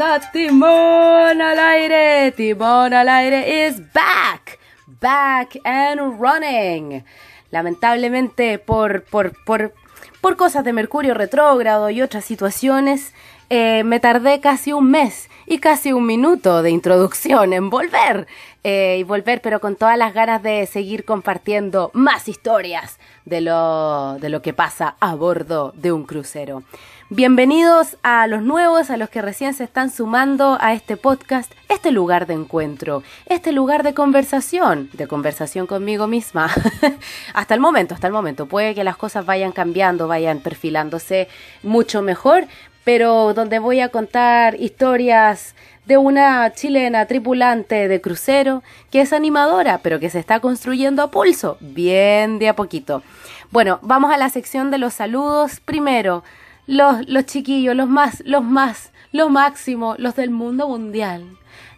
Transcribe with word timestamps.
A 0.00 0.20
Timón 0.20 1.42
al 1.42 1.58
aire. 1.58 2.30
Timón 2.32 2.94
al 2.94 3.08
aire 3.08 3.66
is 3.66 3.80
back. 3.92 4.58
Back 4.86 5.58
and 5.64 6.20
running. 6.20 7.04
Lamentablemente 7.50 8.60
por, 8.60 9.02
por, 9.02 9.32
por, 9.44 9.74
por 10.20 10.36
cosas 10.36 10.62
de 10.64 10.72
Mercurio 10.72 11.14
retrógrado 11.14 11.90
y 11.90 12.00
otras 12.02 12.24
situaciones, 12.24 13.12
eh, 13.50 13.82
me 13.82 13.98
tardé 13.98 14.40
casi 14.40 14.72
un 14.72 14.88
mes 14.88 15.28
y 15.46 15.58
casi 15.58 15.92
un 15.92 16.06
minuto 16.06 16.62
de 16.62 16.70
introducción 16.70 17.52
en 17.52 17.68
volver. 17.68 18.28
Eh, 18.62 18.98
y 19.00 19.02
volver, 19.02 19.40
pero 19.40 19.60
con 19.60 19.76
todas 19.76 19.96
las 19.98 20.14
ganas 20.14 20.42
de 20.42 20.66
seguir 20.66 21.04
compartiendo 21.04 21.90
más 21.94 22.28
historias 22.28 22.98
de 23.24 23.40
lo, 23.40 24.18
de 24.20 24.28
lo 24.28 24.42
que 24.42 24.52
pasa 24.52 24.96
a 25.00 25.14
bordo 25.14 25.72
de 25.76 25.90
un 25.90 26.04
crucero. 26.04 26.62
Bienvenidos 27.10 27.96
a 28.02 28.26
los 28.26 28.42
nuevos, 28.42 28.90
a 28.90 28.98
los 28.98 29.08
que 29.08 29.22
recién 29.22 29.54
se 29.54 29.64
están 29.64 29.90
sumando 29.90 30.58
a 30.60 30.74
este 30.74 30.98
podcast, 30.98 31.50
este 31.70 31.90
lugar 31.90 32.26
de 32.26 32.34
encuentro, 32.34 33.02
este 33.24 33.52
lugar 33.52 33.82
de 33.82 33.94
conversación, 33.94 34.90
de 34.92 35.06
conversación 35.06 35.66
conmigo 35.66 36.06
misma. 36.06 36.50
hasta 37.32 37.54
el 37.54 37.60
momento, 37.60 37.94
hasta 37.94 38.08
el 38.08 38.12
momento. 38.12 38.44
Puede 38.44 38.74
que 38.74 38.84
las 38.84 38.98
cosas 38.98 39.24
vayan 39.24 39.52
cambiando, 39.52 40.06
vayan 40.06 40.40
perfilándose 40.40 41.28
mucho 41.62 42.02
mejor, 42.02 42.44
pero 42.84 43.32
donde 43.32 43.58
voy 43.58 43.80
a 43.80 43.88
contar 43.88 44.60
historias 44.60 45.54
de 45.86 45.96
una 45.96 46.52
chilena 46.52 47.06
tripulante 47.06 47.88
de 47.88 48.02
crucero 48.02 48.62
que 48.90 49.00
es 49.00 49.14
animadora, 49.14 49.78
pero 49.78 49.98
que 49.98 50.10
se 50.10 50.18
está 50.18 50.40
construyendo 50.40 51.02
a 51.02 51.10
pulso, 51.10 51.56
bien 51.60 52.38
de 52.38 52.50
a 52.50 52.54
poquito. 52.54 53.02
Bueno, 53.50 53.78
vamos 53.80 54.12
a 54.12 54.18
la 54.18 54.28
sección 54.28 54.70
de 54.70 54.76
los 54.76 54.92
saludos. 54.92 55.60
Primero, 55.60 56.22
los, 56.68 57.08
los 57.08 57.24
chiquillos, 57.24 57.74
los 57.74 57.88
más, 57.88 58.22
los 58.26 58.44
más, 58.44 58.92
los 59.10 59.30
máximos, 59.30 59.98
los 59.98 60.14
del 60.14 60.30
mundo 60.30 60.68
mundial, 60.68 61.24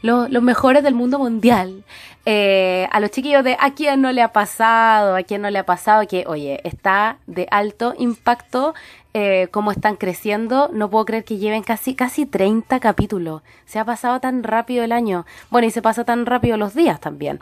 los, 0.03 0.29
los 0.29 0.43
mejores 0.43 0.83
del 0.83 0.95
mundo 0.95 1.19
mundial. 1.19 1.85
Eh, 2.27 2.87
a 2.91 3.01
los 3.01 3.11
chiquillos 3.11 3.43
de 3.43 3.57
a 3.59 3.73
quién 3.73 4.03
no 4.03 4.13
le 4.13 4.21
ha 4.21 4.33
pasado, 4.33 5.17
a 5.17 5.23
quién 5.23 5.43
no 5.43 5.49
le 5.49 5.59
ha 5.59 5.65
pasado, 5.65 6.07
que 6.07 6.25
oye, 6.27 6.61
está 6.65 7.17
de 7.27 7.47
alto 7.51 7.95
impacto 7.99 8.75
eh, 9.15 9.49
cómo 9.53 9.71
están 9.71 9.97
creciendo. 9.97 10.71
No 10.73 10.91
puedo 10.91 11.05
creer 11.05 11.25
que 11.25 11.39
lleven 11.39 11.63
casi, 11.63 11.95
casi 11.95 12.27
30 12.27 12.81
capítulos. 12.81 13.43
Se 13.67 13.79
ha 13.79 13.85
pasado 13.85 14.21
tan 14.21 14.43
rápido 14.43 14.85
el 14.85 14.93
año. 14.93 15.25
Bueno, 15.51 15.69
y 15.69 15.71
se 15.71 15.83
pasa 15.83 16.05
tan 16.05 16.27
rápido 16.27 16.57
los 16.57 16.75
días 16.75 17.01
también. 17.01 17.41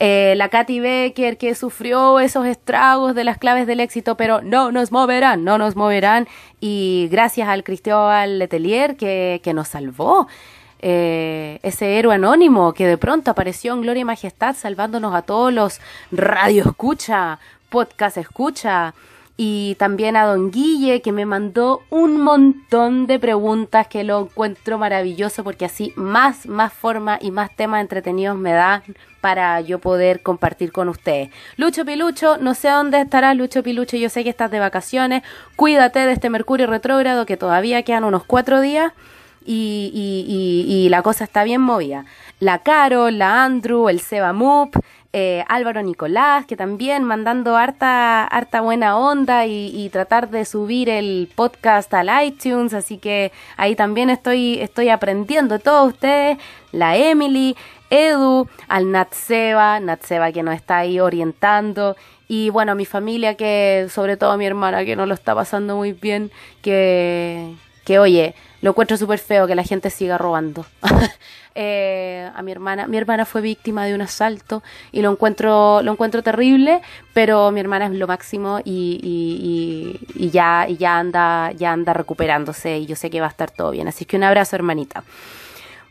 Eh, 0.00 0.34
la 0.36 0.48
Katy 0.48 0.78
Becker 0.78 1.38
que 1.38 1.54
sufrió 1.56 2.20
esos 2.20 2.46
estragos 2.46 3.14
de 3.16 3.24
las 3.24 3.38
claves 3.38 3.66
del 3.66 3.80
éxito, 3.80 4.16
pero 4.16 4.40
no 4.42 4.70
nos 4.70 4.92
moverán, 4.92 5.44
no 5.44 5.58
nos 5.58 5.74
moverán. 5.74 6.28
Y 6.60 7.08
gracias 7.10 7.48
al 7.48 7.64
Cristóbal 7.64 8.38
Letelier 8.38 8.96
que, 8.96 9.40
que 9.42 9.54
nos 9.54 9.68
salvó. 9.68 10.28
Eh, 10.80 11.58
ese 11.64 11.98
héroe 11.98 12.14
anónimo 12.14 12.72
que 12.72 12.86
de 12.86 12.96
pronto 12.96 13.32
apareció 13.32 13.74
en 13.74 13.82
Gloria 13.82 14.02
y 14.02 14.04
Majestad 14.04 14.54
salvándonos 14.54 15.12
a 15.12 15.22
todos 15.22 15.52
los 15.52 15.80
radio 16.12 16.62
escucha, 16.64 17.40
podcast 17.68 18.16
escucha, 18.16 18.94
y 19.40 19.76
también 19.76 20.16
a 20.16 20.26
Don 20.26 20.50
Guille 20.50 21.00
que 21.00 21.12
me 21.12 21.24
mandó 21.24 21.82
un 21.90 22.20
montón 22.20 23.06
de 23.06 23.20
preguntas 23.20 23.86
que 23.86 24.02
lo 24.02 24.22
encuentro 24.22 24.78
maravilloso 24.78 25.44
porque 25.44 25.64
así 25.64 25.92
más, 25.94 26.46
más 26.46 26.72
forma 26.72 27.20
y 27.22 27.30
más 27.30 27.54
temas 27.54 27.80
entretenidos 27.80 28.36
me 28.36 28.50
da 28.50 28.82
para 29.20 29.60
yo 29.60 29.78
poder 29.78 30.22
compartir 30.22 30.72
con 30.72 30.88
ustedes. 30.88 31.30
Lucho 31.56 31.84
Pilucho, 31.84 32.36
no 32.38 32.54
sé 32.54 32.68
dónde 32.68 33.00
estará 33.00 33.32
Lucho 33.34 33.62
Pilucho, 33.62 33.96
yo 33.96 34.08
sé 34.08 34.24
que 34.24 34.30
estás 34.30 34.50
de 34.50 34.58
vacaciones, 34.58 35.22
cuídate 35.54 36.00
de 36.00 36.12
este 36.12 36.30
Mercurio 36.30 36.66
retrógrado 36.66 37.24
que 37.24 37.36
todavía 37.36 37.84
quedan 37.84 38.02
unos 38.02 38.24
cuatro 38.24 38.60
días 38.60 38.92
y, 39.46 39.92
y, 39.94 40.66
y, 40.68 40.84
y 40.84 40.88
la 40.88 41.02
cosa 41.02 41.22
está 41.22 41.44
bien 41.44 41.60
movida. 41.60 42.06
La 42.40 42.58
Caro, 42.58 43.10
la 43.10 43.44
Andrew, 43.44 43.88
el 43.88 44.00
Seba 44.00 44.32
Moop, 44.32 44.74
eh, 45.14 45.42
Álvaro 45.48 45.82
Nicolás, 45.82 46.44
que 46.44 46.56
también 46.56 47.02
mandando 47.02 47.56
harta, 47.56 48.24
harta 48.24 48.60
buena 48.60 48.98
onda 48.98 49.46
y, 49.46 49.88
tratar 49.90 50.28
de 50.28 50.44
subir 50.44 50.90
el 50.90 51.30
podcast 51.34 51.92
al 51.94 52.10
iTunes, 52.24 52.74
así 52.74 52.98
que 52.98 53.32
ahí 53.56 53.74
también 53.74 54.10
estoy, 54.10 54.60
estoy 54.60 54.90
aprendiendo. 54.90 55.58
Todos 55.58 55.94
ustedes, 55.94 56.36
la 56.72 56.96
Emily, 56.96 57.56
Edu, 57.88 58.48
al 58.68 58.92
Natseba, 58.92 59.80
Natseba 59.80 60.30
que 60.30 60.42
nos 60.42 60.54
está 60.54 60.78
ahí 60.78 61.00
orientando, 61.00 61.96
y 62.28 62.50
bueno, 62.50 62.74
mi 62.74 62.84
familia 62.84 63.34
que, 63.34 63.86
sobre 63.88 64.18
todo 64.18 64.36
mi 64.36 64.44
hermana 64.44 64.84
que 64.84 64.94
no 64.94 65.06
lo 65.06 65.14
está 65.14 65.34
pasando 65.34 65.76
muy 65.76 65.92
bien, 65.94 66.30
que, 66.60 67.54
que 67.86 67.98
oye, 67.98 68.34
lo 68.60 68.70
encuentro 68.70 68.96
súper 68.96 69.18
feo 69.18 69.46
que 69.46 69.54
la 69.54 69.62
gente 69.62 69.90
siga 69.90 70.18
robando. 70.18 70.66
eh, 71.54 72.30
a 72.34 72.42
mi 72.42 72.52
hermana, 72.52 72.86
mi 72.86 72.96
hermana 72.96 73.24
fue 73.24 73.40
víctima 73.40 73.84
de 73.84 73.94
un 73.94 74.02
asalto 74.02 74.62
y 74.92 75.02
lo 75.02 75.10
encuentro, 75.10 75.82
lo 75.82 75.92
encuentro 75.92 76.22
terrible, 76.22 76.80
pero 77.12 77.50
mi 77.50 77.60
hermana 77.60 77.86
es 77.86 77.92
lo 77.92 78.06
máximo 78.06 78.60
y, 78.64 79.00
y, 79.02 80.18
y, 80.18 80.26
y 80.26 80.30
ya, 80.30 80.66
y 80.68 80.76
ya 80.76 80.98
anda, 80.98 81.52
ya 81.52 81.72
anda 81.72 81.92
recuperándose 81.92 82.78
y 82.78 82.86
yo 82.86 82.96
sé 82.96 83.10
que 83.10 83.20
va 83.20 83.26
a 83.26 83.30
estar 83.30 83.50
todo 83.50 83.70
bien. 83.70 83.88
Así 83.88 84.04
que 84.04 84.16
un 84.16 84.24
abrazo, 84.24 84.56
hermanita. 84.56 85.04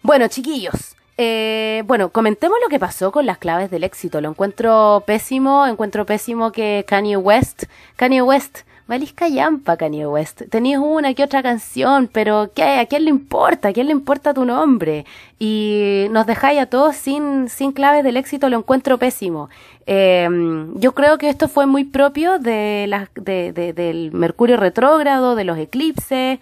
Bueno, 0.01 0.27
chiquillos. 0.27 0.95
Eh, 1.17 1.81
bueno, 1.85 2.09
comentemos 2.09 2.59
lo 2.61 2.69
que 2.69 2.77
pasó 2.77 3.11
con 3.11 3.25
las 3.25 3.39
claves 3.39 3.71
del 3.71 3.83
éxito. 3.83 4.21
Lo 4.21 4.29
encuentro 4.29 5.03
pésimo, 5.07 5.65
encuentro 5.65 6.05
pésimo 6.05 6.51
que 6.51 6.85
Kanye 6.87 7.17
West, 7.17 7.63
Kanye 7.95 8.21
West 8.21 8.66
Valisca 8.87 9.27
Yampa, 9.27 9.75
Kanye 9.75 10.07
West. 10.07 10.43
Tenías 10.49 10.81
una 10.81 11.13
que 11.13 11.23
otra 11.23 11.43
canción, 11.43 12.09
pero 12.11 12.51
¿qué? 12.55 12.79
¿A 12.79 12.85
quién 12.85 13.03
le 13.03 13.09
importa? 13.09 13.69
¿A 13.69 13.73
quién 13.73 13.87
le 13.87 13.91
importa 13.91 14.33
tu 14.33 14.45
nombre? 14.45 15.05
Y 15.39 16.05
nos 16.11 16.25
dejáis 16.25 16.61
a 16.61 16.67
todos 16.67 16.95
sin, 16.95 17.49
sin 17.49 17.73
claves 17.73 18.03
del 18.03 18.15
éxito, 18.15 18.49
lo 18.49 18.57
encuentro 18.57 18.97
pésimo. 18.97 19.49
Eh, 19.85 20.27
yo 20.75 20.93
creo 20.93 21.17
que 21.17 21.29
esto 21.29 21.47
fue 21.47 21.65
muy 21.65 21.83
propio 21.83 22.39
de 22.39 22.85
la, 22.87 23.09
de, 23.15 23.51
de, 23.51 23.73
del 23.73 24.11
Mercurio 24.13 24.57
retrógrado, 24.57 25.35
de 25.35 25.43
los 25.43 25.57
eclipses 25.57 26.39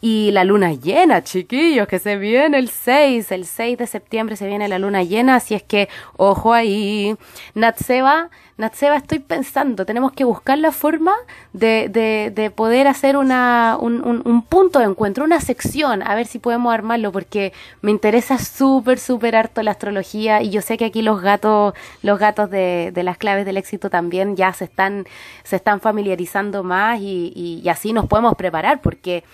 y 0.00 0.30
la 0.32 0.44
luna 0.44 0.72
llena, 0.72 1.22
chiquillos, 1.22 1.88
que 1.88 1.98
se 1.98 2.16
viene 2.16 2.58
el 2.58 2.68
6, 2.68 3.30
el 3.32 3.46
6 3.46 3.78
de 3.78 3.86
septiembre 3.86 4.36
se 4.36 4.46
viene 4.46 4.68
la 4.68 4.78
luna 4.78 5.02
llena, 5.02 5.36
así 5.36 5.54
es 5.54 5.62
que 5.62 5.88
ojo 6.16 6.52
ahí. 6.52 7.16
Natseba, 7.54 8.30
Natseba, 8.58 8.96
estoy 8.96 9.18
pensando, 9.18 9.84
tenemos 9.84 10.12
que 10.12 10.24
buscar 10.24 10.58
la 10.58 10.72
forma 10.72 11.14
de, 11.52 11.88
de, 11.90 12.32
de 12.34 12.50
poder 12.50 12.88
hacer 12.88 13.16
una, 13.16 13.76
un, 13.80 14.02
un, 14.06 14.22
un, 14.24 14.42
punto 14.42 14.78
de 14.78 14.86
encuentro, 14.86 15.24
una 15.24 15.40
sección, 15.40 16.02
a 16.02 16.14
ver 16.14 16.26
si 16.26 16.38
podemos 16.38 16.72
armarlo, 16.72 17.12
porque 17.12 17.52
me 17.82 17.90
interesa 17.90 18.38
súper, 18.38 18.98
súper 18.98 19.36
harto 19.36 19.62
la 19.62 19.72
astrología 19.72 20.42
y 20.42 20.50
yo 20.50 20.62
sé 20.62 20.78
que 20.78 20.86
aquí 20.86 21.02
los 21.02 21.20
gatos, 21.20 21.74
los 22.02 22.18
gatos 22.18 22.50
de, 22.50 22.92
de 22.94 23.02
las 23.02 23.18
claves 23.18 23.44
del 23.44 23.56
éxito 23.56 23.90
también 23.90 24.36
ya 24.36 24.52
se 24.52 24.64
están, 24.64 25.06
se 25.44 25.56
están 25.56 25.80
familiarizando 25.80 26.62
más 26.62 27.00
y, 27.00 27.32
y, 27.34 27.60
y 27.62 27.68
así 27.68 27.92
nos 27.92 28.06
podemos 28.06 28.36
preparar, 28.36 28.80
porque 28.80 29.24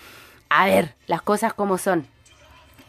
a 0.55 0.65
ver, 0.65 0.95
las 1.07 1.21
cosas 1.21 1.53
como 1.53 1.77
son. 1.77 2.05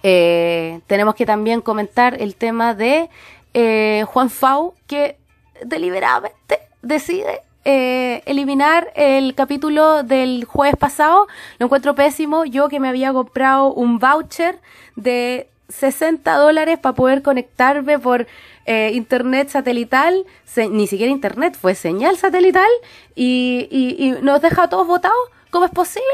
Eh, 0.02 0.80
tenemos 0.86 1.14
que 1.14 1.24
también 1.24 1.62
comentar 1.62 2.20
el 2.20 2.34
tema 2.34 2.74
de 2.74 3.08
eh, 3.54 4.04
Juan 4.06 4.28
Fau, 4.28 4.74
que 4.86 5.16
deliberadamente 5.64 6.60
decide 6.82 7.40
eh, 7.64 8.22
eliminar 8.26 8.92
el 8.94 9.34
capítulo 9.34 10.02
del 10.02 10.44
jueves 10.44 10.76
pasado. 10.76 11.26
Lo 11.58 11.66
encuentro 11.66 11.94
pésimo. 11.94 12.44
Yo 12.44 12.68
que 12.68 12.80
me 12.80 12.88
había 12.88 13.12
comprado 13.14 13.72
un 13.72 13.98
voucher 13.98 14.60
de 14.96 15.48
60 15.70 16.36
dólares 16.36 16.78
para 16.78 16.94
poder 16.94 17.22
conectarme 17.22 17.98
por 17.98 18.26
eh, 18.66 18.90
internet 18.92 19.48
satelital, 19.48 20.26
se, 20.44 20.68
ni 20.68 20.86
siquiera 20.86 21.10
internet, 21.10 21.56
fue 21.58 21.74
señal 21.74 22.18
satelital 22.18 22.68
y, 23.14 23.68
y, 23.70 24.22
nos 24.22 24.42
deja 24.42 24.64
a 24.64 24.68
todos 24.68 24.86
votados. 24.86 25.16
¿Cómo 25.50 25.64
es 25.64 25.70
posible? 25.70 26.04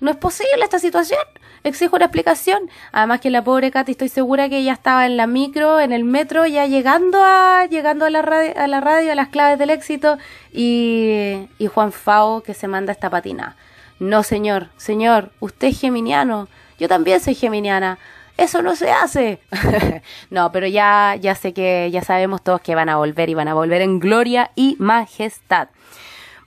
No 0.00 0.10
es 0.10 0.16
posible 0.16 0.62
esta 0.62 0.78
situación. 0.78 1.20
Exijo 1.62 1.96
una 1.96 2.06
explicación. 2.06 2.70
Además 2.90 3.20
que 3.20 3.30
la 3.30 3.44
pobre 3.44 3.70
Katy 3.70 3.92
estoy 3.92 4.08
segura 4.08 4.48
que 4.48 4.58
ella 4.58 4.72
estaba 4.72 5.04
en 5.04 5.18
la 5.18 5.26
micro, 5.26 5.78
en 5.78 5.92
el 5.92 6.04
metro, 6.04 6.46
ya 6.46 6.66
llegando 6.66 7.22
a 7.22 7.66
llegando 7.66 8.06
a 8.06 8.10
la 8.10 8.22
radio, 8.22 8.52
a, 8.56 8.66
la 8.66 8.80
radio, 8.80 9.12
a 9.12 9.14
las 9.14 9.28
claves 9.28 9.58
del 9.58 9.68
éxito 9.68 10.16
y, 10.52 11.48
Juan 11.74 11.92
Fao 11.92 12.42
que 12.42 12.54
se 12.54 12.66
manda 12.66 12.92
esta 12.92 13.10
patina. 13.10 13.56
No, 13.98 14.22
señor, 14.22 14.68
señor, 14.78 15.30
usted 15.40 15.68
es 15.68 15.80
geminiano. 15.80 16.48
Yo 16.78 16.88
también 16.88 17.20
soy 17.20 17.34
geminiana. 17.34 17.98
Eso 18.38 18.62
no 18.62 18.74
se 18.74 18.90
hace. 18.90 19.38
no, 20.30 20.50
pero 20.50 20.66
ya 20.66 21.14
ya 21.20 21.34
sé 21.34 21.52
que 21.52 21.90
ya 21.92 22.02
sabemos 22.02 22.42
todos 22.42 22.62
que 22.62 22.74
van 22.74 22.88
a 22.88 22.96
volver 22.96 23.28
y 23.28 23.34
van 23.34 23.48
a 23.48 23.54
volver 23.54 23.82
en 23.82 24.00
gloria 24.00 24.50
y 24.54 24.76
majestad. 24.78 25.68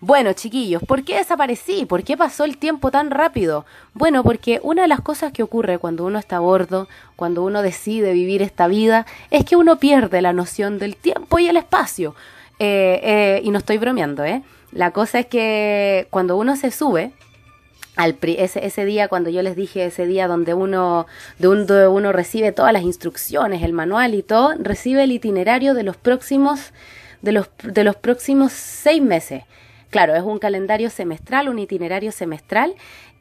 Bueno, 0.05 0.33
chiquillos, 0.33 0.83
¿por 0.83 1.05
qué 1.05 1.15
desaparecí? 1.15 1.85
¿Por 1.85 2.03
qué 2.03 2.17
pasó 2.17 2.43
el 2.43 2.57
tiempo 2.57 2.91
tan 2.91 3.09
rápido? 3.09 3.65
Bueno, 3.93 4.21
porque 4.21 4.59
una 4.61 4.81
de 4.81 4.89
las 4.89 4.99
cosas 4.99 5.31
que 5.31 5.43
ocurre 5.43 5.77
cuando 5.77 6.03
uno 6.03 6.19
está 6.19 6.35
a 6.35 6.39
bordo, 6.41 6.89
cuando 7.15 7.41
uno 7.41 7.61
decide 7.61 8.11
vivir 8.11 8.41
esta 8.41 8.67
vida, 8.67 9.05
es 9.31 9.45
que 9.45 9.55
uno 9.55 9.79
pierde 9.79 10.21
la 10.21 10.33
noción 10.33 10.77
del 10.77 10.97
tiempo 10.97 11.39
y 11.39 11.47
el 11.47 11.55
espacio. 11.55 12.15
Eh, 12.59 12.99
eh, 13.01 13.41
y 13.45 13.51
no 13.51 13.59
estoy 13.59 13.77
bromeando, 13.77 14.25
¿eh? 14.25 14.43
La 14.73 14.91
cosa 14.91 15.19
es 15.19 15.27
que 15.27 16.07
cuando 16.09 16.35
uno 16.35 16.57
se 16.57 16.71
sube, 16.71 17.13
al 17.95 18.17
ese, 18.23 18.65
ese, 18.65 18.83
día 18.83 19.07
cuando 19.07 19.29
yo 19.29 19.41
les 19.41 19.55
dije 19.55 19.85
ese 19.85 20.05
día 20.05 20.27
donde 20.27 20.53
uno 20.53 21.07
de 21.39 21.47
uno, 21.47 21.91
uno 21.91 22.11
recibe 22.11 22.51
todas 22.51 22.73
las 22.73 22.83
instrucciones, 22.83 23.63
el 23.63 23.71
manual 23.71 24.15
y 24.15 24.21
todo, 24.21 24.53
recibe 24.59 25.05
el 25.05 25.13
itinerario 25.13 25.73
de 25.73 25.83
los 25.83 25.95
próximos 25.95 26.73
de 27.21 27.31
los 27.31 27.47
de 27.63 27.85
los 27.85 27.95
próximos 27.95 28.51
seis 28.51 29.01
meses. 29.01 29.43
Claro, 29.93 30.15
es 30.15 30.23
un 30.23 30.39
calendario 30.39 30.89
semestral, 30.89 31.49
un 31.49 31.59
itinerario 31.59 32.11
semestral 32.11 32.73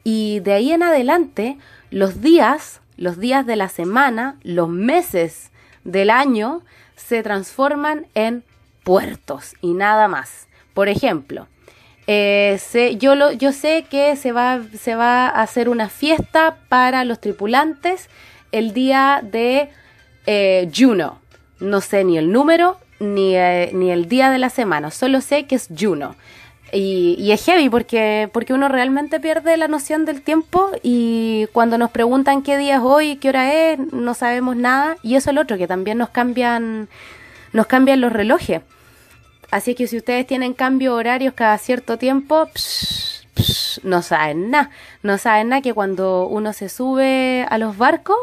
y 0.03 0.39
de 0.39 0.53
ahí 0.53 0.71
en 0.71 0.81
adelante 0.81 1.59
los 1.91 2.19
días, 2.19 2.81
los 2.97 3.19
días 3.19 3.45
de 3.45 3.55
la 3.55 3.69
semana, 3.69 4.37
los 4.41 4.69
meses 4.69 5.51
del 5.83 6.09
año 6.09 6.63
se 6.95 7.21
transforman 7.21 8.07
en 8.15 8.43
puertos 8.83 9.53
y 9.61 9.73
nada 9.73 10.07
más. 10.07 10.47
Por 10.73 10.89
ejemplo, 10.89 11.45
eh, 12.07 12.59
yo, 12.97 13.51
sé 13.51 13.85
que 13.87 14.15
se 14.15 14.31
va, 14.31 14.59
se 14.75 14.95
va 14.95 15.27
a 15.27 15.43
hacer 15.43 15.69
una 15.69 15.89
fiesta 15.89 16.57
para 16.69 17.03
los 17.03 17.21
tripulantes 17.21 18.09
el 18.51 18.73
día 18.73 19.21
de 19.21 19.69
eh, 20.25 20.71
Juno. 20.75 21.19
No 21.59 21.81
sé 21.81 22.03
ni 22.03 22.17
el 22.17 22.31
número 22.31 22.79
ni, 22.99 23.35
eh, 23.35 23.69
ni, 23.73 23.91
el 23.91 24.09
día 24.09 24.31
de 24.31 24.39
la 24.39 24.49
semana, 24.49 24.89
solo 24.89 25.21
sé 25.21 25.45
que 25.45 25.53
es 25.53 25.69
Juno. 25.77 26.15
Y, 26.73 27.15
y, 27.19 27.31
es 27.31 27.45
heavy 27.45 27.69
porque, 27.69 28.29
porque 28.33 28.53
uno 28.53 28.67
realmente 28.67 29.19
pierde 29.19 29.57
la 29.57 29.67
noción 29.67 30.05
del 30.05 30.23
tiempo 30.23 30.71
y 30.81 31.47
cuando 31.53 31.77
nos 31.77 31.91
preguntan 31.91 32.41
qué 32.41 32.57
día 32.57 32.75
es 32.75 32.81
hoy, 32.81 33.17
qué 33.17 33.29
hora 33.29 33.53
es, 33.53 33.79
no 33.93 34.13
sabemos 34.15 34.55
nada. 34.55 34.97
Y 35.03 35.15
eso 35.15 35.29
es 35.29 35.35
lo 35.35 35.41
otro, 35.41 35.57
que 35.57 35.67
también 35.67 35.99
nos 35.99 36.09
cambian, 36.09 36.89
nos 37.51 37.67
cambian 37.67 38.01
los 38.01 38.11
relojes. 38.11 38.61
Así 39.51 39.75
que 39.75 39.85
si 39.85 39.97
ustedes 39.97 40.25
tienen 40.25 40.53
cambio 40.53 40.95
horarios 40.95 41.35
cada 41.35 41.59
cierto 41.59 41.99
tiempo, 41.99 42.49
no 43.83 44.01
saben 44.01 44.49
nada. 44.49 44.71
No 45.03 45.19
saben 45.19 45.49
nada 45.49 45.61
que 45.61 45.75
cuando 45.75 46.27
uno 46.27 46.53
se 46.53 46.69
sube 46.69 47.45
a 47.47 47.57
los 47.59 47.77
barcos, 47.77 48.17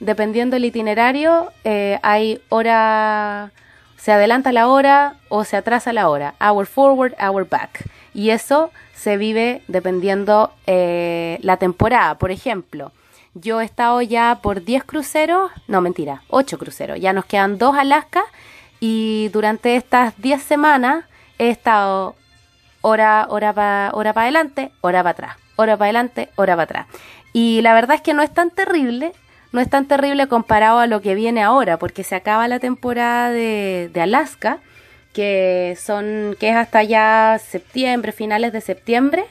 dependiendo 0.00 0.54
del 0.54 0.66
itinerario, 0.66 1.50
eh, 1.64 1.98
hay 2.02 2.42
hora, 2.50 3.52
se 3.96 4.12
adelanta 4.12 4.52
la 4.52 4.68
hora 4.68 5.16
o 5.28 5.44
se 5.44 5.56
atrasa 5.56 5.92
la 5.92 6.08
hora. 6.08 6.34
Hour 6.40 6.66
forward, 6.66 7.14
hour 7.20 7.48
back. 7.48 7.84
Y 8.14 8.30
eso 8.30 8.70
se 8.94 9.16
vive 9.16 9.62
dependiendo 9.68 10.52
eh, 10.66 11.38
la 11.42 11.56
temporada. 11.56 12.16
Por 12.16 12.30
ejemplo, 12.30 12.92
yo 13.34 13.60
he 13.60 13.64
estado 13.64 14.00
ya 14.00 14.38
por 14.42 14.64
10 14.64 14.84
cruceros, 14.84 15.50
no 15.68 15.80
mentira, 15.80 16.22
8 16.28 16.58
cruceros. 16.58 16.98
Ya 16.98 17.12
nos 17.12 17.26
quedan 17.26 17.58
dos 17.58 17.76
Alaska 17.76 18.24
y 18.80 19.28
durante 19.32 19.76
estas 19.76 20.16
10 20.20 20.42
semanas 20.42 21.04
he 21.38 21.50
estado 21.50 22.16
hora, 22.80 23.26
hora 23.28 23.52
para 23.52 23.90
hora 23.92 24.12
para 24.12 24.24
adelante, 24.24 24.70
hora 24.80 25.02
para 25.02 25.10
atrás, 25.10 25.36
hora 25.56 25.76
para 25.76 25.86
adelante, 25.86 26.30
hora 26.36 26.54
para 26.54 26.64
atrás. 26.64 26.86
Y 27.32 27.60
la 27.60 27.74
verdad 27.74 27.96
es 27.96 28.02
que 28.02 28.14
no 28.14 28.22
es 28.22 28.32
tan 28.32 28.50
terrible, 28.50 29.12
no 29.52 29.60
es 29.60 29.70
tan 29.70 29.86
terrible 29.86 30.28
comparado 30.28 30.78
a 30.78 30.86
lo 30.86 31.00
que 31.00 31.14
viene 31.14 31.42
ahora, 31.42 31.78
porque 31.78 32.04
se 32.04 32.14
acaba 32.14 32.48
la 32.48 32.58
temporada 32.58 33.30
de, 33.30 33.90
de 33.92 34.00
Alaska, 34.00 34.58
que 35.12 35.76
son, 35.80 36.36
que 36.38 36.50
es 36.50 36.56
hasta 36.56 36.82
ya 36.82 37.40
septiembre, 37.44 38.12
finales 38.12 38.52
de 38.52 38.60
septiembre, 38.60 39.24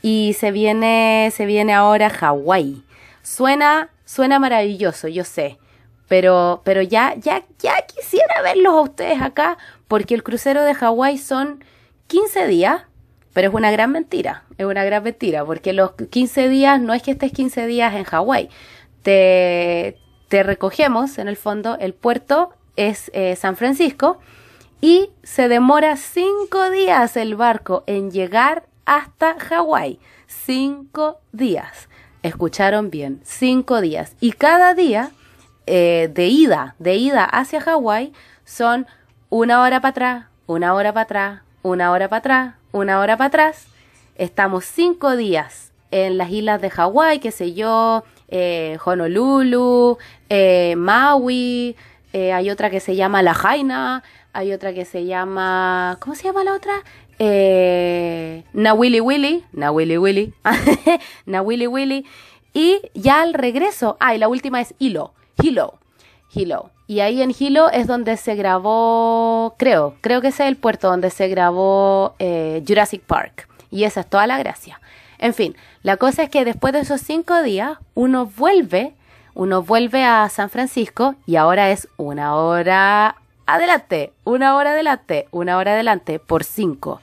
y 0.00 0.36
se 0.38 0.52
viene, 0.52 1.30
se 1.34 1.44
viene 1.46 1.74
ahora 1.74 2.08
Hawái. 2.08 2.82
Suena, 3.22 3.90
suena 4.04 4.38
maravilloso, 4.38 5.08
yo 5.08 5.24
sé 5.24 5.58
pero, 6.08 6.62
pero 6.64 6.82
ya, 6.82 7.14
ya, 7.16 7.44
ya 7.58 7.76
quisiera 7.82 8.42
verlos 8.42 8.72
a 8.72 8.80
ustedes 8.80 9.22
acá, 9.22 9.58
porque 9.86 10.14
el 10.14 10.22
crucero 10.22 10.64
de 10.64 10.74
Hawái 10.74 11.18
son 11.18 11.62
15 12.08 12.46
días, 12.48 12.82
pero 13.34 13.48
es 13.48 13.54
una 13.54 13.70
gran 13.70 13.92
mentira, 13.92 14.44
es 14.56 14.66
una 14.66 14.84
gran 14.84 15.04
mentira, 15.04 15.44
porque 15.44 15.74
los 15.74 15.92
15 15.92 16.48
días 16.48 16.80
no 16.80 16.94
es 16.94 17.02
que 17.02 17.10
estés 17.12 17.30
15 17.30 17.66
días 17.66 17.94
en 17.94 18.04
Hawái, 18.04 18.48
te, 19.08 20.42
recogemos 20.42 21.16
en 21.16 21.28
el 21.28 21.36
fondo, 21.36 21.78
el 21.80 21.94
puerto 21.94 22.50
es 22.76 23.10
eh, 23.14 23.36
San 23.36 23.56
Francisco 23.56 24.18
y 24.82 25.08
se 25.22 25.48
demora 25.48 25.96
5 25.96 26.70
días 26.70 27.16
el 27.16 27.34
barco 27.34 27.84
en 27.86 28.10
llegar 28.10 28.66
hasta 28.84 29.38
Hawái, 29.38 29.98
5 30.26 31.20
días. 31.32 31.88
Escucharon 32.22 32.90
bien, 32.90 33.20
5 33.24 33.80
días. 33.80 34.14
Y 34.20 34.32
cada 34.32 34.74
día 34.74 35.10
eh, 35.66 36.10
de 36.12 36.26
ida, 36.26 36.74
de 36.78 36.96
ida 36.96 37.24
hacia 37.24 37.62
Hawái, 37.62 38.12
son 38.44 38.86
una 39.30 39.62
hora 39.62 39.80
para 39.80 39.90
atrás, 39.90 40.26
una 40.46 40.74
hora 40.74 40.92
para 40.92 41.04
atrás, 41.04 41.42
una 41.62 41.92
hora 41.92 42.08
para 42.08 42.18
atrás, 42.18 42.54
una 42.72 43.00
hora 43.00 43.16
para 43.16 43.28
atrás. 43.28 43.68
Estamos 44.16 44.66
cinco 44.66 45.16
días 45.16 45.72
en 45.90 46.18
las 46.18 46.30
islas 46.30 46.60
de 46.60 46.68
Hawái, 46.68 47.20
qué 47.20 47.30
sé 47.30 47.54
yo, 47.54 48.04
eh, 48.28 48.78
Honolulu, 48.84 49.98
eh, 50.28 50.74
Maui, 50.76 51.76
hay 52.12 52.50
otra 52.50 52.68
que 52.70 52.80
se 52.80 52.96
llama 52.96 53.22
La 53.22 53.34
Jaina, 53.34 54.02
hay 54.32 54.52
otra 54.52 54.72
que 54.72 54.84
se 54.84 55.04
llama, 55.04 55.98
¿cómo 56.00 56.14
se 56.14 56.24
llama 56.24 56.44
la 56.44 56.54
otra? 56.54 56.82
Eh, 57.18 58.44
Nawili 58.52 59.00
Willy, 59.00 59.44
Nawili 59.52 59.98
Willy, 59.98 60.34
Nawili 61.26 61.66
Willy. 61.68 62.06
Y 62.54 62.80
ya 62.94 63.22
al 63.22 63.34
regreso, 63.34 63.96
ah, 64.00 64.14
y 64.14 64.18
la 64.18 64.28
última 64.28 64.60
es 64.60 64.74
Hilo. 64.78 65.12
Hilo. 65.42 65.78
Hilo. 66.32 66.70
Y 66.86 67.00
ahí 67.00 67.20
en 67.22 67.34
Hilo 67.38 67.70
es 67.70 67.86
donde 67.86 68.16
se 68.16 68.34
grabó, 68.34 69.54
creo, 69.58 69.96
creo 70.00 70.20
que 70.20 70.28
ese 70.28 70.44
es 70.44 70.48
el 70.48 70.56
puerto 70.56 70.88
donde 70.88 71.10
se 71.10 71.28
grabó 71.28 72.14
eh, 72.18 72.62
Jurassic 72.66 73.02
Park. 73.02 73.48
Y 73.70 73.84
esa 73.84 74.00
es 74.00 74.06
toda 74.08 74.26
la 74.26 74.38
gracia. 74.38 74.80
En 75.18 75.34
fin, 75.34 75.56
la 75.82 75.96
cosa 75.96 76.22
es 76.22 76.30
que 76.30 76.44
después 76.44 76.72
de 76.72 76.80
esos 76.80 77.00
cinco 77.00 77.42
días, 77.42 77.78
uno 77.94 78.26
vuelve, 78.26 78.94
uno 79.34 79.62
vuelve 79.62 80.04
a 80.04 80.28
San 80.28 80.50
Francisco 80.50 81.16
y 81.26 81.36
ahora 81.36 81.70
es 81.70 81.88
una 81.96 82.36
hora 82.36 83.16
adelante, 83.46 84.12
una 84.24 84.54
hora 84.56 84.70
adelante, 84.70 85.26
una 85.30 85.56
hora 85.56 85.72
adelante 85.72 86.18
por 86.18 86.44
cinco. 86.44 87.00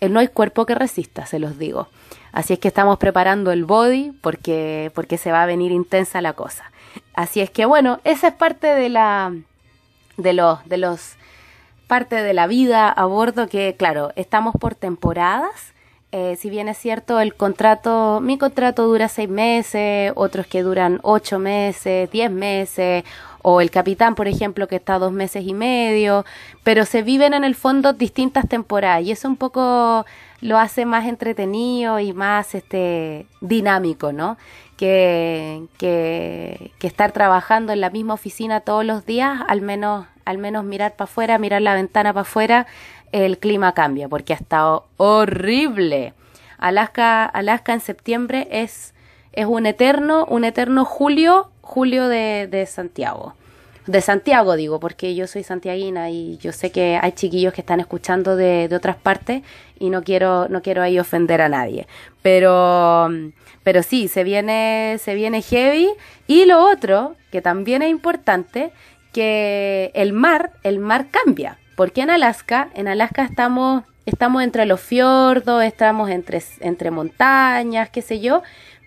No 0.00 0.20
hay 0.20 0.28
cuerpo 0.28 0.64
que 0.64 0.74
resista, 0.74 1.26
se 1.26 1.38
los 1.38 1.58
digo. 1.58 1.88
Así 2.32 2.52
es 2.52 2.58
que 2.58 2.68
estamos 2.68 2.98
preparando 2.98 3.50
el 3.50 3.64
body 3.64 4.12
porque, 4.22 4.92
porque 4.94 5.18
se 5.18 5.32
va 5.32 5.42
a 5.42 5.46
venir 5.46 5.72
intensa 5.72 6.20
la 6.20 6.32
cosa. 6.32 6.70
Así 7.14 7.40
es 7.40 7.50
que 7.50 7.66
bueno, 7.66 8.00
esa 8.04 8.28
es 8.28 8.34
parte 8.34 8.68
de 8.68 8.88
la 8.88 9.34
de 10.16 10.32
los 10.32 10.64
de 10.68 10.76
los 10.76 11.14
parte 11.86 12.22
de 12.22 12.34
la 12.34 12.46
vida 12.46 12.88
a 12.88 13.04
bordo 13.06 13.48
que 13.48 13.74
claro, 13.76 14.12
estamos 14.16 14.54
por 14.58 14.74
temporadas. 14.74 15.74
Eh, 16.12 16.36
si 16.40 16.50
bien 16.50 16.68
es 16.68 16.76
cierto, 16.76 17.20
el 17.20 17.34
contrato, 17.34 18.20
mi 18.20 18.36
contrato 18.36 18.84
dura 18.88 19.06
seis 19.06 19.28
meses, 19.28 20.12
otros 20.16 20.46
que 20.48 20.62
duran 20.62 20.98
ocho 21.02 21.38
meses, 21.38 22.10
diez 22.10 22.30
meses, 22.32 23.04
o 23.42 23.60
el 23.60 23.70
capitán, 23.70 24.16
por 24.16 24.26
ejemplo, 24.26 24.66
que 24.66 24.76
está 24.76 24.98
dos 24.98 25.12
meses 25.12 25.44
y 25.46 25.54
medio, 25.54 26.24
pero 26.64 26.84
se 26.84 27.02
viven 27.02 27.32
en 27.32 27.44
el 27.44 27.54
fondo 27.54 27.92
distintas 27.92 28.48
temporadas 28.48 29.04
y 29.04 29.12
eso 29.12 29.28
un 29.28 29.36
poco 29.36 30.04
lo 30.40 30.58
hace 30.58 30.84
más 30.84 31.06
entretenido 31.06 32.00
y 32.00 32.12
más 32.12 32.56
este 32.56 33.26
dinámico, 33.40 34.12
¿no? 34.12 34.36
Que, 34.76 35.62
que, 35.78 36.72
que 36.78 36.86
estar 36.86 37.12
trabajando 37.12 37.72
en 37.72 37.80
la 37.80 37.90
misma 37.90 38.14
oficina 38.14 38.60
todos 38.60 38.84
los 38.84 39.06
días, 39.06 39.40
al 39.46 39.60
menos, 39.60 40.06
al 40.24 40.38
menos 40.38 40.64
mirar 40.64 40.96
para 40.96 41.04
afuera, 41.04 41.38
mirar 41.38 41.62
la 41.62 41.74
ventana 41.74 42.12
para 42.12 42.22
afuera, 42.22 42.66
el 43.12 43.38
clima 43.38 43.72
cambia, 43.72 44.08
porque 44.08 44.32
ha 44.32 44.36
estado 44.36 44.86
horrible. 44.96 46.14
Alaska, 46.58 47.24
Alaska 47.24 47.72
en 47.72 47.80
septiembre 47.80 48.48
es, 48.50 48.94
es 49.32 49.46
un 49.46 49.66
eterno, 49.66 50.26
un 50.26 50.44
eterno 50.44 50.84
julio, 50.84 51.50
julio 51.60 52.08
de, 52.08 52.48
de 52.50 52.66
Santiago 52.66 53.34
de 53.90 54.00
Santiago 54.00 54.56
digo, 54.56 54.78
porque 54.78 55.14
yo 55.14 55.26
soy 55.26 55.42
santiaguina 55.42 56.10
y 56.10 56.38
yo 56.38 56.52
sé 56.52 56.70
que 56.70 56.98
hay 57.00 57.12
chiquillos 57.12 57.52
que 57.52 57.60
están 57.60 57.80
escuchando 57.80 58.36
de, 58.36 58.68
de, 58.68 58.76
otras 58.76 58.96
partes 58.96 59.42
y 59.78 59.90
no 59.90 60.02
quiero, 60.02 60.48
no 60.48 60.62
quiero 60.62 60.82
ahí 60.82 60.98
ofender 60.98 61.40
a 61.40 61.48
nadie. 61.48 61.86
Pero, 62.22 63.08
pero 63.62 63.82
sí, 63.82 64.08
se 64.08 64.24
viene, 64.24 64.96
se 65.00 65.14
viene 65.14 65.42
heavy. 65.42 65.90
Y 66.26 66.44
lo 66.44 66.64
otro, 66.70 67.16
que 67.32 67.42
también 67.42 67.82
es 67.82 67.90
importante, 67.90 68.70
que 69.12 69.90
el 69.94 70.12
mar, 70.12 70.52
el 70.62 70.78
mar 70.78 71.08
cambia. 71.10 71.58
Porque 71.80 72.02
en 72.02 72.10
Alaska, 72.10 72.68
en 72.74 72.88
Alaska 72.88 73.24
estamos, 73.24 73.84
estamos 74.04 74.42
entre 74.42 74.66
los 74.66 74.82
fiordos, 74.82 75.64
estamos 75.64 76.10
entre, 76.10 76.90
montañas, 76.90 77.88
qué 77.88 78.02
sé 78.02 78.20
yo. 78.20 78.42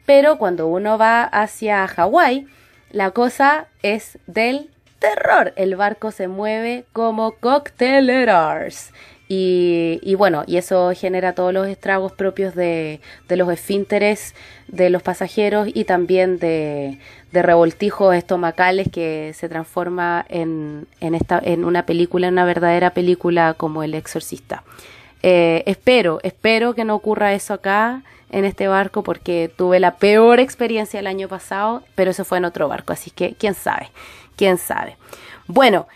Pero 0.05 0.38
cuando 0.38 0.67
uno 0.67 1.00
va 1.00 1.23
hacia 1.23 1.88
Hawái, 1.88 2.45
la 2.91 3.09
cosa 3.09 3.65
es 3.81 4.19
del 4.27 4.69
terror. 5.00 5.53
El 5.55 5.75
barco 5.75 6.12
se 6.12 6.27
mueve 6.27 6.85
como 6.93 7.31
cocktailers. 7.31 8.93
Y, 9.35 10.15
bueno, 10.15 10.43
y 10.45 10.57
eso 10.57 10.91
genera 10.95 11.33
todos 11.33 11.53
los 11.53 11.67
estragos 11.67 12.11
propios 12.11 12.53
de, 12.53 13.01
de, 13.27 13.35
los 13.35 13.51
esfínteres 13.51 14.35
de 14.67 14.89
los 14.89 15.01
pasajeros 15.01 15.67
y 15.73 15.85
también 15.85 16.37
de, 16.37 16.99
de 17.31 17.41
revoltijos 17.41 18.15
estomacales 18.15 18.89
que 18.91 19.33
se 19.33 19.49
transforma 19.49 20.25
en, 20.29 20.87
en, 20.99 21.15
esta, 21.15 21.39
en 21.43 21.65
una 21.65 21.85
película, 21.85 22.27
en 22.27 22.33
una 22.33 22.45
verdadera 22.45 22.91
película 22.91 23.55
como 23.55 23.81
El 23.81 23.95
Exorcista. 23.95 24.63
Eh, 25.23 25.63
espero, 25.65 26.19
espero 26.21 26.75
que 26.75 26.85
no 26.85 26.93
ocurra 26.93 27.33
eso 27.33 27.55
acá 27.55 28.03
en 28.29 28.45
este 28.45 28.67
barco 28.67 29.03
porque 29.03 29.51
tuve 29.55 29.79
la 29.79 29.95
peor 29.95 30.39
experiencia 30.39 30.99
el 30.99 31.07
año 31.07 31.27
pasado, 31.27 31.83
pero 31.95 32.11
eso 32.11 32.25
fue 32.25 32.37
en 32.37 32.45
otro 32.45 32.67
barco, 32.67 32.93
así 32.93 33.09
que 33.09 33.35
quién 33.35 33.55
sabe, 33.55 33.89
quién 34.35 34.57
sabe. 34.57 34.97
Bueno, 35.47 35.87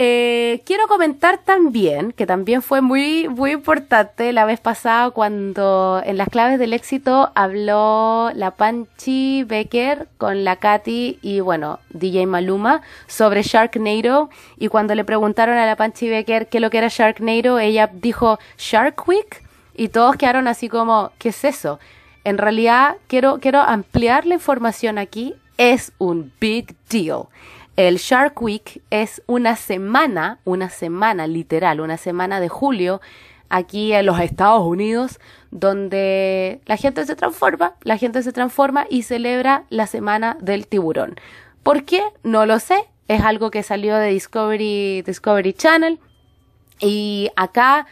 eh, 0.00 0.62
quiero 0.64 0.86
comentar 0.86 1.38
también, 1.38 2.12
que 2.12 2.24
también 2.24 2.62
fue 2.62 2.80
muy, 2.80 3.28
muy 3.28 3.50
importante 3.50 4.32
la 4.32 4.44
vez 4.44 4.60
pasada 4.60 5.10
cuando 5.10 6.00
en 6.04 6.16
las 6.16 6.28
claves 6.28 6.60
del 6.60 6.72
éxito 6.72 7.32
habló 7.34 8.30
la 8.32 8.52
Panchi 8.52 9.42
Becker 9.42 10.06
con 10.16 10.44
la 10.44 10.54
Katy 10.54 11.18
y 11.20 11.40
bueno, 11.40 11.80
DJ 11.90 12.26
Maluma 12.26 12.82
sobre 13.08 13.42
Sharknado 13.42 14.30
y 14.56 14.68
cuando 14.68 14.94
le 14.94 15.04
preguntaron 15.04 15.58
a 15.58 15.66
la 15.66 15.74
Panchi 15.74 16.08
Becker 16.08 16.48
qué 16.48 16.60
lo 16.60 16.70
que 16.70 16.78
era 16.78 16.86
Sharknado, 16.88 17.58
ella 17.58 17.90
dijo 17.92 18.38
Shark 18.56 19.02
Week 19.08 19.42
y 19.74 19.88
todos 19.88 20.14
quedaron 20.14 20.46
así 20.46 20.68
como, 20.68 21.10
¿qué 21.18 21.30
es 21.30 21.44
eso? 21.44 21.80
En 22.22 22.38
realidad 22.38 22.98
quiero, 23.08 23.40
quiero 23.40 23.62
ampliar 23.62 24.26
la 24.26 24.34
información 24.34 24.96
aquí, 24.96 25.34
es 25.56 25.90
un 25.98 26.32
big 26.38 26.76
deal. 26.88 27.24
El 27.78 27.98
Shark 27.98 28.42
Week 28.42 28.82
es 28.90 29.22
una 29.28 29.54
semana, 29.54 30.40
una 30.44 30.68
semana 30.68 31.28
literal, 31.28 31.80
una 31.80 31.96
semana 31.96 32.40
de 32.40 32.48
julio 32.48 33.00
aquí 33.50 33.92
en 33.92 34.04
los 34.04 34.18
Estados 34.18 34.66
Unidos, 34.66 35.20
donde 35.52 36.60
la 36.66 36.76
gente 36.76 37.06
se 37.06 37.14
transforma, 37.14 37.74
la 37.82 37.96
gente 37.96 38.24
se 38.24 38.32
transforma 38.32 38.84
y 38.90 39.04
celebra 39.04 39.62
la 39.70 39.86
semana 39.86 40.36
del 40.40 40.66
tiburón. 40.66 41.20
¿Por 41.62 41.84
qué? 41.84 42.02
No 42.24 42.46
lo 42.46 42.58
sé. 42.58 42.84
Es 43.06 43.22
algo 43.22 43.52
que 43.52 43.62
salió 43.62 43.96
de 43.96 44.08
Discovery, 44.08 45.02
Discovery 45.02 45.52
Channel. 45.52 46.00
Y 46.80 47.30
acá 47.36 47.86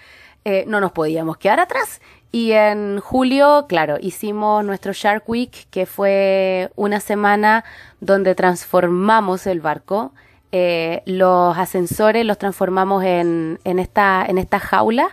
eh, 0.45 0.65
no 0.67 0.81
nos 0.81 0.91
podíamos 0.91 1.37
quedar 1.37 1.61
atrás. 1.61 2.01
Y 2.33 2.53
en 2.53 3.01
julio, 3.01 3.67
claro, 3.69 3.97
hicimos 4.01 4.65
nuestro 4.65 4.93
Shark 4.93 5.29
Week, 5.29 5.69
que 5.71 5.87
fue 5.87 6.71
una 6.77 7.01
semana 7.01 7.65
donde 8.01 8.35
transformamos 8.35 9.47
el 9.47 9.61
barco. 9.61 10.13
Eh, 10.53 11.03
los 11.07 11.57
ascensores 11.57 12.25
los 12.27 12.39
transformamos 12.39 13.05
en, 13.05 13.59
en, 13.65 13.79
esta, 13.79 14.25
en 14.27 14.39
esta 14.39 14.59
jaula 14.59 15.09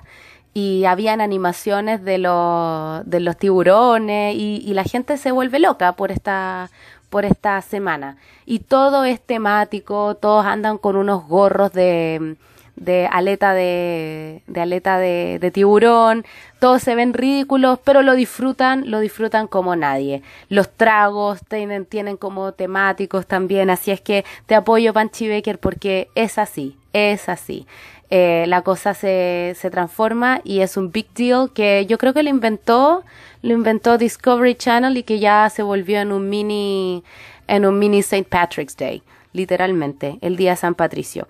y 0.53 0.85
habían 0.85 1.21
animaciones 1.21 2.03
de 2.03 2.17
los, 2.19 3.09
de 3.09 3.19
los 3.19 3.37
tiburones 3.37 4.35
y, 4.35 4.61
y 4.65 4.73
la 4.73 4.83
gente 4.83 5.17
se 5.17 5.31
vuelve 5.31 5.59
loca 5.59 5.93
por 5.93 6.11
esta, 6.11 6.69
por 7.09 7.25
esta 7.25 7.61
semana. 7.61 8.17
Y 8.45 8.59
todo 8.59 9.05
es 9.05 9.21
temático, 9.21 10.15
todos 10.15 10.45
andan 10.45 10.77
con 10.77 10.95
unos 10.95 11.27
gorros 11.27 11.71
de, 11.73 12.35
de 12.75 13.07
aleta 13.11 13.53
de, 13.53 14.41
de 14.47 14.61
aleta 14.61 14.97
de, 14.97 15.37
de, 15.39 15.51
tiburón, 15.51 16.25
todos 16.59 16.81
se 16.81 16.95
ven 16.95 17.13
ridículos, 17.13 17.79
pero 17.83 18.01
lo 18.01 18.15
disfrutan, 18.15 18.89
lo 18.89 18.99
disfrutan 18.99 19.47
como 19.47 19.75
nadie. 19.75 20.21
Los 20.49 20.71
tragos 20.71 21.41
tienen, 21.47 21.85
tienen 21.85 22.17
como 22.17 22.53
temáticos 22.53 23.27
también, 23.27 23.69
así 23.69 23.91
es 23.91 24.01
que 24.01 24.25
te 24.47 24.55
apoyo 24.55 24.93
Panchi 24.93 25.29
Baker 25.29 25.59
porque 25.59 26.09
es 26.15 26.37
así, 26.37 26.77
es 26.93 27.29
así. 27.29 27.67
Eh, 28.09 28.45
la 28.47 28.61
cosa 28.61 28.93
se, 28.93 29.55
se 29.57 29.71
transforma 29.71 30.41
y 30.43 30.59
es 30.59 30.77
un 30.77 30.91
big 30.91 31.07
deal 31.15 31.51
que 31.51 31.85
yo 31.87 31.97
creo 31.97 32.13
que 32.13 32.21
lo 32.21 32.29
inventó, 32.29 33.03
lo 33.41 33.53
inventó 33.53 33.97
Discovery 33.97 34.55
Channel 34.55 34.97
y 34.97 35.03
que 35.03 35.19
ya 35.19 35.49
se 35.49 35.63
volvió 35.63 35.99
en 35.99 36.11
un 36.11 36.29
mini, 36.29 37.03
en 37.47 37.65
un 37.65 37.79
mini 37.79 37.99
St. 37.99 38.25
Patrick's 38.29 38.77
Day, 38.77 39.01
literalmente, 39.31 40.17
el 40.21 40.35
día 40.35 40.51
de 40.51 40.57
San 40.57 40.75
Patricio. 40.75 41.27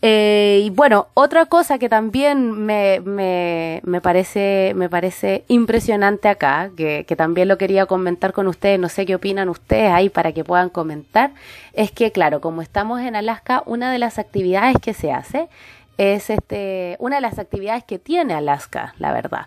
Eh, 0.00 0.62
y 0.64 0.70
bueno, 0.70 1.08
otra 1.14 1.46
cosa 1.46 1.78
que 1.78 1.88
también 1.88 2.52
me, 2.52 3.00
me, 3.00 3.80
me, 3.84 4.00
parece, 4.00 4.72
me 4.76 4.88
parece 4.88 5.44
impresionante 5.48 6.28
acá, 6.28 6.70
que, 6.76 7.04
que, 7.06 7.16
también 7.16 7.48
lo 7.48 7.58
quería 7.58 7.86
comentar 7.86 8.32
con 8.32 8.46
ustedes, 8.46 8.78
no 8.78 8.88
sé 8.88 9.06
qué 9.06 9.16
opinan 9.16 9.48
ustedes 9.48 9.90
ahí 9.90 10.08
para 10.08 10.30
que 10.32 10.44
puedan 10.44 10.70
comentar, 10.70 11.32
es 11.72 11.90
que 11.90 12.12
claro, 12.12 12.40
como 12.40 12.62
estamos 12.62 13.00
en 13.00 13.16
Alaska, 13.16 13.64
una 13.66 13.90
de 13.90 13.98
las 13.98 14.20
actividades 14.20 14.76
que 14.80 14.94
se 14.94 15.10
hace 15.10 15.48
es 15.96 16.30
este, 16.30 16.96
una 17.00 17.16
de 17.16 17.22
las 17.22 17.40
actividades 17.40 17.82
que 17.82 17.98
tiene 17.98 18.34
Alaska, 18.34 18.94
la 18.98 19.12
verdad, 19.12 19.46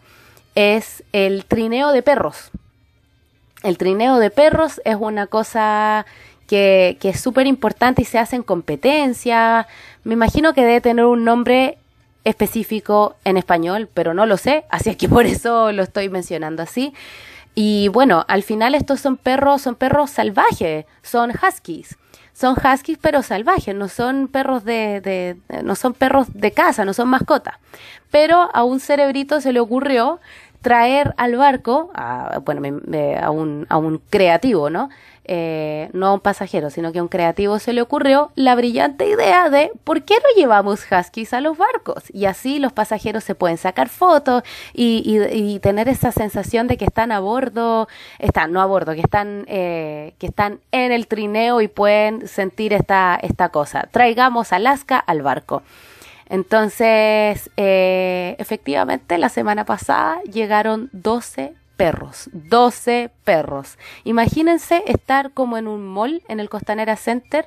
es 0.55 1.03
el 1.13 1.45
trineo 1.45 1.93
de 1.93 2.03
perros. 2.03 2.51
El 3.63 3.77
trineo 3.77 4.17
de 4.17 4.31
perros 4.31 4.81
es 4.83 4.97
una 4.99 5.27
cosa 5.27 6.05
que, 6.51 6.97
es 7.01 7.21
súper 7.21 7.47
importante 7.47 8.01
y 8.01 8.05
se 8.05 8.19
hace 8.19 8.35
en 8.35 8.43
competencia. 8.43 9.67
Me 10.03 10.15
imagino 10.15 10.53
que 10.53 10.65
debe 10.65 10.81
tener 10.81 11.05
un 11.05 11.23
nombre 11.23 11.77
específico 12.25 13.15
en 13.23 13.37
español, 13.37 13.87
pero 13.93 14.13
no 14.13 14.25
lo 14.25 14.35
sé, 14.35 14.65
así 14.69 14.95
que 14.95 15.07
por 15.07 15.25
eso 15.25 15.71
lo 15.71 15.81
estoy 15.81 16.09
mencionando 16.09 16.61
así. 16.61 16.93
Y 17.55 17.87
bueno, 17.87 18.25
al 18.27 18.43
final 18.43 18.75
estos 18.75 18.99
son 18.99 19.15
perros, 19.15 19.61
son 19.61 19.75
perros 19.75 20.11
salvajes, 20.11 20.85
son 21.01 21.31
huskies. 21.31 21.97
Son 22.33 22.55
huskies 22.57 22.97
pero 23.01 23.21
salvajes, 23.21 23.73
no 23.73 23.87
son 23.87 24.27
perros 24.27 24.65
de, 24.65 25.37
no 25.63 25.75
son 25.75 25.93
perros 25.93 26.27
de 26.33 26.51
casa, 26.51 26.83
no 26.83 26.93
son 26.93 27.07
mascotas. 27.07 27.55
Pero 28.09 28.49
a 28.53 28.63
un 28.63 28.81
cerebrito 28.81 29.39
se 29.39 29.53
le 29.53 29.61
ocurrió 29.61 30.19
traer 30.61 31.13
al 31.17 31.35
barco, 31.35 31.91
a, 31.93 32.39
bueno, 32.45 32.61
a, 33.21 33.29
un, 33.31 33.65
a 33.69 33.77
un 33.77 34.01
creativo, 34.09 34.69
¿no? 34.69 34.89
eh, 35.25 35.89
no 35.93 36.07
a 36.07 36.13
un 36.13 36.19
pasajero, 36.19 36.69
sino 36.69 36.91
que 36.91 36.99
a 36.99 37.03
un 37.03 37.07
creativo 37.07 37.59
se 37.59 37.73
le 37.73 37.81
ocurrió 37.81 38.31
la 38.35 38.55
brillante 38.55 39.07
idea 39.07 39.49
de 39.49 39.71
¿por 39.83 40.03
qué 40.03 40.15
no 40.15 40.35
llevamos 40.35 40.85
huskies 40.91 41.33
a 41.33 41.41
los 41.41 41.57
barcos? 41.57 42.03
Y 42.11 42.25
así 42.25 42.59
los 42.59 42.73
pasajeros 42.73 43.23
se 43.23 43.35
pueden 43.35 43.57
sacar 43.57 43.89
fotos 43.89 44.43
y, 44.73 45.03
y, 45.05 45.53
y 45.53 45.59
tener 45.59 45.87
esa 45.89 46.11
sensación 46.11 46.67
de 46.67 46.77
que 46.77 46.85
están 46.85 47.11
a 47.11 47.19
bordo, 47.19 47.87
están, 48.19 48.51
no 48.51 48.61
a 48.61 48.65
bordo, 48.65 48.93
que 48.93 49.01
están, 49.01 49.45
eh, 49.47 50.15
que 50.17 50.27
están 50.27 50.59
en 50.71 50.91
el 50.91 51.07
trineo 51.07 51.61
y 51.61 51.67
pueden 51.67 52.27
sentir 52.27 52.73
esta, 52.73 53.17
esta 53.21 53.49
cosa. 53.49 53.87
Traigamos 53.91 54.51
Alaska 54.51 54.97
al 54.97 55.21
barco. 55.21 55.61
Entonces, 56.31 57.51
eh, 57.57 58.37
efectivamente, 58.39 59.17
la 59.17 59.27
semana 59.27 59.65
pasada 59.65 60.21
llegaron 60.23 60.89
12 60.93 61.53
perros, 61.75 62.29
12 62.31 63.11
perros. 63.25 63.77
Imagínense 64.05 64.81
estar 64.87 65.31
como 65.31 65.57
en 65.57 65.67
un 65.67 65.85
mall 65.85 66.23
en 66.29 66.39
el 66.39 66.47
Costanera 66.47 66.95
Center 66.95 67.43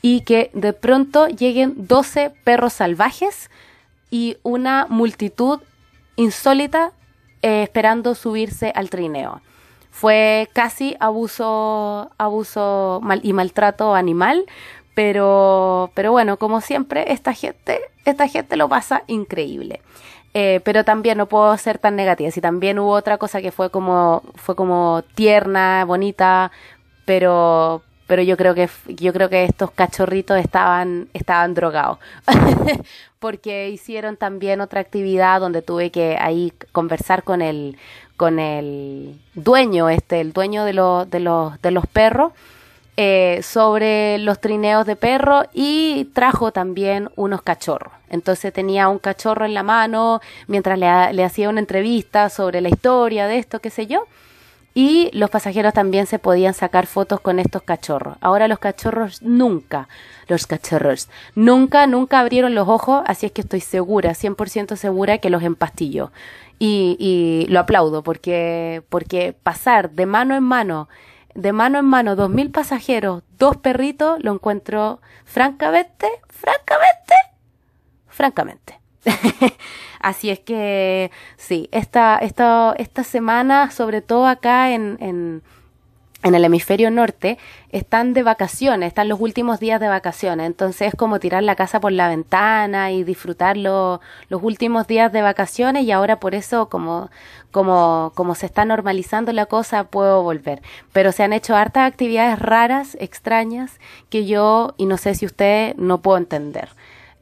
y 0.00 0.20
que 0.20 0.52
de 0.54 0.72
pronto 0.72 1.26
lleguen 1.26 1.74
12 1.88 2.30
perros 2.44 2.74
salvajes 2.74 3.50
y 4.12 4.36
una 4.44 4.86
multitud 4.88 5.58
insólita 6.14 6.92
eh, 7.42 7.64
esperando 7.64 8.14
subirse 8.14 8.70
al 8.76 8.90
trineo. 8.90 9.42
Fue 9.90 10.48
casi 10.52 10.96
abuso, 11.00 12.12
abuso 12.16 13.00
y 13.22 13.32
maltrato 13.32 13.96
animal, 13.96 14.46
pero, 15.00 15.90
pero 15.94 16.12
bueno, 16.12 16.36
como 16.36 16.60
siempre, 16.60 17.10
esta 17.14 17.32
gente, 17.32 17.80
esta 18.04 18.28
gente 18.28 18.58
lo 18.58 18.68
pasa 18.68 19.02
increíble. 19.06 19.80
Eh, 20.34 20.60
pero 20.62 20.84
también 20.84 21.16
no 21.16 21.24
puedo 21.24 21.56
ser 21.56 21.78
tan 21.78 21.96
negativa. 21.96 22.30
Si 22.30 22.42
también 22.42 22.78
hubo 22.78 22.90
otra 22.90 23.16
cosa 23.16 23.40
que 23.40 23.50
fue 23.50 23.70
como, 23.70 24.22
fue 24.34 24.54
como 24.54 25.02
tierna, 25.14 25.86
bonita, 25.86 26.52
pero, 27.06 27.80
pero 28.06 28.20
yo 28.20 28.36
creo 28.36 28.54
que, 28.54 28.68
yo 28.88 29.14
creo 29.14 29.30
que 29.30 29.44
estos 29.44 29.70
cachorritos 29.70 30.38
estaban, 30.38 31.08
estaban 31.14 31.54
drogados. 31.54 31.98
Porque 33.20 33.70
hicieron 33.70 34.18
también 34.18 34.60
otra 34.60 34.82
actividad 34.82 35.40
donde 35.40 35.62
tuve 35.62 35.90
que 35.90 36.18
ahí 36.20 36.52
conversar 36.72 37.22
con 37.22 37.40
el, 37.40 37.78
con 38.18 38.38
el 38.38 39.18
dueño, 39.32 39.88
este, 39.88 40.20
el 40.20 40.34
dueño 40.34 40.66
de 40.66 40.74
los, 40.74 41.08
de 41.08 41.20
los, 41.20 41.58
de 41.62 41.70
los 41.70 41.86
perros 41.86 42.32
eh, 43.02 43.40
sobre 43.42 44.18
los 44.18 44.42
trineos 44.42 44.84
de 44.84 44.94
perro 44.94 45.44
y 45.54 46.10
trajo 46.12 46.52
también 46.52 47.08
unos 47.16 47.40
cachorros. 47.40 47.94
Entonces 48.10 48.52
tenía 48.52 48.90
un 48.90 48.98
cachorro 48.98 49.46
en 49.46 49.54
la 49.54 49.62
mano 49.62 50.20
mientras 50.48 50.78
le, 50.78 51.24
hacía 51.24 51.48
una 51.48 51.60
entrevista 51.60 52.28
sobre 52.28 52.60
la 52.60 52.68
historia 52.68 53.26
de 53.26 53.38
esto, 53.38 53.60
qué 53.60 53.70
sé 53.70 53.86
yo. 53.86 54.06
Y 54.74 55.08
los 55.14 55.30
pasajeros 55.30 55.72
también 55.72 56.04
se 56.04 56.18
podían 56.18 56.52
sacar 56.52 56.86
fotos 56.86 57.20
con 57.20 57.38
estos 57.38 57.62
cachorros. 57.62 58.18
Ahora 58.20 58.48
los 58.48 58.58
cachorros 58.58 59.22
nunca, 59.22 59.88
los 60.28 60.46
cachorros, 60.46 61.08
nunca, 61.34 61.86
nunca 61.86 62.20
abrieron 62.20 62.54
los 62.54 62.68
ojos, 62.68 63.02
así 63.06 63.24
es 63.24 63.32
que 63.32 63.40
estoy 63.40 63.60
segura, 63.60 64.10
100% 64.10 64.76
segura 64.76 65.16
que 65.16 65.30
los 65.30 65.42
empastilló. 65.42 66.12
Y, 66.58 66.98
y 67.00 67.50
lo 67.50 67.60
aplaudo 67.60 68.02
porque, 68.02 68.82
porque 68.90 69.32
pasar 69.42 69.92
de 69.92 70.04
mano 70.04 70.36
en 70.36 70.42
mano 70.42 70.90
de 71.34 71.52
mano 71.52 71.78
en 71.78 71.86
mano, 71.86 72.16
dos 72.16 72.30
mil 72.30 72.50
pasajeros, 72.50 73.22
dos 73.38 73.56
perritos, 73.56 74.22
lo 74.22 74.32
encuentro 74.32 75.00
francamente, 75.24 76.08
francamente, 76.28 77.14
francamente. 78.08 78.80
Así 80.00 80.30
es 80.30 80.40
que 80.40 81.10
sí, 81.36 81.68
esta, 81.72 82.18
esta, 82.18 82.74
esta 82.78 83.04
semana, 83.04 83.70
sobre 83.70 84.02
todo 84.02 84.26
acá 84.26 84.70
en, 84.72 84.96
en, 85.00 85.42
en 86.22 86.34
el 86.34 86.44
hemisferio 86.44 86.90
norte 86.90 87.38
están 87.70 88.12
de 88.12 88.22
vacaciones, 88.22 88.88
están 88.88 89.08
los 89.08 89.20
últimos 89.20 89.58
días 89.58 89.80
de 89.80 89.88
vacaciones, 89.88 90.46
entonces 90.46 90.88
es 90.88 90.94
como 90.94 91.18
tirar 91.18 91.42
la 91.42 91.54
casa 91.54 91.80
por 91.80 91.92
la 91.92 92.08
ventana 92.08 92.92
y 92.92 93.04
disfrutar 93.04 93.56
los 93.56 94.00
últimos 94.30 94.86
días 94.86 95.12
de 95.12 95.22
vacaciones 95.22 95.84
y 95.84 95.92
ahora 95.92 96.20
por 96.20 96.34
eso 96.34 96.68
como, 96.68 97.10
como, 97.50 98.12
como 98.14 98.34
se 98.34 98.46
está 98.46 98.64
normalizando 98.64 99.32
la 99.32 99.46
cosa 99.46 99.84
puedo 99.84 100.22
volver. 100.22 100.60
Pero 100.92 101.12
se 101.12 101.22
han 101.22 101.32
hecho 101.32 101.56
hartas 101.56 101.90
actividades 101.90 102.38
raras, 102.38 102.96
extrañas, 103.00 103.78
que 104.10 104.26
yo, 104.26 104.74
y 104.76 104.86
no 104.86 104.98
sé 104.98 105.14
si 105.14 105.24
usted, 105.26 105.74
no 105.76 106.02
puedo 106.02 106.18
entender. 106.18 106.68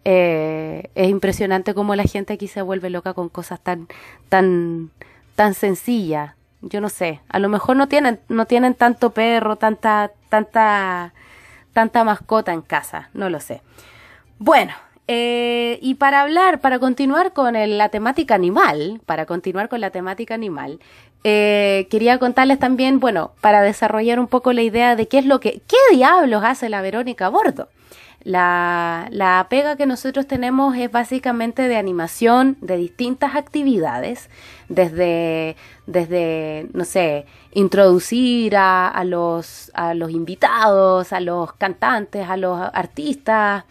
Eh, 0.04 0.90
es 0.94 1.08
impresionante 1.08 1.74
cómo 1.74 1.94
la 1.94 2.04
gente 2.04 2.32
aquí 2.32 2.48
se 2.48 2.62
vuelve 2.62 2.90
loca 2.90 3.14
con 3.14 3.28
cosas 3.28 3.60
tan, 3.60 3.88
tan, 4.28 4.90
tan 5.36 5.54
sencillas 5.54 6.37
yo 6.60 6.80
no 6.80 6.88
sé, 6.88 7.20
a 7.28 7.38
lo 7.38 7.48
mejor 7.48 7.76
no 7.76 7.88
tienen, 7.88 8.20
no 8.28 8.46
tienen 8.46 8.74
tanto 8.74 9.10
perro, 9.10 9.56
tanta, 9.56 10.10
tanta, 10.28 11.12
tanta 11.72 12.04
mascota 12.04 12.52
en 12.52 12.62
casa, 12.62 13.10
no 13.14 13.30
lo 13.30 13.40
sé. 13.40 13.62
Bueno, 14.38 14.72
eh, 15.06 15.78
y 15.80 15.94
para 15.94 16.20
hablar, 16.20 16.60
para 16.60 16.78
continuar 16.78 17.32
con 17.32 17.54
la 17.54 17.88
temática 17.88 18.34
animal, 18.34 19.00
para 19.06 19.24
continuar 19.26 19.68
con 19.68 19.80
la 19.80 19.90
temática 19.90 20.34
animal, 20.34 20.80
eh, 21.24 21.86
quería 21.90 22.18
contarles 22.18 22.58
también, 22.58 23.00
bueno, 23.00 23.32
para 23.40 23.62
desarrollar 23.62 24.20
un 24.20 24.28
poco 24.28 24.52
la 24.52 24.62
idea 24.62 24.96
de 24.96 25.08
qué 25.08 25.18
es 25.18 25.26
lo 25.26 25.40
que, 25.40 25.62
qué 25.66 25.76
diablos 25.96 26.44
hace 26.44 26.68
la 26.68 26.82
Verónica 26.82 27.28
bordo. 27.28 27.68
La, 28.24 29.06
la 29.10 29.46
pega 29.48 29.76
que 29.76 29.86
nosotros 29.86 30.26
tenemos 30.26 30.76
es 30.76 30.90
básicamente 30.90 31.68
de 31.68 31.76
animación 31.76 32.56
de 32.60 32.76
distintas 32.76 33.36
actividades, 33.36 34.28
desde, 34.68 35.56
desde 35.86 36.66
no 36.72 36.84
sé, 36.84 37.26
introducir 37.52 38.56
a, 38.56 38.88
a, 38.88 39.04
los, 39.04 39.70
a 39.74 39.94
los 39.94 40.10
invitados, 40.10 41.12
a 41.12 41.20
los 41.20 41.52
cantantes, 41.54 42.28
a 42.28 42.36
los 42.36 42.58
artistas, 42.72 43.64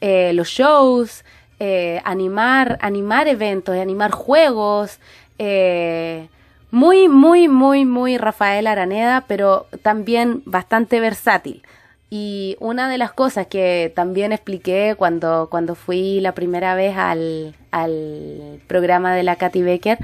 eh, 0.00 0.32
los 0.32 0.48
shows, 0.48 1.24
eh, 1.60 2.00
animar, 2.04 2.78
animar 2.80 3.26
eventos, 3.26 3.76
animar 3.76 4.12
juegos. 4.12 5.00
Eh, 5.38 6.28
muy, 6.70 7.08
muy, 7.08 7.48
muy, 7.48 7.84
muy 7.84 8.18
Rafael 8.18 8.66
Araneda, 8.66 9.24
pero 9.26 9.66
también 9.82 10.42
bastante 10.44 11.00
versátil. 11.00 11.62
Y 12.10 12.56
una 12.60 12.88
de 12.88 12.96
las 12.96 13.12
cosas 13.12 13.46
que 13.46 13.92
también 13.94 14.32
expliqué 14.32 14.94
cuando, 14.96 15.48
cuando 15.50 15.74
fui 15.74 16.20
la 16.20 16.32
primera 16.32 16.74
vez 16.74 16.96
al, 16.96 17.54
al 17.70 18.60
programa 18.66 19.14
de 19.14 19.22
la 19.22 19.36
Katy 19.36 19.62
Becker 19.62 19.98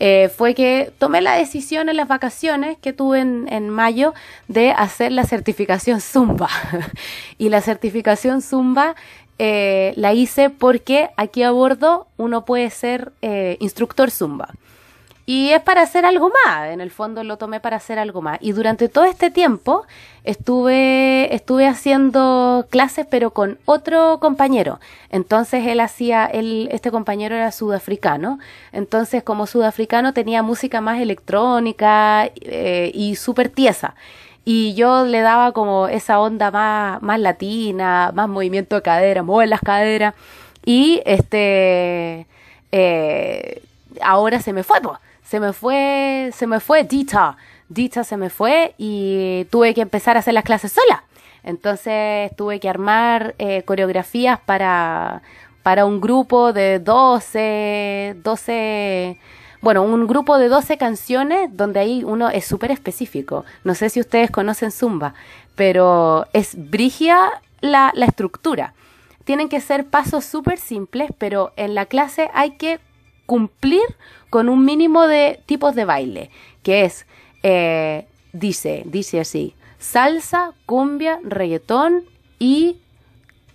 eh, 0.00 0.30
fue 0.30 0.54
que 0.54 0.90
tomé 0.98 1.20
la 1.20 1.34
decisión 1.34 1.88
en 1.88 1.96
las 1.96 2.08
vacaciones 2.08 2.76
que 2.78 2.92
tuve 2.92 3.20
en, 3.20 3.46
en 3.48 3.68
mayo 3.68 4.14
de 4.48 4.72
hacer 4.72 5.12
la 5.12 5.24
certificación 5.24 6.00
Zumba. 6.00 6.48
y 7.38 7.50
la 7.50 7.60
certificación 7.60 8.42
Zumba 8.42 8.96
eh, 9.38 9.92
la 9.96 10.12
hice 10.12 10.50
porque 10.50 11.10
aquí 11.16 11.42
a 11.42 11.50
bordo 11.50 12.06
uno 12.16 12.44
puede 12.44 12.70
ser 12.70 13.12
eh, 13.22 13.56
instructor 13.60 14.10
Zumba. 14.10 14.48
Y 15.24 15.50
es 15.50 15.62
para 15.62 15.82
hacer 15.82 16.04
algo 16.04 16.32
más, 16.44 16.70
en 16.70 16.80
el 16.80 16.90
fondo 16.90 17.22
lo 17.22 17.36
tomé 17.38 17.60
para 17.60 17.76
hacer 17.76 17.98
algo 17.98 18.22
más. 18.22 18.38
Y 18.40 18.52
durante 18.52 18.88
todo 18.88 19.04
este 19.04 19.30
tiempo 19.30 19.84
estuve, 20.24 21.32
estuve 21.32 21.66
haciendo 21.68 22.66
clases 22.70 23.06
pero 23.08 23.30
con 23.30 23.58
otro 23.64 24.18
compañero. 24.20 24.80
Entonces 25.10 25.64
él 25.66 25.78
hacía, 25.78 26.26
él, 26.26 26.68
este 26.72 26.90
compañero 26.90 27.36
era 27.36 27.52
sudafricano. 27.52 28.40
Entonces 28.72 29.22
como 29.22 29.46
sudafricano 29.46 30.12
tenía 30.12 30.42
música 30.42 30.80
más 30.80 31.00
electrónica 31.00 32.28
eh, 32.40 32.90
y 32.92 33.14
súper 33.14 33.48
tiesa. 33.48 33.94
Y 34.44 34.74
yo 34.74 35.06
le 35.06 35.20
daba 35.20 35.52
como 35.52 35.86
esa 35.86 36.20
onda 36.20 36.50
más, 36.50 37.00
más 37.00 37.20
latina, 37.20 38.10
más 38.12 38.28
movimiento 38.28 38.74
de 38.74 38.82
cadera, 38.82 39.22
mueve 39.22 39.48
las 39.48 39.60
caderas. 39.60 40.14
Y 40.64 41.00
este, 41.06 42.26
eh, 42.72 43.62
ahora 44.00 44.40
se 44.40 44.52
me 44.52 44.64
fue, 44.64 44.80
pues 44.80 44.98
se 45.24 45.40
me 45.40 45.52
fue, 45.52 46.30
se 46.34 46.46
me 46.46 46.60
fue 46.60 46.84
Dita. 46.84 47.36
Dita 47.68 48.04
se 48.04 48.16
me 48.16 48.28
fue 48.28 48.74
y 48.76 49.46
tuve 49.50 49.72
que 49.74 49.80
empezar 49.80 50.16
a 50.16 50.20
hacer 50.20 50.34
las 50.34 50.44
clases 50.44 50.72
sola. 50.72 51.04
Entonces 51.42 52.34
tuve 52.36 52.60
que 52.60 52.68
armar 52.68 53.34
eh, 53.38 53.62
coreografías 53.62 54.38
para, 54.40 55.22
para 55.62 55.86
un 55.86 56.00
grupo 56.00 56.52
de 56.52 56.78
12, 56.78 58.16
12, 58.22 59.18
bueno, 59.60 59.82
un 59.82 60.06
grupo 60.06 60.38
de 60.38 60.48
12 60.48 60.76
canciones 60.76 61.48
donde 61.56 61.80
ahí 61.80 62.04
uno 62.04 62.28
es 62.28 62.44
súper 62.44 62.70
específico. 62.70 63.44
No 63.64 63.74
sé 63.74 63.88
si 63.88 64.00
ustedes 64.00 64.30
conocen 64.30 64.70
Zumba, 64.70 65.14
pero 65.56 66.26
es 66.32 66.54
brigia 66.70 67.30
la, 67.60 67.90
la 67.94 68.06
estructura. 68.06 68.74
Tienen 69.24 69.48
que 69.48 69.60
ser 69.60 69.86
pasos 69.86 70.24
súper 70.24 70.58
simples, 70.58 71.10
pero 71.16 71.52
en 71.56 71.74
la 71.74 71.86
clase 71.86 72.28
hay 72.34 72.52
que 72.52 72.80
cumplir 73.32 73.96
con 74.28 74.50
un 74.50 74.62
mínimo 74.62 75.06
de 75.06 75.40
tipos 75.46 75.74
de 75.74 75.86
baile, 75.86 76.30
que 76.62 76.84
es, 76.84 77.06
eh, 77.42 78.06
dice, 78.34 78.82
dice 78.84 79.20
así, 79.20 79.54
salsa, 79.78 80.52
cumbia, 80.66 81.18
reggaetón 81.24 82.04
y... 82.38 82.76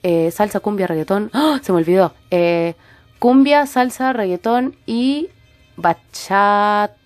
Eh, 0.01 0.31
salsa, 0.31 0.61
cumbia, 0.61 0.87
reggaetón, 0.87 1.29
¡oh! 1.35 1.59
se 1.61 1.71
me 1.71 1.77
olvidó, 1.77 2.15
eh, 2.31 2.73
cumbia, 3.19 3.67
salsa, 3.67 4.13
reggaetón 4.13 4.75
y 4.87 5.29
bachata. 5.75 6.97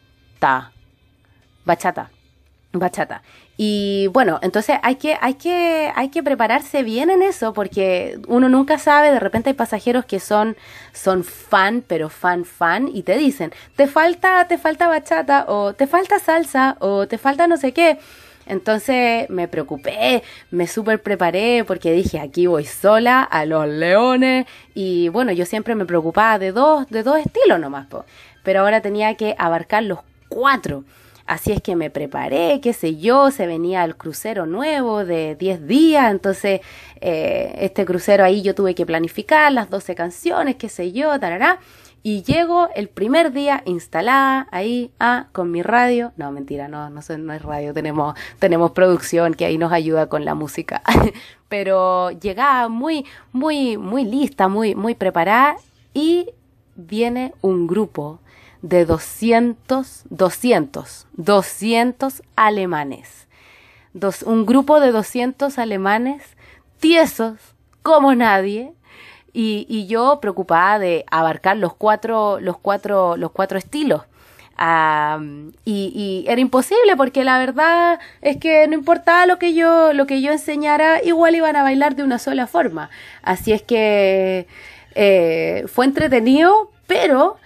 Bachata. 1.66 2.10
Bachata. 2.72 3.22
Y 3.64 4.08
bueno, 4.08 4.40
entonces 4.42 4.80
hay 4.82 4.96
que, 4.96 5.20
hay 5.22 5.36
que, 5.36 5.92
hay 5.96 6.10
que 6.10 6.24
prepararse 6.24 6.82
bien 6.82 7.12
en 7.12 7.22
eso 7.22 7.54
porque 7.54 8.18
uno 8.28 8.50
nunca 8.50 8.80
sabe, 8.80 9.12
de 9.12 9.20
repente 9.20 9.52
hay 9.52 9.54
pasajeros 9.54 10.04
que 10.04 10.20
son, 10.20 10.58
son 10.94 11.24
fan, 11.24 11.84
pero 11.88 12.10
fan, 12.10 12.44
fan, 12.44 12.90
y 12.92 13.04
te 13.04 13.16
dicen, 13.18 13.54
te 13.76 13.86
falta, 13.86 14.48
te 14.48 14.58
falta 14.58 14.88
bachata, 14.88 15.46
o 15.48 15.74
te 15.74 15.86
falta 15.86 16.18
salsa, 16.18 16.76
o 16.80 17.08
te 17.08 17.20
falta 17.20 17.46
no 17.46 17.56
sé 17.56 17.72
qué. 17.72 18.00
Entonces 18.48 19.30
me 19.30 19.48
preocupé, 19.48 20.24
me 20.50 20.66
súper 20.66 21.00
preparé 21.00 21.64
porque 21.64 21.92
dije, 21.92 22.20
aquí 22.20 22.48
voy 22.48 22.66
sola 22.66 23.22
a 23.22 23.46
los 23.46 23.68
leones. 23.68 24.48
Y 24.74 25.10
bueno, 25.10 25.34
yo 25.34 25.46
siempre 25.46 25.76
me 25.76 25.86
preocupaba 25.86 26.40
de 26.40 26.52
dos, 26.52 26.90
de 26.90 27.04
dos 27.04 27.20
estilos 27.20 27.60
nomás, 27.60 27.86
pero 28.42 28.62
ahora 28.62 28.82
tenía 28.82 29.14
que 29.18 29.36
abarcar 29.38 29.84
los 29.84 30.00
cuatro. 30.30 30.84
Así 31.32 31.54
es 31.54 31.62
que 31.62 31.78
me 31.78 31.90
preparé, 31.90 32.60
qué 32.62 32.74
sé 32.74 32.98
yo, 32.98 33.32
se 33.32 33.48
venía 33.48 33.86
el 33.86 33.96
crucero 33.96 34.46
nuevo 34.46 35.06
de 35.06 35.38
10 35.38 35.66
días, 35.66 36.12
entonces 36.12 36.60
eh, 37.00 37.56
este 37.60 37.86
crucero 37.86 38.26
ahí 38.26 38.42
yo 38.42 38.54
tuve 38.54 38.76
que 38.76 38.86
planificar 38.86 39.50
las 39.54 39.70
12 39.70 39.96
canciones, 39.96 40.58
qué 40.58 40.68
sé 40.68 40.92
yo, 40.92 41.18
tarará. 41.22 41.62
Y 42.04 42.24
llego 42.24 42.68
el 42.76 42.90
primer 42.90 43.32
día 43.32 43.64
instalada 43.64 44.50
ahí 44.52 44.92
ah, 45.00 45.28
con 45.32 45.52
mi 45.52 45.62
radio. 45.62 46.12
No, 46.18 46.34
mentira, 46.34 46.68
no, 46.68 46.90
no, 46.90 47.00
no 47.00 47.34
es 47.34 47.42
radio, 47.42 47.74
tenemos, 47.74 48.14
tenemos 48.38 48.72
producción 48.72 49.34
que 49.34 49.46
ahí 49.46 49.58
nos 49.58 49.72
ayuda 49.72 50.10
con 50.10 50.26
la 50.26 50.36
música. 50.36 50.82
Pero 51.48 52.12
llegaba 52.12 52.68
muy, 52.68 53.06
muy, 53.32 53.78
muy 53.78 54.04
lista, 54.04 54.50
muy, 54.50 54.76
muy 54.76 54.96
preparada 54.96 55.56
y 55.94 56.28
viene 56.76 57.34
un 57.40 57.68
grupo 57.68 58.20
de 58.62 58.86
200, 58.86 60.04
200, 60.10 61.08
200 61.14 62.24
alemanes. 62.36 63.28
Dos, 63.94 64.24
un 64.24 64.46
grupo 64.46 64.80
de 64.80 64.92
200 64.92 65.58
alemanes 65.58 66.24
tiesos 66.80 67.38
como 67.84 68.16
nadie 68.16 68.74
y, 69.34 69.66
y, 69.70 69.88
yo 69.88 70.20
preocupada 70.22 70.78
de 70.80 71.06
abarcar 71.10 71.58
los 71.58 71.74
cuatro, 71.74 72.40
los 72.40 72.58
cuatro, 72.58 73.16
los 73.18 73.32
cuatro 73.32 73.58
estilos. 73.58 74.04
y, 75.66 75.94
y, 75.96 76.26
era 76.28 76.40
imposible 76.42 76.96
porque 76.98 77.24
la 77.24 77.40
verdad 77.40 78.00
es 78.22 78.38
que 78.38 78.68
no 78.68 78.76
importaba 78.76 79.26
lo 79.26 79.40
que 79.40 79.54
yo 79.54 79.94
lo 79.94 80.06
que 80.06 80.22
yo 80.22 80.32
enseñara 80.32 81.02
igual 81.04 81.36
iban 81.36 81.56
a 81.56 81.64
bailar 81.64 81.96
de 81.96 82.04
una 82.04 82.20
sola 82.20 82.46
forma 82.46 82.90
así 83.24 83.54
es 83.54 83.64
que 83.64 84.46
eh, 84.94 85.66
fue 85.68 85.86
entretenido 85.86 86.70
pero 86.86 87.38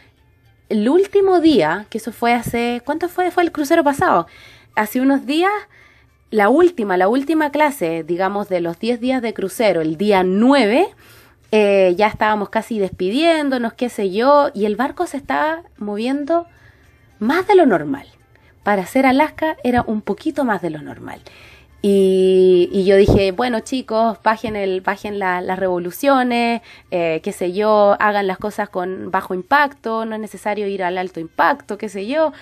el 0.69 0.89
último 0.89 1.39
día, 1.39 1.86
que 1.89 1.97
eso 1.97 2.12
fue 2.12 2.34
hace, 2.34 2.82
¿cuánto 2.86 3.10
fue? 3.10 3.32
Fue 3.32 3.43
el 3.43 3.51
crucero 3.51 3.84
pasado. 3.84 4.28
Hace 4.75 4.99
unos 4.99 5.25
días, 5.25 5.51
la 6.32 6.49
última, 6.49 6.97
la 6.97 7.08
última 7.08 7.51
clase, 7.51 8.04
digamos, 8.04 8.49
de 8.49 8.62
los 8.62 8.80
10 8.80 8.99
días 8.99 9.21
de 9.21 9.34
crucero, 9.34 9.82
el 9.82 9.95
día 9.97 10.23
9, 10.23 10.88
eh, 11.51 11.93
ya 11.97 12.08
estábamos 12.08 12.49
casi 12.49 12.80
despidiéndonos, 12.80 13.73
qué 13.73 13.89
sé 13.89 14.12
yo, 14.12 14.49
y 14.54 14.65
el 14.65 14.75
barco 14.75 15.06
se 15.08 15.17
estaba 15.17 15.63
moviendo 15.78 16.47
más 17.19 17.47
de 17.47 17.56
lo 17.56 17.65
normal. 17.65 18.08
Para 18.63 18.82
hacer 18.82 19.06
Alaska 19.06 19.58
era 19.63 19.84
un 19.84 20.01
poquito 20.01 20.43
más 20.43 20.62
de 20.62 20.71
lo 20.71 20.82
normal. 20.82 21.21
Y, 21.88 22.84
yo 22.84 22.95
dije, 22.98 23.32
bueno 23.32 23.60
chicos, 23.60 24.17
bajen, 24.24 24.56
el, 24.56 24.82
bajen 24.82 25.19
las 25.19 25.60
revoluciones, 25.60 26.63
eh, 26.89 27.21
qué 27.24 27.32
sé 27.32 27.54
yo, 27.54 27.95
hagan 28.00 28.26
las 28.26 28.39
cosas 28.39 28.69
con 28.69 29.12
bajo 29.12 29.36
impacto, 29.36 30.04
no 30.04 30.15
es 30.15 30.21
necesario 30.21 30.67
ir 30.67 30.82
al 30.82 30.98
alto 30.98 31.19
impacto, 31.19 31.78
qué 31.78 31.88
sé 31.88 32.08
yo. 32.08 32.34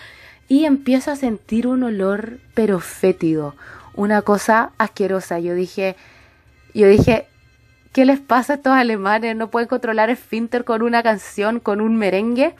y 0.47 0.63
empiezo 0.63 1.11
a 1.11 1.17
sentir 1.17 1.67
un 1.67 1.83
olor 1.83 2.39
pero 2.53 2.79
fétido, 2.79 3.53
una 3.95 4.21
cosa 4.21 4.71
asquerosa. 4.77 5.39
Yo 5.39 5.55
dije, 5.55 5.97
yo 6.73 6.87
dije, 6.87 7.27
¿qué 7.91 8.05
les 8.05 8.21
pasa 8.21 8.53
a 8.53 8.55
estos 8.55 8.73
alemanes? 8.73 9.35
No 9.35 9.49
pueden 9.49 9.67
controlar 9.67 10.09
el 10.09 10.15
finter 10.15 10.63
con 10.63 10.81
una 10.81 11.03
canción, 11.03 11.59
con 11.59 11.81
un 11.81 11.97
merengue. 11.97 12.55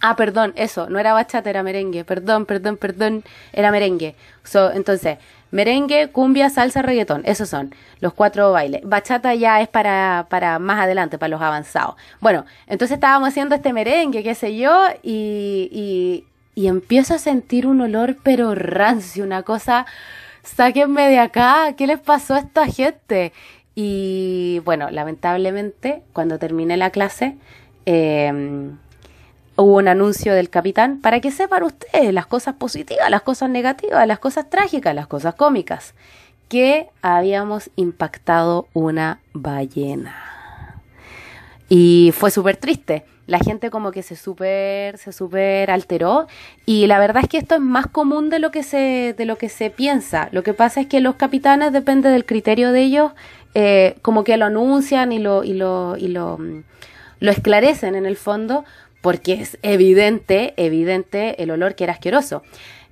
Ah, 0.00 0.14
perdón, 0.16 0.52
eso, 0.56 0.88
no 0.88 0.98
era 0.98 1.12
bachata, 1.12 1.50
era 1.50 1.62
merengue. 1.62 2.04
Perdón, 2.04 2.46
perdón, 2.46 2.76
perdón, 2.76 3.24
era 3.52 3.70
merengue. 3.72 4.14
entonces, 4.74 5.18
merengue, 5.50 6.08
cumbia, 6.10 6.50
salsa, 6.50 6.82
reggaetón, 6.82 7.22
esos 7.24 7.48
son 7.48 7.74
los 8.00 8.14
cuatro 8.14 8.52
bailes. 8.52 8.82
Bachata 8.84 9.34
ya 9.34 9.60
es 9.60 9.68
para, 9.68 10.26
para 10.28 10.58
más 10.58 10.80
adelante, 10.80 11.18
para 11.18 11.30
los 11.30 11.40
avanzados. 11.40 11.96
Bueno, 12.20 12.44
entonces 12.66 12.96
estábamos 12.96 13.30
haciendo 13.30 13.54
este 13.54 13.72
merengue, 13.72 14.22
qué 14.22 14.34
sé 14.34 14.56
yo, 14.56 14.86
y, 15.02 15.68
y, 15.72 16.24
y 16.54 16.68
empiezo 16.68 17.14
a 17.14 17.18
sentir 17.18 17.66
un 17.66 17.80
olor 17.80 18.16
pero 18.22 18.54
rancio, 18.54 19.24
una 19.24 19.42
cosa, 19.42 19.86
sáquenme 20.42 21.08
de 21.08 21.18
acá, 21.18 21.74
¿qué 21.76 21.86
les 21.86 21.98
pasó 21.98 22.34
a 22.34 22.40
esta 22.40 22.66
gente? 22.66 23.32
Y 23.74 24.60
bueno, 24.64 24.90
lamentablemente, 24.90 26.02
cuando 26.12 26.38
terminé 26.38 26.76
la 26.76 26.90
clase, 26.90 27.36
eh, 27.86 28.70
hubo 29.58 29.76
un 29.76 29.88
anuncio 29.88 30.34
del 30.34 30.50
capitán 30.50 31.00
para 31.00 31.20
que 31.20 31.32
sepan 31.32 31.64
ustedes 31.64 32.14
las 32.14 32.26
cosas 32.26 32.54
positivas, 32.54 33.10
las 33.10 33.22
cosas 33.22 33.50
negativas, 33.50 34.06
las 34.06 34.20
cosas 34.20 34.48
trágicas, 34.48 34.94
las 34.94 35.08
cosas 35.08 35.34
cómicas, 35.34 35.94
que 36.48 36.88
habíamos 37.02 37.68
impactado 37.74 38.68
una 38.72 39.20
ballena. 39.34 40.14
Y 41.68 42.12
fue 42.14 42.30
súper 42.30 42.56
triste. 42.56 43.04
La 43.26 43.40
gente 43.40 43.68
como 43.68 43.90
que 43.90 44.02
se 44.02 44.16
súper 44.16 44.96
se 44.96 45.12
super 45.12 45.70
alteró 45.70 46.28
y 46.64 46.86
la 46.86 46.98
verdad 46.98 47.24
es 47.24 47.28
que 47.28 47.36
esto 47.36 47.56
es 47.56 47.60
más 47.60 47.86
común 47.86 48.30
de 48.30 48.38
lo 48.38 48.50
que 48.50 48.62
se 48.62 49.14
de 49.18 49.24
lo 49.26 49.36
que 49.36 49.50
se 49.50 49.68
piensa. 49.68 50.28
Lo 50.32 50.42
que 50.42 50.54
pasa 50.54 50.80
es 50.80 50.86
que 50.86 51.00
los 51.00 51.16
capitanes 51.16 51.74
depende 51.74 52.08
del 52.08 52.24
criterio 52.24 52.72
de 52.72 52.80
ellos, 52.84 53.12
eh, 53.54 53.96
como 54.00 54.24
que 54.24 54.38
lo 54.38 54.46
anuncian 54.46 55.12
y 55.12 55.18
lo 55.18 55.44
y 55.44 55.52
lo 55.52 55.96
y 55.98 56.08
lo, 56.08 56.38
mm, 56.38 56.62
lo 57.20 57.30
esclarecen 57.30 57.96
en 57.96 58.06
el 58.06 58.16
fondo 58.16 58.64
porque 59.00 59.34
es 59.34 59.58
evidente, 59.62 60.54
evidente 60.56 61.42
el 61.42 61.50
olor 61.50 61.74
que 61.74 61.84
era 61.84 61.92
asqueroso. 61.92 62.42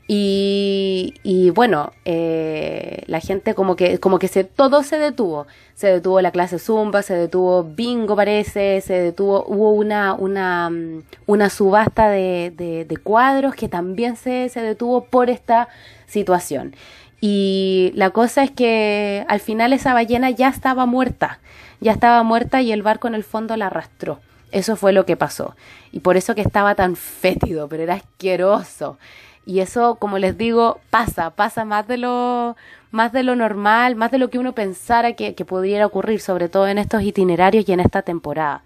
Y, 0.09 1.15
y 1.25 1.51
bueno, 1.51 1.93
eh, 2.05 3.03
la 3.07 3.19
gente 3.19 3.55
como 3.55 3.75
que, 3.75 3.99
como 3.99 4.21
que 4.21 4.29
se, 4.29 4.45
todo 4.45 4.85
se 4.85 4.99
detuvo. 4.99 5.47
Se 5.75 5.89
detuvo 5.89 6.21
la 6.21 6.31
clase 6.31 6.59
Zumba, 6.59 7.03
se 7.03 7.15
detuvo 7.15 7.65
Bingo 7.65 8.15
parece, 8.15 8.81
se 8.83 8.95
detuvo, 8.95 9.45
hubo 9.47 9.73
una, 9.73 10.15
una, 10.15 10.71
mm, 10.71 11.03
una 11.27 11.51
subasta 11.51 12.09
de, 12.09 12.53
de, 12.57 12.85
de 12.85 12.97
cuadros 12.99 13.55
que 13.57 13.69
también 13.69 14.17
se, 14.17 14.49
se 14.49 14.61
detuvo 14.61 15.07
por 15.07 15.29
esta 15.29 15.69
situación. 16.07 16.77
Y 17.21 17.93
la 17.95 18.11
cosa 18.11 18.45
es 18.45 18.53
que 18.53 19.25
al 19.29 19.41
final 19.41 19.73
esa 19.73 19.93
ballena 19.93 20.31
ya 20.31 20.49
estaba 20.49 20.87
muerta, 20.87 21.41
ya 21.81 21.93
estaba 21.93 22.23
muerta 22.23 22.63
y 22.63 22.71
el 22.71 22.83
barco 22.83 23.09
en 23.09 23.15
el 23.15 23.25
fondo 23.25 23.57
la 23.57 23.67
arrastró. 23.67 24.21
Eso 24.57 24.75
fue 24.75 24.95
lo 24.95 25.05
que 25.05 25.19
pasó. 25.19 25.55
Y 25.93 26.01
por 26.01 26.17
eso 26.17 26.35
que 26.35 26.41
estaba 26.41 26.75
tan 26.75 26.97
fétido, 26.97 27.69
pero 27.69 27.83
era 27.83 27.93
asqueroso. 27.93 28.97
Y 29.45 29.61
eso, 29.61 29.97
como 29.97 30.17
les 30.17 30.39
digo, 30.39 30.81
pasa, 30.89 31.29
pasa 31.29 31.67
más 31.67 31.87
de 31.87 31.99
lo, 31.99 32.57
más 32.91 33.13
de 33.13 33.23
lo 33.23 33.37
normal, 33.37 33.97
más 33.97 34.11
de 34.11 34.17
lo 34.17 34.31
que 34.31 34.39
uno 34.39 34.55
pensara 34.55 35.13
que, 35.13 35.35
que 35.35 35.45
pudiera 35.45 35.85
ocurrir, 35.85 36.23
sobre 36.23 36.49
todo 36.49 36.69
en 36.69 36.79
estos 36.79 37.03
itinerarios 37.03 37.69
y 37.69 37.73
en 37.73 37.81
esta 37.81 38.01
temporada. 38.01 38.63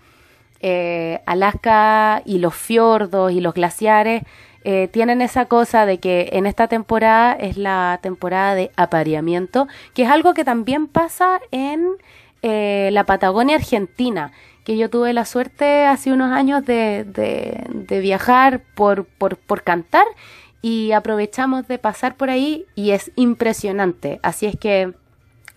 Eh, 0.60 1.22
Alaska 1.26 2.22
y 2.24 2.38
los 2.38 2.54
fiordos 2.54 3.32
y 3.32 3.40
los 3.40 3.52
glaciares 3.52 4.22
eh, 4.62 4.86
tienen 4.92 5.22
esa 5.22 5.46
cosa 5.46 5.86
de 5.86 5.98
que 5.98 6.28
en 6.34 6.46
esta 6.46 6.68
temporada 6.68 7.32
es 7.32 7.56
la 7.56 7.98
temporada 8.00 8.54
de 8.54 8.70
apareamiento, 8.76 9.66
que 9.92 10.04
es 10.04 10.08
algo 10.08 10.34
que 10.34 10.44
también 10.44 10.86
pasa 10.86 11.40
en 11.50 11.88
eh, 12.42 12.90
la 12.92 13.04
Patagonia 13.04 13.56
Argentina 13.56 14.30
que 14.70 14.76
yo 14.76 14.88
tuve 14.88 15.12
la 15.12 15.24
suerte 15.24 15.84
hace 15.84 16.12
unos 16.12 16.30
años 16.30 16.64
de, 16.64 17.02
de, 17.04 17.98
viajar 17.98 18.62
por, 18.76 19.04
por, 19.04 19.36
por 19.36 19.64
cantar 19.64 20.06
y 20.62 20.92
aprovechamos 20.92 21.66
de 21.66 21.78
pasar 21.78 22.14
por 22.16 22.30
ahí 22.30 22.66
y 22.76 22.92
es 22.92 23.10
impresionante. 23.16 24.20
Así 24.22 24.46
es 24.46 24.56
que 24.56 24.94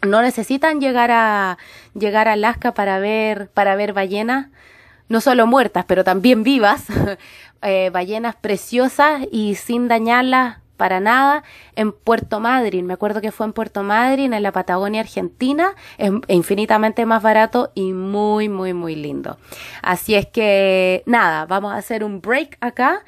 no 0.02 0.24
necesitan 0.24 0.82
llegar 0.82 1.12
a 1.12 1.60
llegar 1.94 2.28
a 2.28 2.32
Alaska 2.32 2.74
para 2.74 2.98
ver 2.98 3.50
para 3.50 3.76
ver 3.76 3.94
ballenas, 3.94 4.48
no 5.10 5.22
solo 5.22 5.46
muertas, 5.46 5.86
pero 5.86 6.04
también 6.04 6.42
vivas, 6.42 6.86
eh, 7.62 7.92
ballenas 7.94 8.36
preciosas 8.36 9.28
y 9.32 9.54
sin 9.54 9.88
dañarlas 9.90 10.63
para 10.84 11.00
nada 11.00 11.44
en 11.78 11.94
Puerto 11.94 12.42
Madryn. 12.42 12.86
Me 12.86 12.96
acuerdo 12.96 13.22
que 13.22 13.32
fue 13.32 13.46
en 13.46 13.54
Puerto 13.54 13.84
Madryn, 13.84 14.34
en 14.34 14.44
la 14.44 14.52
Patagonia 14.52 15.00
Argentina, 15.00 15.76
es 15.98 16.12
infinitamente 16.28 17.06
más 17.06 17.24
barato 17.24 17.72
y 17.74 17.94
muy, 17.94 18.50
muy, 18.50 18.74
muy 18.74 18.94
lindo. 18.94 19.38
Así 19.82 20.14
es 20.16 20.26
que 20.26 21.02
nada, 21.06 21.46
vamos 21.46 21.72
a 21.72 21.78
hacer 21.78 22.04
un 22.04 22.20
break 22.20 22.58
acá. 22.60 23.06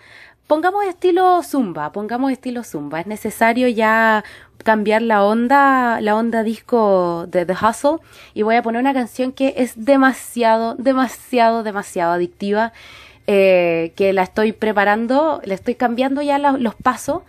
Pongamos 0.47 0.85
estilo 0.85 1.43
zumba, 1.43 1.91
pongamos 1.91 2.31
estilo 2.31 2.63
zumba. 2.63 3.01
Es 3.01 3.07
necesario 3.07 3.67
ya 3.67 4.23
cambiar 4.63 5.01
la 5.01 5.25
onda, 5.25 5.99
la 5.99 6.15
onda 6.15 6.43
disco 6.43 7.25
de 7.27 7.45
The 7.45 7.55
Hustle 7.61 7.97
y 8.33 8.43
voy 8.43 8.55
a 8.55 8.61
poner 8.61 8.79
una 8.79 8.93
canción 8.93 9.33
que 9.33 9.53
es 9.57 9.83
demasiado, 9.83 10.75
demasiado, 10.75 11.61
demasiado 11.61 12.13
adictiva. 12.13 12.71
Eh, 13.27 13.91
que 13.95 14.13
la 14.13 14.21
estoy 14.21 14.51
preparando, 14.51 15.41
le 15.45 15.55
estoy 15.55 15.73
cambiando 15.73 16.21
ya 16.21 16.37
los 16.37 16.75
pasos 16.75 17.23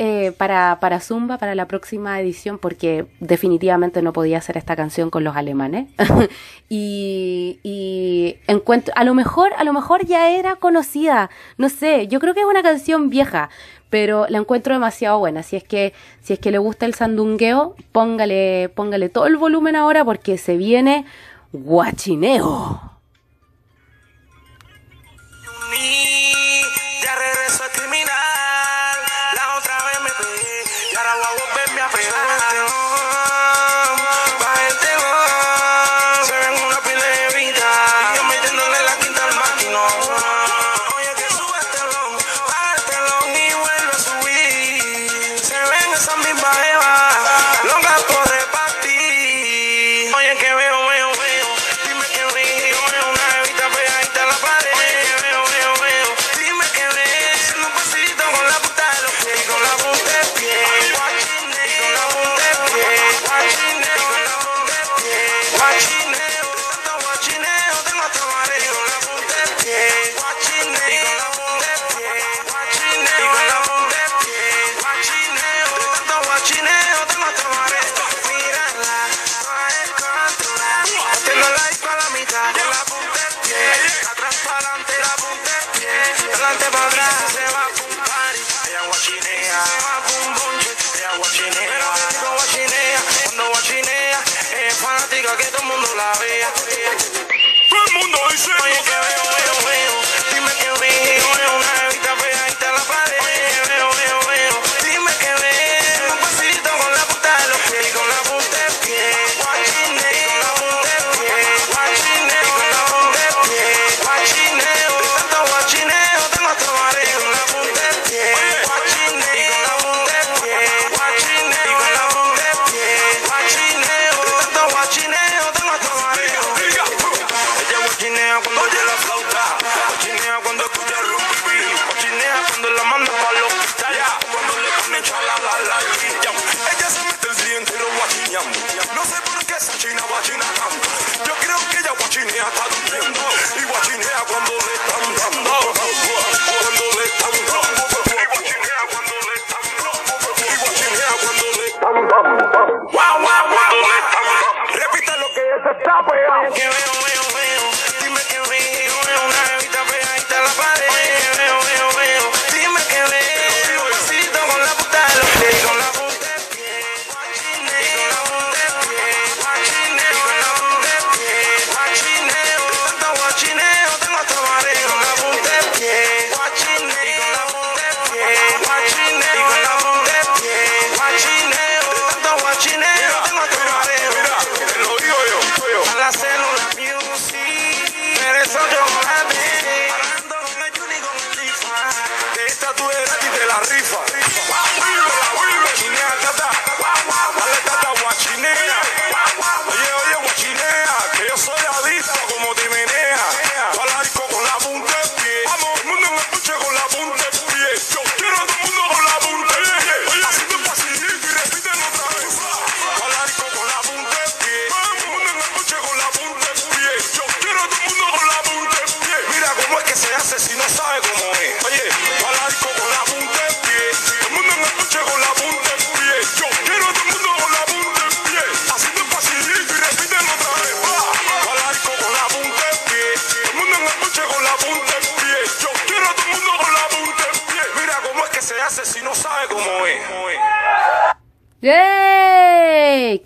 eh, 0.00 0.30
para, 0.30 0.78
para 0.80 1.00
Zumba, 1.00 1.38
para 1.38 1.56
la 1.56 1.66
próxima 1.66 2.20
edición, 2.20 2.58
porque 2.58 3.06
definitivamente 3.18 4.00
no 4.00 4.12
podía 4.12 4.38
hacer 4.38 4.56
esta 4.56 4.76
canción 4.76 5.10
con 5.10 5.24
los 5.24 5.34
alemanes. 5.34 5.88
y, 6.68 7.58
y 7.64 8.36
encuentro, 8.46 8.94
a 8.96 9.02
lo 9.02 9.14
mejor, 9.14 9.50
a 9.56 9.64
lo 9.64 9.72
mejor 9.72 10.06
ya 10.06 10.30
era 10.30 10.54
conocida, 10.54 11.30
no 11.56 11.68
sé, 11.68 12.06
yo 12.06 12.20
creo 12.20 12.32
que 12.32 12.40
es 12.40 12.46
una 12.46 12.62
canción 12.62 13.10
vieja, 13.10 13.50
pero 13.90 14.26
la 14.28 14.38
encuentro 14.38 14.72
demasiado 14.72 15.18
buena. 15.18 15.42
Si 15.42 15.56
es 15.56 15.64
que, 15.64 15.92
si 16.20 16.32
es 16.32 16.38
que 16.38 16.52
le 16.52 16.58
gusta 16.58 16.86
el 16.86 16.94
sandungueo, 16.94 17.74
póngale, 17.90 18.70
póngale 18.76 19.08
todo 19.08 19.26
el 19.26 19.36
volumen 19.36 19.74
ahora 19.74 20.04
porque 20.04 20.38
se 20.38 20.56
viene 20.56 21.06
guachineo. 21.52 22.87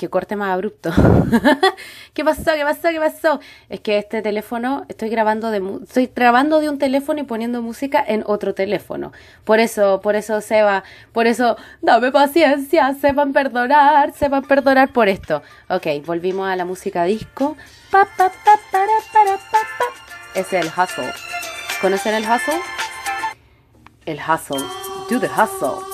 ¡Qué 0.02 0.10
corte 0.10 0.34
más 0.34 0.52
abrupto! 0.52 0.90
¿Qué 2.12 2.24
pasó? 2.24 2.50
¿Qué 2.56 2.64
pasó? 2.64 2.88
¿Qué 2.88 2.98
pasó? 2.98 3.40
Es 3.68 3.78
que 3.78 3.98
este 3.98 4.20
teléfono, 4.20 4.84
estoy 4.88 5.10
grabando 5.10 5.52
de 5.52 5.62
estoy 5.84 6.10
grabando 6.12 6.58
de 6.58 6.68
un 6.68 6.80
teléfono 6.80 7.20
y 7.20 7.22
poniendo 7.22 7.62
música 7.62 8.04
en 8.04 8.24
otro 8.26 8.52
teléfono. 8.52 9.12
Por 9.44 9.60
eso, 9.60 10.00
por 10.00 10.16
eso 10.16 10.40
Seba, 10.40 10.82
por 11.12 11.28
eso, 11.28 11.56
dame 11.82 12.10
paciencia, 12.10 12.92
sepan 12.94 13.32
perdonar, 13.32 14.12
sepan 14.12 14.42
perdonar 14.42 14.92
por 14.92 15.08
esto. 15.08 15.40
Ok, 15.68 15.86
volvimos 16.04 16.48
a 16.48 16.56
la 16.56 16.64
música 16.64 17.04
disco. 17.04 17.56
Es 20.34 20.52
el 20.52 20.66
hustle. 20.66 21.12
¿Conocen 21.80 22.14
el 22.14 22.24
hustle? 22.24 22.60
El 24.04 24.18
hustle. 24.18 24.66
Do 25.08 25.20
the 25.20 25.28
hustle. 25.28 25.91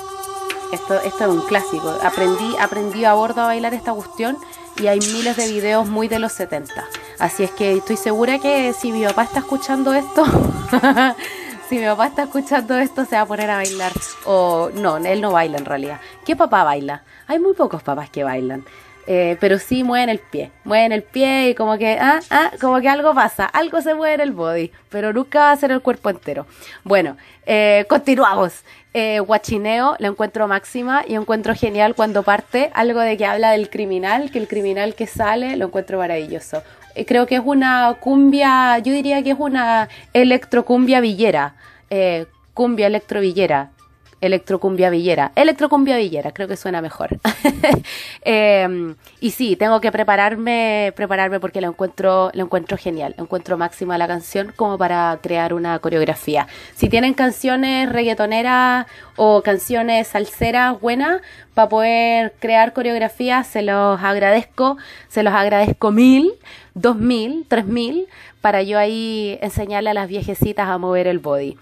Esto, 0.72 1.00
esto 1.00 1.24
es 1.24 1.30
un 1.30 1.40
clásico. 1.42 1.96
Aprendí, 2.02 2.56
aprendí 2.60 3.04
a 3.04 3.14
bordo 3.14 3.42
a 3.42 3.46
bailar 3.46 3.72
esta 3.72 3.92
cuestión 3.92 4.36
y 4.78 4.86
hay 4.86 5.00
miles 5.00 5.36
de 5.36 5.48
videos 5.48 5.88
muy 5.88 6.08
de 6.08 6.18
los 6.18 6.32
70. 6.32 6.72
Así 7.18 7.44
es 7.44 7.50
que 7.50 7.78
estoy 7.78 7.96
segura 7.96 8.38
que 8.38 8.72
si 8.74 8.92
mi 8.92 9.04
papá 9.04 9.24
está 9.24 9.38
escuchando 9.38 9.94
esto, 9.94 10.24
si 11.68 11.78
mi 11.78 11.86
papá 11.86 12.08
está 12.08 12.24
escuchando 12.24 12.76
esto, 12.76 13.04
se 13.06 13.16
va 13.16 13.22
a 13.22 13.26
poner 13.26 13.50
a 13.50 13.56
bailar. 13.56 13.92
O 14.26 14.70
no, 14.74 14.98
él 14.98 15.20
no 15.20 15.32
baila 15.32 15.58
en 15.58 15.64
realidad. 15.64 16.00
¿Qué 16.24 16.36
papá 16.36 16.64
baila? 16.64 17.02
Hay 17.26 17.38
muy 17.38 17.54
pocos 17.54 17.82
papás 17.82 18.10
que 18.10 18.24
bailan. 18.24 18.64
Eh, 19.10 19.38
pero 19.40 19.58
sí 19.58 19.84
mueven 19.84 20.10
el 20.10 20.18
pie, 20.18 20.50
mueven 20.64 20.92
el 20.92 21.02
pie 21.02 21.48
y 21.48 21.54
como 21.54 21.78
que, 21.78 21.96
ah, 21.98 22.20
ah, 22.28 22.50
como 22.60 22.78
que 22.82 22.90
algo 22.90 23.14
pasa, 23.14 23.46
algo 23.46 23.80
se 23.80 23.94
mueve 23.94 24.16
en 24.16 24.20
el 24.20 24.32
body, 24.32 24.70
pero 24.90 25.14
nunca 25.14 25.38
va 25.38 25.52
a 25.52 25.56
ser 25.56 25.72
el 25.72 25.80
cuerpo 25.80 26.10
entero. 26.10 26.46
Bueno, 26.84 27.16
eh, 27.46 27.86
continuamos. 27.88 28.64
Eh, 28.92 29.20
guachineo, 29.20 29.96
la 29.98 30.08
encuentro 30.08 30.48
máxima 30.48 31.04
y 31.06 31.14
encuentro 31.14 31.54
genial 31.54 31.94
cuando 31.94 32.22
parte 32.22 32.70
algo 32.74 33.00
de 33.00 33.16
que 33.16 33.24
habla 33.24 33.52
del 33.52 33.70
criminal, 33.70 34.30
que 34.30 34.38
el 34.38 34.48
criminal 34.48 34.94
que 34.94 35.06
sale 35.06 35.56
lo 35.56 35.66
encuentro 35.66 35.98
maravilloso. 35.98 36.62
Eh, 36.94 37.04
creo 37.06 37.26
que 37.26 37.36
es 37.36 37.42
una 37.44 37.96
cumbia, 38.00 38.78
yo 38.78 38.92
diría 38.92 39.22
que 39.22 39.30
es 39.30 39.38
una 39.38 39.88
electrocumbia 40.12 41.00
villera, 41.00 41.54
eh, 41.90 42.26
cumbia 42.54 42.88
electrovillera, 42.88 43.70
Electrocumbia 44.20 44.90
Villera. 44.90 45.32
Electrocumbia 45.36 45.96
Villera, 45.96 46.32
creo 46.32 46.48
que 46.48 46.56
suena 46.56 46.82
mejor. 46.82 47.18
Em, 48.22 48.96
y 49.20 49.30
sí, 49.30 49.56
tengo 49.56 49.80
que 49.80 49.92
prepararme, 49.92 50.92
prepararme 50.96 51.40
porque 51.40 51.60
lo 51.60 51.68
encuentro, 51.68 52.30
lo 52.34 52.44
encuentro 52.44 52.76
genial. 52.76 53.14
Encuentro 53.16 53.56
máxima 53.56 53.96
la 53.96 54.06
canción 54.06 54.52
como 54.54 54.76
para 54.76 55.18
crear 55.22 55.54
una 55.54 55.78
coreografía. 55.78 56.46
Si 56.74 56.88
tienen 56.88 57.14
canciones 57.14 57.90
reggaetoneras 57.90 58.86
o 59.16 59.42
canciones 59.42 60.08
salseras 60.08 60.80
buenas 60.80 61.22
para 61.54 61.68
poder 61.68 62.34
crear 62.40 62.72
coreografías, 62.72 63.46
se 63.46 63.62
los 63.62 64.00
agradezco. 64.02 64.76
Se 65.08 65.22
los 65.22 65.32
agradezco 65.32 65.90
mil, 65.90 66.32
dos 66.74 66.96
mil, 66.96 67.46
tres 67.48 67.66
mil, 67.66 68.08
para 68.40 68.62
yo 68.62 68.78
ahí 68.78 69.38
enseñarle 69.40 69.90
a 69.90 69.94
las 69.94 70.08
viejecitas 70.08 70.68
a 70.68 70.78
mover 70.78 71.06
el 71.06 71.18
body. 71.18 71.56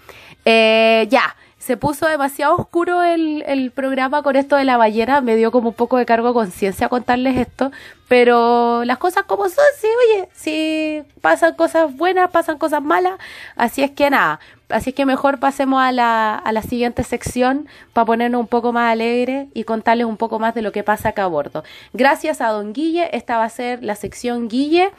Eh, 0.45 1.07
ya 1.09 1.35
se 1.67 1.75
puso 1.75 2.07
demasiado 2.07 2.55
oscuro 2.55 3.03
el, 3.03 3.43
el, 3.45 3.71
programa 3.71 4.23
con 4.23 4.37
esto 4.37 4.55
de 4.55 4.63
la 4.63 4.77
ballena, 4.77 5.19
me 5.19 5.35
dio 5.35 5.51
como 5.51 5.69
un 5.69 5.75
poco 5.75 5.97
de 5.97 6.05
cargo 6.05 6.29
de 6.29 6.33
conciencia 6.33 6.87
contarles 6.87 7.35
esto, 7.35 7.73
pero 8.07 8.85
las 8.85 8.97
cosas 8.99 9.25
como 9.25 9.49
son, 9.49 9.65
sí, 9.77 9.87
oye, 10.05 10.29
si 10.33 11.03
pasan 11.19 11.55
cosas 11.55 11.93
buenas, 11.93 12.31
pasan 12.31 12.57
cosas 12.57 12.81
malas, 12.81 13.19
así 13.57 13.83
es 13.83 13.91
que 13.91 14.09
nada, 14.09 14.39
así 14.69 14.91
es 14.91 14.95
que 14.95 15.05
mejor 15.05 15.39
pasemos 15.41 15.81
a 15.81 15.91
la, 15.91 16.35
a 16.35 16.53
la 16.53 16.61
siguiente 16.61 17.03
sección 17.03 17.67
para 17.91 18.05
ponernos 18.05 18.39
un 18.39 18.47
poco 18.47 18.71
más 18.71 18.89
alegre 18.89 19.49
y 19.53 19.65
contarles 19.65 20.07
un 20.07 20.15
poco 20.15 20.39
más 20.39 20.55
de 20.55 20.61
lo 20.61 20.71
que 20.71 20.83
pasa 20.83 21.09
acá 21.09 21.25
a 21.25 21.27
bordo. 21.27 21.65
Gracias 21.91 22.39
a 22.39 22.47
don 22.47 22.71
Guille, 22.71 23.09
esta 23.11 23.37
va 23.39 23.43
a 23.43 23.49
ser 23.49 23.83
la 23.83 23.95
sección 23.95 24.47
Guille. 24.47 24.91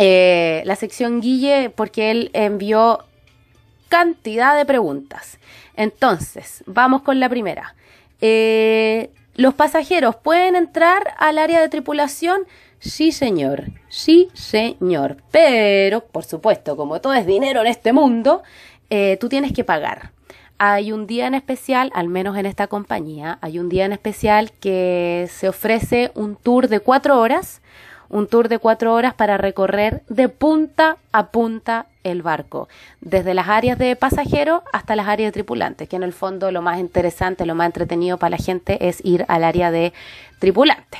Eh, 0.00 0.62
la 0.64 0.76
sección 0.76 1.20
Guille 1.20 1.70
porque 1.74 2.12
él 2.12 2.30
envió 2.32 3.04
cantidad 3.88 4.56
de 4.56 4.64
preguntas. 4.64 5.38
Entonces, 5.76 6.62
vamos 6.66 7.02
con 7.02 7.20
la 7.20 7.28
primera. 7.28 7.74
Eh, 8.20 9.10
¿Los 9.34 9.54
pasajeros 9.54 10.16
pueden 10.16 10.56
entrar 10.56 11.14
al 11.18 11.38
área 11.38 11.60
de 11.60 11.68
tripulación? 11.68 12.40
Sí, 12.80 13.12
señor. 13.12 13.64
Sí, 13.88 14.28
señor. 14.34 15.18
Pero, 15.30 16.00
por 16.00 16.24
supuesto, 16.24 16.76
como 16.76 17.00
todo 17.00 17.14
es 17.14 17.26
dinero 17.26 17.60
en 17.60 17.68
este 17.68 17.92
mundo, 17.92 18.42
eh, 18.90 19.16
tú 19.20 19.28
tienes 19.28 19.52
que 19.52 19.64
pagar. 19.64 20.10
Hay 20.58 20.90
un 20.90 21.06
día 21.06 21.28
en 21.28 21.34
especial, 21.34 21.92
al 21.94 22.08
menos 22.08 22.36
en 22.36 22.46
esta 22.46 22.66
compañía, 22.66 23.38
hay 23.40 23.60
un 23.60 23.68
día 23.68 23.84
en 23.84 23.92
especial 23.92 24.50
que 24.52 25.28
se 25.30 25.48
ofrece 25.48 26.10
un 26.14 26.34
tour 26.34 26.66
de 26.66 26.80
cuatro 26.80 27.20
horas 27.20 27.60
un 28.08 28.26
tour 28.26 28.48
de 28.48 28.58
cuatro 28.58 28.94
horas 28.94 29.14
para 29.14 29.36
recorrer 29.36 30.02
de 30.08 30.28
punta 30.28 30.96
a 31.12 31.26
punta 31.26 31.86
el 32.08 32.22
barco, 32.22 32.68
desde 33.00 33.34
las 33.34 33.48
áreas 33.48 33.78
de 33.78 33.96
pasajeros 33.96 34.62
hasta 34.72 34.96
las 34.96 35.08
áreas 35.08 35.28
de 35.28 35.32
tripulantes, 35.32 35.88
que 35.88 35.96
en 35.96 36.02
el 36.02 36.12
fondo 36.12 36.50
lo 36.50 36.62
más 36.62 36.78
interesante, 36.78 37.46
lo 37.46 37.54
más 37.54 37.66
entretenido 37.66 38.18
para 38.18 38.30
la 38.30 38.36
gente 38.38 38.88
es 38.88 39.04
ir 39.04 39.24
al 39.28 39.44
área 39.44 39.70
de 39.70 39.92
tripulante. 40.38 40.98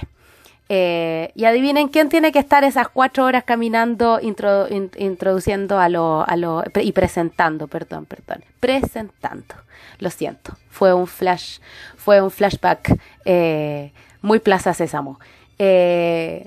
Eh, 0.70 1.32
y 1.34 1.46
adivinen 1.46 1.88
quién 1.88 2.10
tiene 2.10 2.30
que 2.30 2.38
estar 2.38 2.62
esas 2.62 2.88
cuatro 2.88 3.24
horas 3.24 3.44
caminando, 3.44 4.20
introduciendo 4.20 5.78
a 5.78 5.88
lo, 5.88 6.28
a 6.28 6.36
lo, 6.36 6.62
y 6.82 6.92
presentando, 6.92 7.68
perdón, 7.68 8.04
perdón, 8.04 8.44
presentando. 8.60 9.54
Lo 9.98 10.10
siento, 10.10 10.56
fue 10.70 10.92
un 10.92 11.06
flash, 11.06 11.58
fue 11.96 12.20
un 12.20 12.30
flashback 12.30 12.98
eh, 13.24 13.92
muy 14.20 14.40
Plaza 14.40 14.74
Sésamo. 14.74 15.18
Eh, 15.58 16.46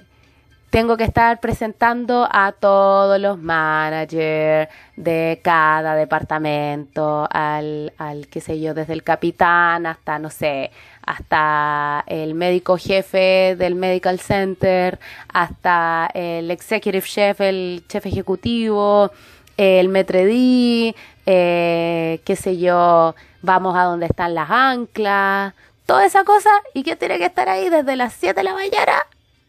tengo 0.72 0.96
que 0.96 1.04
estar 1.04 1.42
presentando 1.42 2.28
a 2.32 2.54
todos 2.54 3.20
los 3.20 3.38
managers 3.38 4.72
de 4.96 5.42
cada 5.44 5.96
departamento, 5.96 7.28
al, 7.30 7.92
al 7.98 8.28
qué 8.28 8.40
sé 8.40 8.62
yo, 8.62 8.74
desde 8.74 8.94
el 8.94 9.04
capitán 9.04 9.86
hasta, 9.86 10.18
no 10.18 10.30
sé, 10.30 10.72
hasta 11.06 12.06
el 12.08 12.36
médico 12.36 12.78
jefe 12.78 13.58
del 13.58 13.76
medical 13.76 14.18
center, 14.22 14.98
hasta 15.34 16.10
el 16.14 16.50
executive 16.50 17.06
chef, 17.06 17.42
el 17.42 17.84
chef 17.90 18.06
ejecutivo, 18.06 19.12
el 19.58 19.90
metredí, 19.90 20.96
eh, 21.26 22.22
qué 22.24 22.36
sé 22.38 22.58
yo, 22.58 23.14
vamos 23.42 23.76
a 23.76 23.84
donde 23.84 24.06
están 24.06 24.34
las 24.34 24.50
anclas, 24.50 25.54
toda 25.86 26.06
esa 26.06 26.24
cosa, 26.24 26.50
y 26.74 26.84
que 26.84 26.96
tiene 26.96 27.18
que 27.18 27.26
estar 27.26 27.50
ahí 27.50 27.70
desde 27.70 27.98
las 27.98 28.14
7 28.14 28.36
de 28.36 28.44
la 28.46 28.54
mañana, 28.54 28.94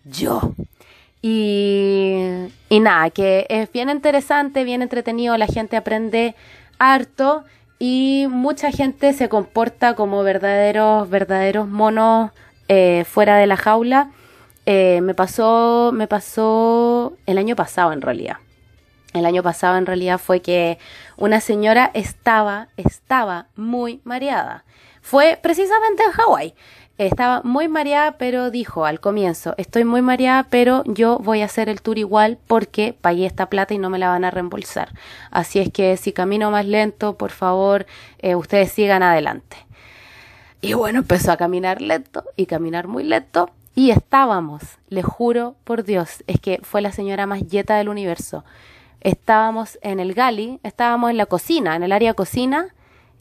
yo. 0.05 0.53
Y, 1.23 2.21
y 2.69 2.81
nada, 2.81 3.11
que 3.11 3.47
es 3.49 3.71
bien 3.71 3.89
interesante, 3.89 4.65
bien 4.65 4.83
entretenido, 4.83 5.37
la 5.39 5.47
gente 5.47 5.77
aprende 5.77 6.35
harto 6.79 7.45
y 7.79 8.27
mucha 8.31 8.71
gente 8.71 9.13
se 9.13 9.29
comporta 9.29 9.95
como 9.95 10.23
verdaderos, 10.23 11.09
verdaderos 11.11 11.67
monos 11.67 12.31
eh, 12.69 13.05
fuera 13.09 13.37
de 13.37 13.47
la 13.47 13.57
jaula. 13.57 14.11
Eh, 14.67 15.01
me 15.03 15.15
pasó, 15.15 15.91
me 15.93 16.07
pasó 16.07 17.15
el 17.27 17.39
año 17.39 17.57
pasado 17.57 17.93
en 17.93 18.01
realidad. 18.01 18.37
El 19.13 19.27
año 19.27 19.43
pasado 19.43 19.77
en 19.79 19.87
realidad 19.87 20.19
fue 20.19 20.41
que 20.41 20.79
una 21.17 21.41
señora 21.41 21.91
estaba, 21.93 22.69
estaba 22.77 23.49
muy 23.57 24.01
mareada. 24.05 24.65
Fue 25.01 25.39
precisamente 25.43 26.05
en 26.05 26.13
Hawái. 26.13 26.55
Estaba 26.99 27.41
muy 27.43 27.69
mareada, 27.69 28.19
pero 28.19 28.51
dijo 28.51 28.85
al 28.85 29.01
comienzo, 29.01 29.55
estoy 29.57 29.85
muy 29.85 30.03
mareada, 30.03 30.47
pero 30.51 30.85
yo 30.87 31.19
voy 31.19 31.41
a 31.41 31.47
hacer 31.47 31.69
el 31.69 31.81
tour 31.81 31.99
igual 31.99 32.39
porque 32.47 32.95
pagué 33.01 33.25
esta 33.25 33.47
plata 33.47 33.73
y 33.73 33.79
no 33.79 33.89
me 33.89 33.99
la 33.99 34.09
van 34.09 34.25
a 34.25 34.31
reembolsar. 34.31 34.91
Así 35.31 35.59
es 35.59 35.73
que 35.73 35.97
si 35.97 36.13
camino 36.13 36.51
más 36.51 36.67
lento, 36.67 37.17
por 37.17 37.31
favor, 37.31 37.87
eh, 38.19 38.35
ustedes 38.35 38.73
sigan 38.73 39.03
adelante. 39.03 39.57
Y 40.61 40.75
bueno, 40.75 41.01
empezó 41.01 41.33
a 41.33 41.37
caminar 41.37 41.81
lento 41.81 42.25
y 42.37 42.47
caminar 42.47 42.87
muy 42.87 43.05
lento. 43.05 43.51
Y 43.75 43.91
estábamos, 43.91 44.63
le 44.89 45.03
juro 45.03 45.57
por 45.65 45.83
Dios, 45.85 46.23
es 46.27 46.39
que 46.41 46.61
fue 46.63 46.83
la 46.83 46.93
señora 46.93 47.27
más 47.27 47.41
yeta 47.49 47.77
del 47.79 47.89
universo. 47.89 48.45
Estábamos 49.01 49.79
en 49.83 49.99
el 49.99 50.13
gali, 50.13 50.61
estábamos 50.63 51.11
en 51.11 51.17
la 51.17 51.27
cocina, 51.27 51.75
en 51.75 51.83
el 51.83 51.91
área 51.91 52.13
cocina, 52.15 52.69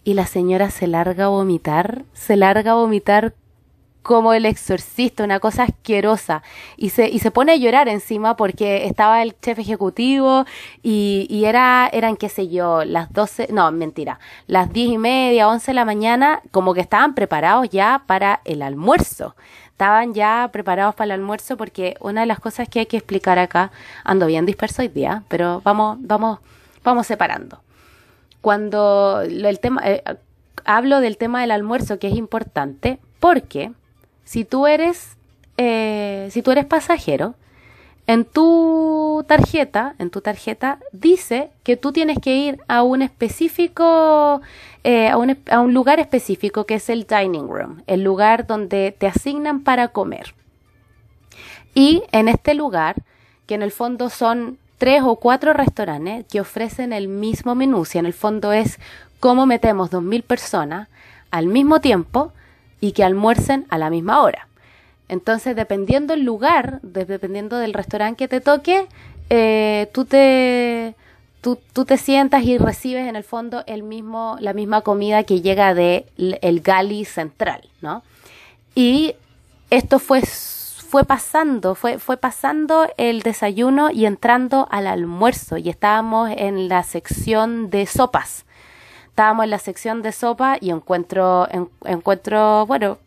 y 0.03 0.13
la 0.13 0.25
señora 0.25 0.69
se 0.69 0.87
larga 0.87 1.25
a 1.25 1.29
vomitar, 1.29 2.03
se 2.13 2.35
larga 2.35 2.71
a 2.71 2.75
vomitar 2.75 3.33
como 4.01 4.33
el 4.33 4.45
exorcista, 4.45 5.23
una 5.23 5.39
cosa 5.39 5.63
asquerosa. 5.63 6.43
Y 6.77 6.89
se, 6.89 7.09
y 7.09 7.19
se 7.19 7.31
pone 7.31 7.53
a 7.53 7.55
llorar 7.55 7.87
encima 7.87 8.35
porque 8.35 8.85
estaba 8.85 9.21
el 9.21 9.35
chef 9.39 9.59
ejecutivo 9.59 10.45
y, 10.81 11.27
y 11.29 11.45
era, 11.45 11.89
eran, 11.91 12.17
qué 12.17 12.29
sé 12.29 12.47
yo, 12.47 12.83
las 12.83 13.11
12, 13.13 13.49
no, 13.51 13.71
mentira, 13.71 14.19
las 14.47 14.71
diez 14.73 14.89
y 14.89 14.97
media, 14.97 15.47
once 15.47 15.71
de 15.71 15.75
la 15.75 15.85
mañana, 15.85 16.41
como 16.51 16.73
que 16.73 16.81
estaban 16.81 17.13
preparados 17.15 17.69
ya 17.69 18.03
para 18.07 18.41
el 18.45 18.61
almuerzo. 18.61 19.35
Estaban 19.81 20.13
ya 20.13 20.49
preparados 20.53 20.93
para 20.93 21.05
el 21.05 21.11
almuerzo 21.19 21.57
porque 21.57 21.95
una 22.01 22.21
de 22.21 22.27
las 22.27 22.39
cosas 22.39 22.69
que 22.69 22.81
hay 22.81 22.85
que 22.85 22.97
explicar 22.97 23.39
acá, 23.39 23.71
ando 24.03 24.27
bien 24.27 24.45
disperso 24.45 24.83
hoy 24.83 24.89
día, 24.89 25.23
pero 25.27 25.61
vamos, 25.63 25.97
vamos, 26.01 26.39
vamos 26.83 27.07
separando. 27.07 27.61
Cuando 28.41 29.21
el 29.21 29.59
tema, 29.59 29.81
eh, 29.83 30.03
hablo 30.65 30.99
del 30.99 31.17
tema 31.17 31.41
del 31.41 31.51
almuerzo 31.51 31.97
que 31.97 32.09
es 32.09 32.15
importante 32.15 32.99
porque 33.19 33.71
si 34.25 34.45
tú 34.45 34.67
eres, 34.67 35.17
eh, 35.57 36.27
si 36.31 36.41
tú 36.41 36.51
eres 36.51 36.65
pasajero, 36.65 37.35
en 38.07 38.25
tu 38.25 39.23
tarjeta, 39.27 39.95
en 39.99 40.09
tu 40.09 40.21
tarjeta 40.21 40.79
dice 40.91 41.51
que 41.63 41.77
tú 41.77 41.91
tienes 41.91 42.17
que 42.19 42.35
ir 42.35 42.59
a 42.67 42.83
un 42.83 43.01
específico, 43.01 44.41
eh, 44.83 45.07
a, 45.09 45.17
un, 45.17 45.37
a 45.49 45.59
un 45.59 45.73
lugar 45.73 45.99
específico 45.99 46.65
que 46.65 46.75
es 46.75 46.89
el 46.89 47.05
dining 47.05 47.47
room, 47.47 47.83
el 47.87 48.03
lugar 48.03 48.47
donde 48.47 48.95
te 48.97 49.07
asignan 49.07 49.61
para 49.61 49.89
comer. 49.89 50.33
Y 51.73 52.03
en 52.11 52.27
este 52.27 52.53
lugar, 52.53 52.95
que 53.45 53.55
en 53.55 53.61
el 53.61 53.71
fondo 53.71 54.09
son 54.09 54.57
tres 54.77 55.03
o 55.05 55.15
cuatro 55.17 55.53
restaurantes 55.53 56.25
que 56.25 56.41
ofrecen 56.41 56.91
el 56.91 57.07
mismo 57.07 57.55
menú, 57.55 57.85
si 57.85 57.97
en 57.97 58.05
el 58.05 58.13
fondo 58.13 58.51
es 58.51 58.79
cómo 59.19 59.45
metemos 59.45 59.91
dos 59.91 60.03
mil 60.03 60.23
personas 60.23 60.89
al 61.29 61.47
mismo 61.47 61.79
tiempo 61.79 62.33
y 62.81 62.91
que 62.91 63.05
almuercen 63.05 63.65
a 63.69 63.77
la 63.77 63.89
misma 63.89 64.21
hora. 64.21 64.47
Entonces, 65.07 65.55
dependiendo 65.55 66.13
el 66.13 66.23
lugar, 66.23 66.79
dependiendo 66.81 67.57
del 67.57 67.73
restaurante 67.73 68.17
que 68.17 68.27
te 68.27 68.41
toque, 68.41 68.87
eh, 69.29 69.89
tú 69.93 70.03
te 70.05 70.95
tú, 71.41 71.57
te 71.85 71.97
sientas 71.97 72.43
y 72.43 72.57
recibes 72.57 73.07
en 73.07 73.15
el 73.15 73.23
fondo 73.23 73.63
el 73.65 73.83
mismo 73.83 74.37
la 74.39 74.53
misma 74.53 74.81
comida 74.81 75.23
que 75.23 75.41
llega 75.41 75.73
de 75.73 76.05
el 76.17 76.61
gali 76.61 77.05
central, 77.05 77.61
¿no? 77.81 78.03
Y 78.75 79.15
esto 79.69 79.99
fue 79.99 80.21
fue 80.21 81.05
pasando, 81.05 81.73
fue, 81.73 81.99
fue 81.99 82.17
pasando 82.17 82.85
el 82.97 83.21
desayuno 83.21 83.91
y 83.91 84.05
entrando 84.05 84.67
al 84.71 84.87
almuerzo 84.87 85.55
y 85.55 85.69
estábamos 85.69 86.29
en 86.35 86.67
la 86.67 86.83
sección 86.83 87.69
de 87.69 87.85
sopas 87.85 88.45
estábamos 89.21 89.43
en 89.43 89.51
la 89.51 89.59
sección 89.59 90.01
de 90.01 90.11
sopa 90.13 90.57
y 90.59 90.71
encuentro, 90.71 91.47
encuentro, 91.85 92.65
bueno, 92.65 92.97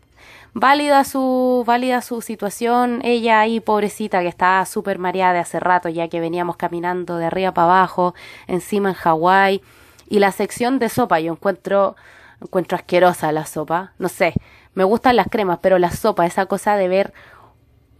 válida 0.52 1.02
su, 1.02 1.64
válida 1.66 2.02
su 2.02 2.20
situación, 2.20 3.00
ella 3.02 3.40
ahí 3.40 3.58
pobrecita 3.58 4.20
que 4.20 4.28
estaba 4.28 4.64
súper 4.64 5.00
mareada 5.00 5.32
de 5.32 5.38
hace 5.40 5.58
rato 5.58 5.88
ya 5.88 6.06
que 6.06 6.20
veníamos 6.20 6.56
caminando 6.56 7.16
de 7.16 7.24
arriba 7.24 7.52
para 7.52 7.66
abajo, 7.66 8.14
encima 8.46 8.90
en 8.90 8.94
Hawái, 8.94 9.62
y 10.08 10.20
la 10.20 10.30
sección 10.30 10.78
de 10.78 10.88
sopa 10.88 11.18
yo 11.18 11.32
encuentro, 11.32 11.96
encuentro 12.40 12.76
asquerosa 12.76 13.32
la 13.32 13.44
sopa, 13.44 13.90
no 13.98 14.08
sé, 14.08 14.34
me 14.74 14.84
gustan 14.84 15.16
las 15.16 15.26
cremas, 15.28 15.58
pero 15.60 15.80
la 15.80 15.90
sopa, 15.90 16.26
esa 16.26 16.46
cosa 16.46 16.76
de 16.76 16.86
ver 16.86 17.12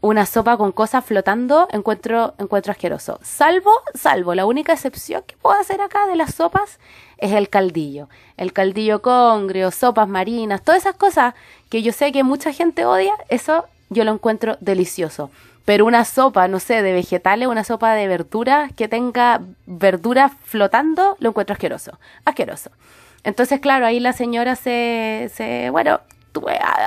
una 0.05 0.27
sopa 0.27 0.59
con 0.59 0.73
cosas 0.73 1.03
flotando, 1.03 1.67
encuentro, 1.73 2.35
encuentro 2.39 2.73
asqueroso. 2.73 3.19
Salvo, 3.23 3.71
salvo, 3.95 4.35
la 4.35 4.45
única 4.45 4.75
excepción 4.75 5.23
que 5.27 5.35
puedo 5.39 5.59
hacer 5.59 5.81
acá 5.81 6.07
de 6.07 6.15
las 6.15 6.35
sopas 6.35 6.79
es 7.17 7.33
el 7.33 7.49
caldillo. 7.49 8.11
El 8.37 8.53
caldillo 8.53 9.01
congrio, 9.01 9.71
sopas 9.71 10.07
marinas, 10.07 10.63
todas 10.63 10.83
esas 10.83 10.97
cosas 10.97 11.33
que 11.71 11.83
yo 11.83 11.91
sé 11.91 12.13
que 12.13 12.23
mucha 12.23 12.53
gente 12.53 12.85
odia, 12.85 13.15
eso 13.31 13.65
yo 13.89 14.05
lo 14.05 14.13
encuentro 14.13 14.59
delicioso. 14.61 15.31
Pero 15.65 15.87
una 15.87 16.05
sopa, 16.05 16.49
no 16.49 16.61
sé, 16.61 16.83
de 16.83 16.93
vegetales, 16.93 17.49
una 17.49 17.65
sopa 17.65 17.95
de 17.95 18.07
verduras 18.07 18.73
que 18.75 18.89
tenga 18.89 19.41
verduras 19.65 20.33
flotando, 20.45 21.17
lo 21.19 21.31
encuentro 21.31 21.55
asqueroso. 21.55 21.99
Asqueroso. 22.27 22.71
Entonces, 23.23 23.59
claro, 23.59 23.87
ahí 23.87 24.01
la 24.01 24.13
señora 24.13 24.55
se, 24.55 25.31
se 25.35 25.71
bueno, 25.71 26.01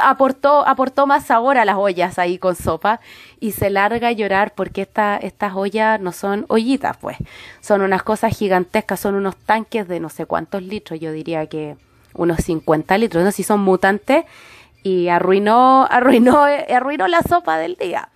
aportó, 0.02 0.68
aportó 0.68 1.08
más 1.08 1.26
sabor 1.26 1.58
a 1.58 1.66
las 1.66 1.78
ollas 1.78 2.20
ahí 2.20 2.38
con 2.38 2.56
sopa 2.56 3.00
y 3.40 3.52
se 3.52 3.70
larga 3.70 4.10
a 4.10 4.12
llorar 4.12 4.54
porque 4.56 4.82
esta, 4.82 5.18
estas 5.18 5.56
ollas 5.56 6.00
no 6.00 6.12
son 6.12 6.46
ollitas, 6.50 6.98
pues, 6.98 7.18
son 7.62 7.82
unas 7.82 8.04
cosas 8.04 8.38
gigantescas, 8.38 9.00
son 9.00 9.16
unos 9.16 9.36
tanques 9.36 9.88
de 9.88 10.00
no 10.00 10.10
sé 10.10 10.26
cuántos 10.26 10.64
litros, 10.64 11.00
yo 11.00 11.12
diría 11.12 11.46
que 11.48 11.78
unos 12.14 12.40
50 12.40 12.98
litros, 12.98 13.24
no 13.24 13.32
sé 13.32 13.38
si 13.38 13.44
son 13.44 13.62
mutantes 13.62 14.26
y 14.84 15.10
arruinó, 15.10 15.88
arruinó, 15.90 16.44
arruinó 16.44 17.08
la 17.08 17.22
sopa 17.22 17.58
del 17.58 17.76
día. 17.76 18.10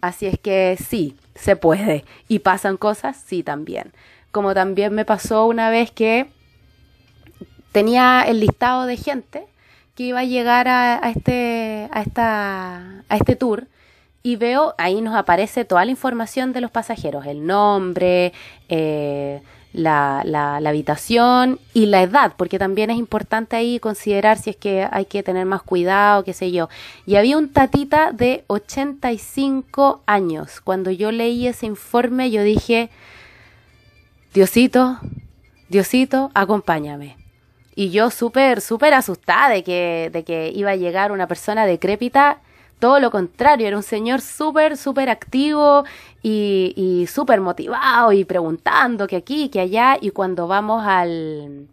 Así 0.00 0.26
es 0.26 0.38
que 0.38 0.76
sí, 0.84 1.16
se 1.34 1.54
puede. 1.54 2.04
¿Y 2.26 2.40
pasan 2.40 2.76
cosas? 2.76 3.16
Sí, 3.24 3.44
también. 3.44 3.92
Como 4.32 4.52
también 4.52 4.92
me 4.94 5.04
pasó 5.04 5.46
una 5.46 5.70
vez 5.70 5.92
que 5.92 6.28
tenía 7.70 8.22
el 8.22 8.40
listado 8.40 8.86
de 8.86 8.96
gente 8.96 9.46
que 9.94 10.04
iba 10.04 10.20
a 10.20 10.24
llegar 10.24 10.68
a, 10.68 11.10
este, 11.10 11.88
a, 11.92 12.02
esta, 12.02 13.04
a 13.08 13.16
este 13.16 13.36
tour 13.36 13.66
y 14.22 14.36
veo, 14.36 14.74
ahí 14.78 15.00
nos 15.00 15.14
aparece 15.14 15.64
toda 15.64 15.84
la 15.84 15.90
información 15.90 16.52
de 16.52 16.60
los 16.60 16.70
pasajeros, 16.70 17.26
el 17.26 17.44
nombre, 17.44 18.32
eh, 18.68 19.42
la, 19.72 20.22
la, 20.24 20.60
la, 20.60 20.70
habitación 20.70 21.58
y 21.74 21.86
la 21.86 22.02
edad, 22.02 22.34
porque 22.36 22.58
también 22.58 22.90
es 22.90 22.98
importante 22.98 23.56
ahí 23.56 23.80
considerar 23.80 24.38
si 24.38 24.50
es 24.50 24.56
que 24.56 24.86
hay 24.90 25.06
que 25.06 25.22
tener 25.22 25.46
más 25.46 25.62
cuidado, 25.62 26.24
qué 26.24 26.34
sé 26.34 26.52
yo. 26.52 26.68
Y 27.04 27.16
había 27.16 27.36
un 27.36 27.52
tatita 27.52 28.12
de 28.12 28.44
85 28.46 30.02
años. 30.06 30.60
Cuando 30.60 30.90
yo 30.90 31.10
leí 31.10 31.46
ese 31.46 31.66
informe, 31.66 32.30
yo 32.30 32.42
dije, 32.42 32.90
Diosito, 34.34 35.00
Diosito, 35.68 36.30
acompáñame. 36.34 37.21
Y 37.74 37.90
yo 37.90 38.10
súper, 38.10 38.60
súper 38.60 38.94
asustada 38.94 39.48
de 39.48 39.62
que, 39.64 40.10
de 40.12 40.24
que 40.24 40.50
iba 40.54 40.70
a 40.70 40.76
llegar 40.76 41.12
una 41.12 41.26
persona 41.26 41.66
decrépita. 41.66 42.40
Todo 42.78 42.98
lo 43.00 43.10
contrario, 43.10 43.68
era 43.68 43.76
un 43.76 43.82
señor 43.82 44.20
súper, 44.20 44.76
súper 44.76 45.08
activo 45.08 45.84
y, 46.22 46.74
y 46.76 47.06
súper 47.06 47.40
motivado 47.40 48.12
y 48.12 48.24
preguntando 48.24 49.06
que 49.06 49.16
aquí, 49.16 49.48
que 49.48 49.60
allá. 49.60 49.96
Y 50.00 50.10
cuando 50.10 50.48
vamos 50.48 50.84
al, 50.84 51.68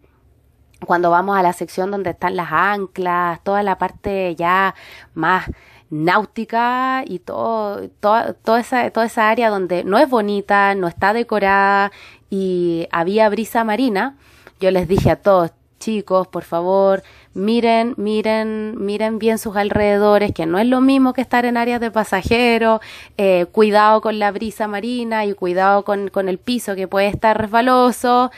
cuando 0.86 1.10
vamos 1.10 1.36
a 1.36 1.42
la 1.42 1.52
sección 1.52 1.90
donde 1.90 2.10
están 2.10 2.36
las 2.36 2.50
anclas, 2.52 3.42
toda 3.42 3.62
la 3.62 3.76
parte 3.78 4.34
ya 4.36 4.74
más 5.14 5.50
náutica 5.90 7.02
y 7.06 7.18
todo, 7.18 7.88
todo, 8.00 8.34
toda, 8.34 8.60
esa, 8.60 8.90
toda 8.90 9.06
esa 9.06 9.28
área 9.28 9.50
donde 9.50 9.84
no 9.84 9.98
es 9.98 10.08
bonita, 10.08 10.74
no 10.74 10.88
está 10.88 11.12
decorada 11.12 11.90
y 12.30 12.86
había 12.92 13.28
brisa 13.28 13.64
marina, 13.64 14.16
yo 14.60 14.70
les 14.70 14.86
dije 14.86 15.10
a 15.10 15.16
todos, 15.16 15.52
chicos, 15.80 16.28
por 16.28 16.44
favor, 16.44 17.02
miren, 17.34 17.94
miren, 17.96 18.76
miren 18.78 19.18
bien 19.18 19.38
sus 19.38 19.56
alrededores, 19.56 20.32
que 20.32 20.46
no 20.46 20.58
es 20.60 20.66
lo 20.66 20.80
mismo 20.80 21.12
que 21.12 21.22
estar 21.22 21.44
en 21.44 21.56
áreas 21.56 21.80
de 21.80 21.90
pasajeros, 21.90 22.80
eh, 23.16 23.46
cuidado 23.50 24.00
con 24.00 24.20
la 24.20 24.30
brisa 24.30 24.68
marina 24.68 25.24
y 25.24 25.34
cuidado 25.34 25.84
con, 25.84 26.08
con 26.08 26.28
el 26.28 26.38
piso 26.38 26.76
que 26.76 26.86
puede 26.86 27.08
estar 27.08 27.36
resbaloso. 27.36 28.30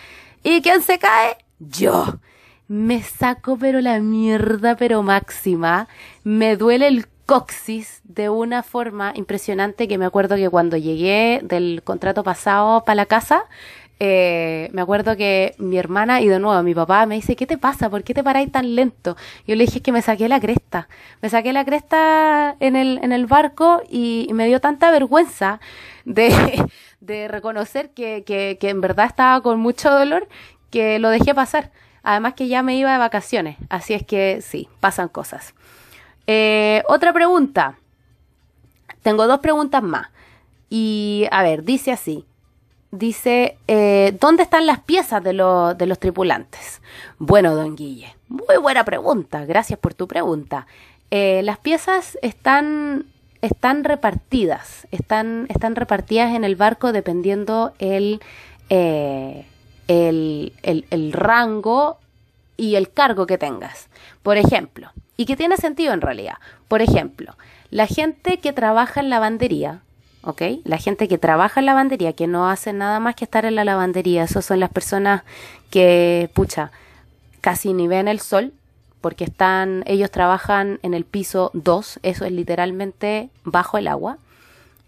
¿Y 0.43 0.62
quién 0.62 0.80
se 0.80 0.99
cae? 0.99 1.36
Yo. 1.59 2.18
Me 2.68 3.03
saco 3.03 3.59
pero 3.59 3.82
la 3.82 3.99
mierda 3.99 4.76
pero 4.76 5.03
máxima. 5.03 5.88
Me 6.24 6.57
duele 6.57 6.86
el 6.86 7.07
coxis 7.26 8.01
de 8.05 8.28
una 8.28 8.62
forma 8.62 9.12
impresionante 9.14 9.88
que 9.88 9.99
me 9.99 10.05
acuerdo 10.05 10.36
que 10.36 10.51
cuando 10.51 10.76
llegué 10.76 11.40
del 11.43 11.82
contrato 11.84 12.22
pasado 12.22 12.84
para 12.84 12.95
la 12.95 13.07
casa, 13.07 13.45
eh, 14.05 14.69
me 14.73 14.83
acuerdo 14.83 15.17
que 15.17 15.55
mi 15.59 15.79
hermana 15.79 16.21
y 16.21 16.27
de 16.27 16.41
nuevo 16.41 16.61
mi 16.65 16.75
papá 16.75 17.07
me 17.07 17.15
dice, 17.15 17.37
¿qué 17.37 17.47
te 17.47 17.57
pasa? 17.57 17.89
¿Por 17.89 18.03
qué 18.03 18.15
te 18.15 18.25
paráis 18.25 18.51
tan 18.51 18.75
lento? 18.75 19.17
Yo 19.47 19.55
le 19.55 19.65
dije 19.65 19.81
que 19.81 19.93
me 19.93 20.03
saqué 20.03 20.29
la 20.29 20.41
cresta. 20.41 20.89
Me 21.21 21.29
saqué 21.29 21.53
la 21.53 21.65
cresta 21.65 22.57
en 22.59 22.75
el, 22.75 22.99
en 23.01 23.13
el 23.13 23.27
barco 23.27 23.81
y, 23.89 24.29
me 24.33 24.47
dio 24.47 24.61
tanta 24.61 24.91
vergüenza 24.91 25.61
de, 26.05 26.67
de 27.01 27.29
reconocer 27.29 27.91
que, 27.91 28.25
que, 28.25 28.59
que 28.61 28.71
en 28.71 28.81
verdad 28.81 29.07
estaba 29.07 29.41
con 29.41 29.61
mucho 29.61 29.89
dolor 29.93 30.27
que 30.71 30.99
lo 30.99 31.09
dejé 31.09 31.33
pasar. 31.33 31.71
Además 32.03 32.35
que 32.35 32.49
ya 32.49 32.65
me 32.65 32.77
iba 32.77 32.91
de 32.91 32.99
vacaciones. 32.99 33.57
Así 33.69 33.95
es 33.95 34.05
que 34.05 34.41
sí, 34.43 34.69
pasan 34.81 35.07
cosas. 35.11 35.55
Eh, 36.27 36.83
otra 36.89 37.13
pregunta. 37.13 37.79
Tengo 39.03 39.29
dos 39.29 39.39
preguntas 39.39 39.81
más. 39.81 40.09
Y 40.71 41.29
a 41.31 41.45
ver, 41.45 41.63
dice 41.63 41.93
así 41.93 42.27
dice, 42.93 43.57
eh, 43.66 44.16
¿dónde 44.20 44.45
están 44.45 44.66
las 44.66 44.78
piezas 44.80 45.24
de, 45.24 45.32
de 45.32 45.86
los 45.86 45.99
tripulantes? 45.99 46.80
Bueno, 47.18 47.57
don 47.57 47.74
Guille, 47.74 48.14
muy 48.28 48.59
buena 48.59 48.84
pregunta, 48.84 49.45
gracias 49.45 49.78
por 49.78 49.95
tu 49.95 50.07
pregunta. 50.07 50.66
Eh, 51.11 51.40
las 51.43 51.59
piezas 51.59 52.16
están, 52.22 53.07
están 53.40 53.82
repartidas, 53.82 54.86
están, 54.93 55.47
están 55.49 55.74
repartidas 55.74 56.34
en 56.34 56.45
el 56.45 56.55
barco 56.55 56.93
dependiendo 56.93 57.72
el, 57.78 58.20
eh, 58.68 59.47
el, 59.88 60.53
el, 60.62 60.86
el 60.90 61.12
rango 61.12 61.99
y 62.57 62.76
el 62.76 62.90
cargo 62.93 63.26
que 63.26 63.38
tengas. 63.38 63.88
Por 64.22 64.36
ejemplo, 64.36 64.93
y 65.16 65.26
que 65.26 65.36
tiene 65.36 65.57
sentido 65.57 65.93
en 65.93 66.01
realidad. 66.01 66.36
Por 66.68 66.82
ejemplo, 66.82 67.36
la 67.70 67.86
gente 67.86 68.38
que 68.38 68.53
trabaja 68.53 69.01
en 69.01 69.11
lavandería, 69.11 69.80
¿ok? 70.23 70.43
La 70.64 70.79
gente 70.79 71.09
que 71.09 71.18
trabaja 71.18 71.61
en 71.61 71.66
lavandería, 71.66 72.12
que 72.12 72.27
no 72.27 72.49
hace 72.49 72.73
nada 72.73 73.01
más 73.01 73.14
que 73.14 73.25
estar 73.25 73.45
en 73.45 73.55
la 73.55 73.64
lavandería, 73.64 74.25
esas 74.25 74.45
son 74.45 74.61
las 74.61 74.70
personas 74.70 75.23
que, 75.70 76.31
pucha, 76.35 76.70
casi 77.41 77.73
ni 77.73 77.89
ven 77.89 78.09
el 78.09 78.20
sol, 78.20 78.53
porque 79.01 79.25
están, 79.25 79.83
ellos 79.87 80.11
trabajan 80.11 80.79
en 80.83 80.95
el 80.95 81.05
piso 81.05 81.51
2, 81.55 82.01
eso 82.03 82.25
es 82.25 82.33
literalmente 82.33 83.31
bajo 83.45 83.79
el 83.79 83.89
agua. 83.89 84.18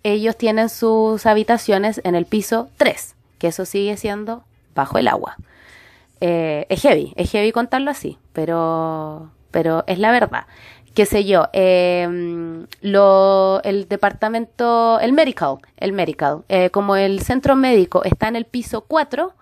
Ellos 0.04 0.36
tienen 0.36 0.68
sus 0.68 1.26
habitaciones 1.26 2.00
en 2.04 2.14
el 2.14 2.26
piso 2.26 2.68
3, 2.76 3.14
que 3.38 3.48
eso 3.48 3.64
sigue 3.64 3.96
siendo 3.96 4.44
bajo 4.74 4.98
el 4.98 5.08
agua. 5.08 5.36
Eh, 6.20 6.66
es 6.68 6.82
heavy, 6.82 7.12
es 7.16 7.30
heavy 7.32 7.50
contarlo 7.50 7.90
así, 7.90 8.18
pero, 8.32 9.30
pero 9.50 9.82
es 9.88 9.98
la 9.98 10.12
verdad 10.12 10.46
qué 10.94 11.06
sé 11.06 11.24
yo, 11.24 11.48
em, 11.52 12.66
lo, 12.80 13.60
el 13.64 13.88
departamento, 13.88 15.00
el 15.00 15.12
medical, 15.12 15.58
el 15.76 15.92
medical, 15.92 16.44
eh, 16.48 16.70
como 16.70 16.96
el 16.96 17.20
centro 17.20 17.56
médico 17.56 18.04
está 18.04 18.28
en 18.28 18.36
el 18.36 18.44
piso 18.44 18.82
4 18.82 19.32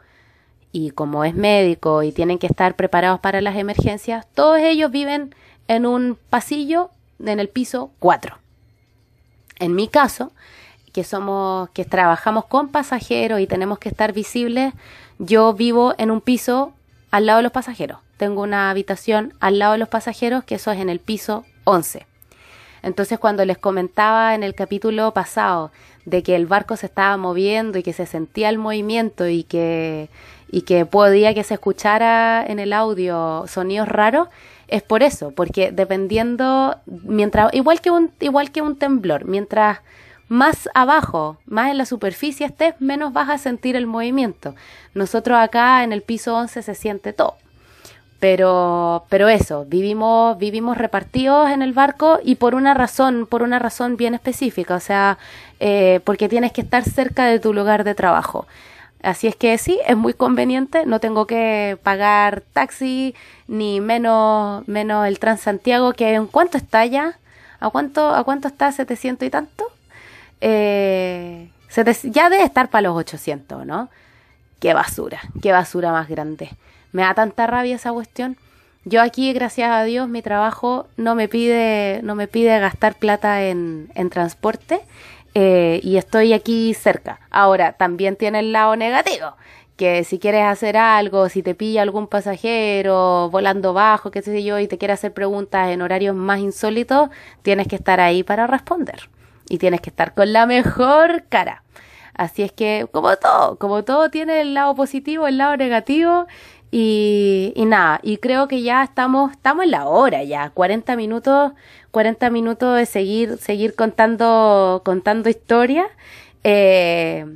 y 0.72 0.90
como 0.92 1.24
es 1.24 1.34
médico 1.34 2.02
y 2.02 2.12
tienen 2.12 2.38
que 2.38 2.46
estar 2.46 2.74
preparados 2.74 3.20
para 3.20 3.42
las 3.42 3.56
emergencias, 3.56 4.26
todos 4.34 4.58
ellos 4.60 4.90
viven 4.90 5.34
en 5.68 5.84
un 5.86 6.18
pasillo 6.30 6.90
en 7.24 7.38
el 7.38 7.48
piso 7.48 7.90
4. 7.98 8.38
En 9.58 9.74
mi 9.74 9.88
caso, 9.88 10.32
que 10.92 11.04
somos, 11.04 11.68
que 11.70 11.84
trabajamos 11.84 12.46
con 12.46 12.68
pasajeros 12.68 13.40
y 13.40 13.46
tenemos 13.46 13.78
que 13.78 13.90
estar 13.90 14.12
visibles, 14.12 14.72
yo 15.18 15.52
vivo 15.52 15.94
en 15.98 16.10
un 16.10 16.22
piso 16.22 16.72
al 17.10 17.26
lado 17.26 17.38
de 17.38 17.42
los 17.44 17.52
pasajeros 17.52 17.98
tengo 18.16 18.42
una 18.42 18.70
habitación 18.70 19.34
al 19.40 19.58
lado 19.58 19.72
de 19.72 19.78
los 19.78 19.88
pasajeros, 19.88 20.44
que 20.44 20.56
eso 20.56 20.70
es 20.70 20.80
en 20.80 20.88
el 20.88 21.00
piso 21.00 21.44
11. 21.64 22.06
Entonces 22.82 23.18
cuando 23.18 23.44
les 23.44 23.58
comentaba 23.58 24.34
en 24.34 24.42
el 24.42 24.54
capítulo 24.54 25.12
pasado 25.12 25.70
de 26.04 26.22
que 26.22 26.34
el 26.34 26.46
barco 26.46 26.76
se 26.76 26.86
estaba 26.86 27.16
moviendo 27.16 27.78
y 27.78 27.82
que 27.82 27.92
se 27.92 28.06
sentía 28.06 28.48
el 28.48 28.58
movimiento 28.58 29.28
y 29.28 29.44
que, 29.44 30.08
y 30.50 30.62
que 30.62 30.84
podía 30.84 31.32
que 31.32 31.44
se 31.44 31.54
escuchara 31.54 32.44
en 32.44 32.58
el 32.58 32.72
audio 32.72 33.44
sonidos 33.46 33.88
raros, 33.88 34.28
es 34.66 34.82
por 34.82 35.02
eso, 35.02 35.32
porque 35.32 35.70
dependiendo, 35.70 36.76
mientras, 36.86 37.52
igual 37.52 37.80
que 37.80 37.90
un, 37.90 38.10
igual 38.20 38.50
que 38.50 38.62
un 38.62 38.76
temblor, 38.76 39.26
mientras 39.26 39.80
más 40.28 40.68
abajo, 40.74 41.36
más 41.44 41.70
en 41.70 41.76
la 41.76 41.84
superficie 41.84 42.46
estés, 42.46 42.74
menos 42.80 43.12
vas 43.12 43.28
a 43.28 43.36
sentir 43.36 43.76
el 43.76 43.86
movimiento. 43.86 44.54
Nosotros 44.94 45.38
acá 45.38 45.84
en 45.84 45.92
el 45.92 46.00
piso 46.00 46.34
11 46.34 46.62
se 46.62 46.74
siente 46.74 47.12
todo. 47.12 47.36
Pero, 48.22 49.04
pero 49.08 49.28
eso, 49.28 49.64
vivimos, 49.64 50.38
vivimos 50.38 50.78
repartidos 50.78 51.50
en 51.50 51.60
el 51.60 51.72
barco 51.72 52.20
y 52.22 52.36
por 52.36 52.54
una 52.54 52.72
razón, 52.72 53.26
por 53.26 53.42
una 53.42 53.58
razón 53.58 53.96
bien 53.96 54.14
específica, 54.14 54.76
o 54.76 54.80
sea, 54.80 55.18
eh, 55.58 55.98
porque 56.04 56.28
tienes 56.28 56.52
que 56.52 56.60
estar 56.60 56.84
cerca 56.84 57.26
de 57.26 57.40
tu 57.40 57.52
lugar 57.52 57.82
de 57.82 57.96
trabajo. 57.96 58.46
Así 59.02 59.26
es 59.26 59.34
que 59.34 59.58
sí, 59.58 59.80
es 59.88 59.96
muy 59.96 60.14
conveniente, 60.14 60.86
no 60.86 61.00
tengo 61.00 61.26
que 61.26 61.76
pagar 61.82 62.44
taxi 62.52 63.16
ni 63.48 63.80
menos, 63.80 64.68
menos 64.68 65.08
el 65.08 65.18
Transantiago, 65.18 65.92
que 65.92 66.14
en 66.14 66.28
cuánto 66.28 66.58
está 66.58 66.86
ya, 66.86 67.18
¿a 67.58 67.70
cuánto, 67.70 68.14
a 68.14 68.22
cuánto 68.22 68.46
está? 68.46 68.70
¿700 68.70 69.26
y 69.26 69.30
tanto? 69.30 69.64
Eh, 70.40 71.50
ya 72.04 72.30
debe 72.30 72.44
estar 72.44 72.70
para 72.70 72.82
los 72.82 72.96
800, 72.96 73.66
¿no? 73.66 73.88
Qué 74.60 74.74
basura, 74.74 75.20
qué 75.42 75.50
basura 75.50 75.90
más 75.90 76.08
grande. 76.08 76.50
Me 76.92 77.02
da 77.02 77.14
tanta 77.14 77.46
rabia 77.46 77.76
esa 77.76 77.92
cuestión. 77.92 78.36
Yo 78.84 79.00
aquí, 79.00 79.32
gracias 79.32 79.70
a 79.70 79.84
Dios, 79.84 80.08
mi 80.08 80.22
trabajo 80.22 80.88
no 80.96 81.14
me 81.14 81.28
pide, 81.28 82.00
no 82.02 82.14
me 82.14 82.26
pide 82.26 82.58
gastar 82.58 82.94
plata 82.94 83.44
en, 83.44 83.90
en 83.94 84.10
transporte 84.10 84.80
eh, 85.34 85.80
y 85.82 85.96
estoy 85.96 86.32
aquí 86.32 86.74
cerca. 86.74 87.20
Ahora, 87.30 87.72
también 87.74 88.16
tiene 88.16 88.40
el 88.40 88.52
lado 88.52 88.76
negativo, 88.76 89.34
que 89.76 90.04
si 90.04 90.18
quieres 90.18 90.44
hacer 90.44 90.76
algo, 90.76 91.28
si 91.28 91.42
te 91.42 91.54
pilla 91.54 91.82
algún 91.82 92.06
pasajero 92.06 93.30
volando 93.30 93.72
bajo, 93.72 94.10
qué 94.10 94.20
sé 94.20 94.42
yo, 94.42 94.58
y 94.58 94.68
te 94.68 94.78
quiere 94.78 94.94
hacer 94.94 95.12
preguntas 95.12 95.70
en 95.70 95.80
horarios 95.80 96.14
más 96.16 96.40
insólitos, 96.40 97.08
tienes 97.42 97.68
que 97.68 97.76
estar 97.76 98.00
ahí 98.00 98.22
para 98.22 98.46
responder. 98.46 99.08
Y 99.48 99.58
tienes 99.58 99.80
que 99.80 99.90
estar 99.90 100.14
con 100.14 100.32
la 100.32 100.46
mejor 100.46 101.24
cara. 101.28 101.62
Así 102.14 102.42
es 102.42 102.52
que, 102.52 102.86
como 102.92 103.16
todo, 103.16 103.56
como 103.58 103.84
todo 103.84 104.10
tiene 104.10 104.40
el 104.40 104.54
lado 104.54 104.74
positivo, 104.74 105.26
el 105.26 105.38
lado 105.38 105.56
negativo, 105.56 106.26
y, 106.74 107.52
y, 107.54 107.66
nada, 107.66 108.00
y 108.02 108.16
creo 108.16 108.48
que 108.48 108.62
ya 108.62 108.82
estamos, 108.82 109.32
estamos 109.32 109.64
en 109.64 109.72
la 109.72 109.86
hora 109.86 110.24
ya, 110.24 110.48
40 110.48 110.96
minutos, 110.96 111.52
40 111.90 112.30
minutos 112.30 112.78
de 112.78 112.86
seguir, 112.86 113.36
seguir 113.36 113.74
contando, 113.74 114.80
contando 114.82 115.28
historias. 115.28 115.86
Eh, 116.44 117.26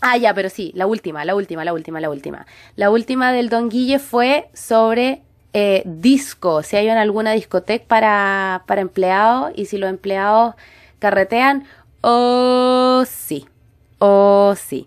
ah, 0.00 0.16
ya, 0.18 0.32
pero 0.34 0.50
sí, 0.50 0.70
la 0.76 0.86
última, 0.86 1.24
la 1.24 1.34
última, 1.34 1.64
la 1.64 1.72
última, 1.72 2.00
la 2.00 2.10
última. 2.10 2.46
La 2.76 2.90
última 2.90 3.32
del 3.32 3.48
Don 3.48 3.68
Guille 3.70 3.98
fue 3.98 4.48
sobre 4.54 5.22
eh, 5.52 5.82
disco, 5.84 6.62
si 6.62 6.76
hay 6.76 6.88
en 6.88 6.96
alguna 6.96 7.32
discoteca 7.32 7.84
para, 7.88 8.62
para 8.66 8.82
empleados 8.82 9.50
y 9.56 9.66
si 9.66 9.78
los 9.78 9.90
empleados 9.90 10.54
carretean, 11.00 11.64
oh 12.02 13.02
sí, 13.04 13.48
oh 13.98 14.54
sí. 14.56 14.86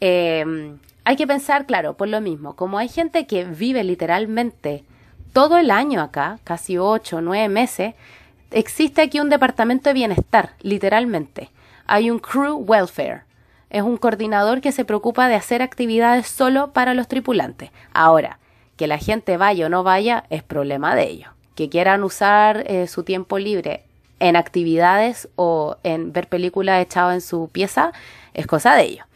Eh, 0.00 0.76
hay 1.06 1.14
que 1.14 1.28
pensar, 1.28 1.66
claro, 1.66 1.96
por 1.96 2.08
lo 2.08 2.20
mismo, 2.20 2.56
como 2.56 2.78
hay 2.78 2.88
gente 2.88 3.28
que 3.28 3.44
vive 3.44 3.84
literalmente 3.84 4.82
todo 5.32 5.56
el 5.56 5.70
año 5.70 6.02
acá, 6.02 6.40
casi 6.42 6.78
ocho, 6.78 7.20
nueve 7.20 7.48
meses, 7.48 7.94
existe 8.50 9.02
aquí 9.02 9.20
un 9.20 9.28
departamento 9.28 9.88
de 9.88 9.94
bienestar, 9.94 10.54
literalmente. 10.62 11.50
Hay 11.86 12.10
un 12.10 12.18
crew 12.18 12.56
welfare. 12.56 13.22
Es 13.70 13.82
un 13.82 13.98
coordinador 13.98 14.60
que 14.60 14.72
se 14.72 14.84
preocupa 14.84 15.28
de 15.28 15.36
hacer 15.36 15.62
actividades 15.62 16.26
solo 16.26 16.72
para 16.72 16.92
los 16.92 17.06
tripulantes. 17.06 17.70
Ahora, 17.92 18.40
que 18.76 18.88
la 18.88 18.98
gente 18.98 19.36
vaya 19.36 19.66
o 19.66 19.68
no 19.68 19.84
vaya 19.84 20.24
es 20.28 20.42
problema 20.42 20.96
de 20.96 21.04
ellos. 21.04 21.30
Que 21.54 21.68
quieran 21.68 22.02
usar 22.02 22.64
eh, 22.66 22.88
su 22.88 23.04
tiempo 23.04 23.38
libre 23.38 23.84
en 24.18 24.34
actividades 24.34 25.28
o 25.36 25.76
en 25.84 26.12
ver 26.12 26.26
películas 26.26 26.82
echadas 26.82 27.14
en 27.14 27.20
su 27.20 27.48
pieza 27.48 27.92
es 28.34 28.48
cosa 28.48 28.74
de 28.74 28.82
ellos. 28.82 29.06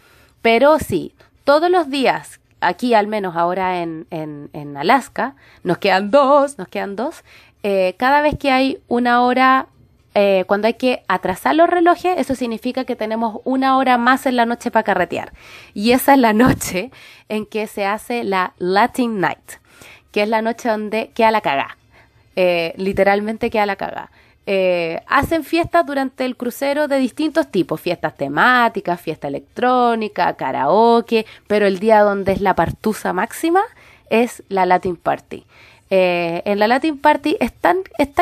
Pero 0.41 0.79
sí, 0.79 1.15
todos 1.51 1.69
los 1.69 1.91
días, 1.91 2.39
aquí 2.61 2.95
al 2.95 3.09
menos 3.09 3.35
ahora 3.35 3.83
en, 3.83 4.07
en, 4.13 4.77
Alaska, 4.77 5.35
nos 5.65 5.79
quedan 5.79 6.13
dos, 6.13 6.59
nos 6.59 6.69
quedan 6.69 6.95
dos, 6.95 7.25
eh, 7.65 7.97
cada 7.99 8.21
vez 8.21 8.39
que 8.39 8.53
hay 8.53 8.79
una 8.87 9.23
hora, 9.23 9.67
eh, 10.15 10.45
cuando 10.47 10.69
hay 10.69 10.75
que 10.75 11.03
atrasar 11.09 11.57
los 11.57 11.69
relojes, 11.69 12.17
eso 12.19 12.37
significa 12.37 12.85
que 12.85 12.95
tenemos 12.95 13.41
una 13.43 13.77
hora 13.79 13.99
más 13.99 14.27
en 14.27 14.37
la 14.37 14.47
noche 14.47 14.71
para 14.71 14.85
carretear. 14.85 15.33
Y 15.75 15.91
esa 15.91 16.15
es 16.15 16.21
la 16.21 16.33
noche 16.33 16.93
en 17.29 17.47
que 17.47 17.67
se 17.67 17.85
hace 17.85 18.23
la 18.23 18.55
Latin 18.59 19.19
Night 19.19 19.59
que 20.13 20.23
es 20.23 20.29
la 20.29 20.41
noche 20.41 20.69
donde 20.69 21.11
queda 21.15 21.33
la 21.33 21.41
caga. 21.41 21.77
Eh, 22.37 22.75
literalmente 22.77 23.51
queda 23.51 23.67
la 23.67 23.75
caga. 23.75 24.13
Eh, 24.47 25.01
hacen 25.07 25.45
fiestas 25.45 25.87
durante 25.87 26.25
el 26.25 26.37
crucero 26.37 26.89
de 26.89 26.99
distintos 26.99 27.51
tipos, 27.51 27.81
fiestas 27.81 28.17
temáticas, 28.17 29.01
fiesta 29.01 29.29
electrónica, 29.29 30.35
karaoke, 30.35 31.27
pero 31.47 31.67
el 31.67 31.79
día 31.79 32.01
donde 32.01 32.33
es 32.33 32.41
la 32.41 32.55
partusa 32.55 33.13
máxima 33.13 33.63
es 34.09 34.43
la 34.49 34.67
Latin 34.67 34.97
Party. 34.97 35.45
Eh, 35.93 36.43
en 36.45 36.61
la 36.61 36.69
Latin 36.69 36.99
Party 36.99 37.37
es 37.41 37.53
tan, 37.53 37.79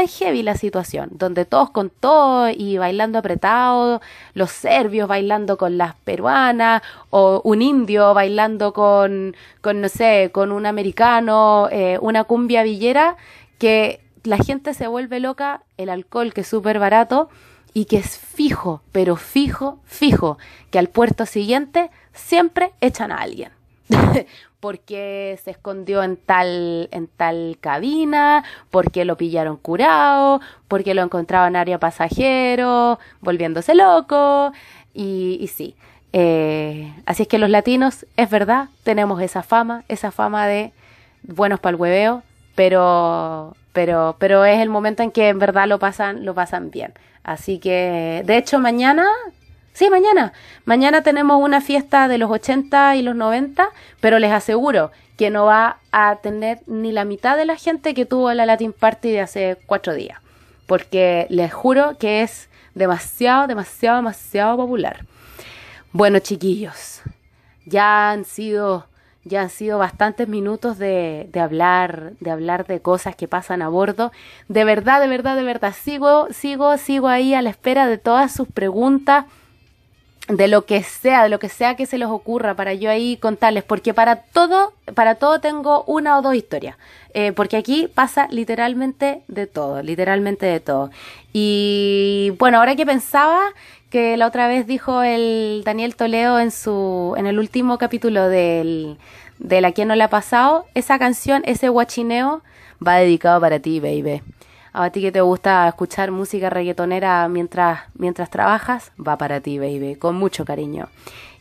heavy 0.09 0.43
la 0.43 0.57
situación, 0.57 1.11
donde 1.13 1.45
todos 1.45 1.69
con 1.69 1.91
todo 1.91 2.49
y 2.49 2.79
bailando 2.79 3.19
apretado, 3.19 4.01
los 4.33 4.51
serbios 4.51 5.07
bailando 5.07 5.59
con 5.59 5.77
las 5.77 5.95
peruanas, 5.97 6.83
o 7.11 7.43
un 7.45 7.61
indio 7.61 8.15
bailando 8.15 8.73
con, 8.73 9.37
con 9.61 9.83
no 9.83 9.91
sé, 9.91 10.31
con 10.33 10.51
un 10.51 10.65
americano, 10.65 11.69
eh, 11.71 11.99
una 12.01 12.25
cumbia 12.25 12.63
villera, 12.63 13.17
que 13.59 14.01
la 14.25 14.39
gente 14.39 14.75
se 14.75 14.87
vuelve 14.87 15.21
loca, 15.21 15.63
el 15.77 15.89
alcohol 15.89 16.33
que 16.33 16.43
es 16.43 16.49
súper 16.49 16.79
barato 16.79 17.29
y 17.75 17.85
que 17.85 17.99
es 17.99 18.19
fijo, 18.19 18.83
pero 18.93 19.17
fijo, 19.17 19.81
fijo, 19.85 20.39
que 20.71 20.79
al 20.79 20.89
puerto 20.89 21.27
siguiente 21.27 21.91
siempre 22.13 22.73
echan 22.81 23.13
a 23.13 23.19
alguien. 23.19 23.53
porque 24.61 25.39
se 25.45 25.53
escondió 25.53 26.03
en 26.03 26.17
tal, 26.17 26.89
en 26.91 27.07
tal 27.07 27.59
cabina, 27.61 28.45
porque 28.71 29.05
lo 29.05 29.17
pillaron 29.17 29.57
curado, 29.57 30.41
porque 30.67 30.95
lo 30.95 31.03
encontraban 31.03 31.53
en 31.53 31.57
área 31.57 31.79
pasajero, 31.79 32.99
volviéndose 33.21 33.75
loco, 33.75 34.53
y, 34.95 35.49
sí. 35.55 35.77
Eh, 36.13 36.93
así 37.07 37.23
es 37.23 37.29
que 37.29 37.39
los 37.39 37.51
latinos, 37.51 38.07
es 38.17 38.31
verdad, 38.31 38.69
tenemos 38.83 39.21
esa 39.23 39.43
fama, 39.43 39.85
esa 39.89 40.11
fama 40.11 40.47
de 40.47 40.73
buenos 41.23 41.61
para 41.61 41.77
el 41.77 41.81
hueveo, 41.81 42.23
pero, 42.59 43.55
pero, 43.73 44.17
pero 44.19 44.45
es 44.45 44.59
el 44.59 44.69
momento 44.69 45.05
en 45.05 45.13
que 45.13 45.29
en 45.29 45.39
verdad 45.39 45.69
lo 45.69 45.79
pasan, 45.79 46.25
lo 46.25 46.35
pasan 46.35 46.73
bien. 46.73 46.93
Así 47.23 47.61
que, 47.61 48.25
de 48.27 48.37
hecho, 48.37 48.59
mañana 48.59 49.07
Sí, 49.75 49.89
mañana. 49.91 50.33
Mañana 50.65 51.05
tenemos 51.05 51.41
una 51.41 51.61
fiesta 51.61 52.09
de 52.09 52.19
los 52.19 52.33
80 52.33 52.97
y 52.97 53.03
los 53.03 53.15
90, 53.15 53.69
pero 54.01 54.19
les 54.19 54.33
aseguro 54.33 54.91
que 55.17 55.31
no 55.31 55.45
va 55.45 55.79
a 55.93 56.17
tener 56.17 56.59
ni 56.67 56.91
la 56.91 57.05
mitad 57.05 57.37
de 57.37 57.45
la 57.45 57.55
gente 57.55 57.95
que 57.95 58.05
tuvo 58.05 58.33
la 58.33 58.45
Latin 58.45 58.73
Party 58.73 59.13
de 59.13 59.21
hace 59.21 59.57
cuatro 59.67 59.95
días. 59.95 60.19
Porque 60.67 61.29
les 61.31 61.55
juro 61.55 61.97
que 61.97 62.23
es 62.23 62.49
demasiado, 62.75 63.47
demasiado, 63.47 63.99
demasiado 63.99 64.57
popular. 64.57 65.05
Bueno, 65.93 66.19
chiquillos, 66.19 67.03
ya 67.67 68.11
han 68.11 68.25
sido 68.25 68.89
ya 69.29 69.43
han 69.43 69.51
sido 69.51 69.79
bastantes 69.79 70.29
minutos 70.29 70.79
de, 70.79 71.29
hablar, 71.41 72.13
de 72.21 72.31
hablar 72.31 72.67
de 72.67 72.81
cosas 72.81 73.15
que 73.15 73.29
pasan 73.29 73.63
a 73.63 73.69
bordo. 73.69 74.13
De 74.49 74.65
verdad, 74.65 75.01
de 75.01 75.09
verdad, 75.09 75.37
de 75.37 75.45
verdad, 75.45 75.75
sigo, 75.79 76.29
sigo, 76.33 76.77
sigo 76.79 77.09
ahí 77.09 77.35
a 77.35 77.43
la 77.43 77.51
espera 77.51 77.87
de 77.87 77.99
todas 77.99 78.33
sus 78.33 78.49
preguntas 78.49 79.27
de 80.29 80.47
lo 80.47 80.67
que 80.67 80.83
sea, 80.83 81.23
de 81.23 81.31
lo 81.31 81.39
que 81.39 81.49
sea 81.49 81.75
que 81.75 81.87
se 81.87 81.97
les 81.97 82.09
ocurra 82.09 82.55
para 82.55 82.75
yo 82.75 82.91
ahí 82.91 83.17
contarles, 83.17 83.65
porque 83.65 83.95
para 83.95 84.17
todo, 84.17 84.75
para 84.95 85.15
todo 85.15 85.41
tengo 85.41 85.85
una 85.85 86.19
o 86.19 86.23
dos 86.23 86.35
historias, 86.35 86.77
eh, 87.15 87.33
porque 87.33 87.57
aquí 87.57 87.89
pasa 87.89 88.29
literalmente 88.31 89.23
de 89.29 89.47
todo, 89.47 89.83
literalmente 89.83 90.45
de 90.45 90.61
todo. 90.61 90.91
Y 91.33 92.35
bueno, 92.39 92.59
ahora 92.59 92.77
que 92.77 92.85
pensaba 92.85 93.41
que 93.91 94.17
la 94.17 94.27
otra 94.27 94.49
vez 94.49 94.67
dijo 94.67 95.03
el 95.03 95.63
Daniel 95.65 95.97
Toledo 95.97 96.39
en 96.39 96.51
su, 96.51 97.15
en 97.17 97.27
el 97.27 97.39
último 97.39 97.79
capítulo 97.79 98.29
del, 98.29 98.99
de 99.39 99.61
la 99.61 99.73
quien 99.73 99.89
no 99.89 99.95
le 99.95 100.05
ha 100.05 100.11
pasado, 100.11 100.67
esa 100.75 100.99
canción, 100.99 101.43
ese 101.45 101.69
guachineo, 101.69 102.43
va 102.87 102.97
dedicado 102.97 103.41
para 103.41 103.61
ti, 103.61 103.81
baby 103.81 104.23
a 104.73 104.91
ti 104.91 105.01
que 105.01 105.13
te 105.13 105.21
gusta 105.21 105.67
escuchar 105.69 106.11
música 106.11 106.51
reggaetonera 106.51 107.29
mientras, 107.29 107.81
mientras 107.95 108.31
trabajas, 108.31 108.93
va 108.97 109.17
para 109.19 109.41
ti, 109.41 109.59
baby, 109.59 109.97
con 109.97 110.17
mucho 110.17 110.45
cariño. 110.45 110.89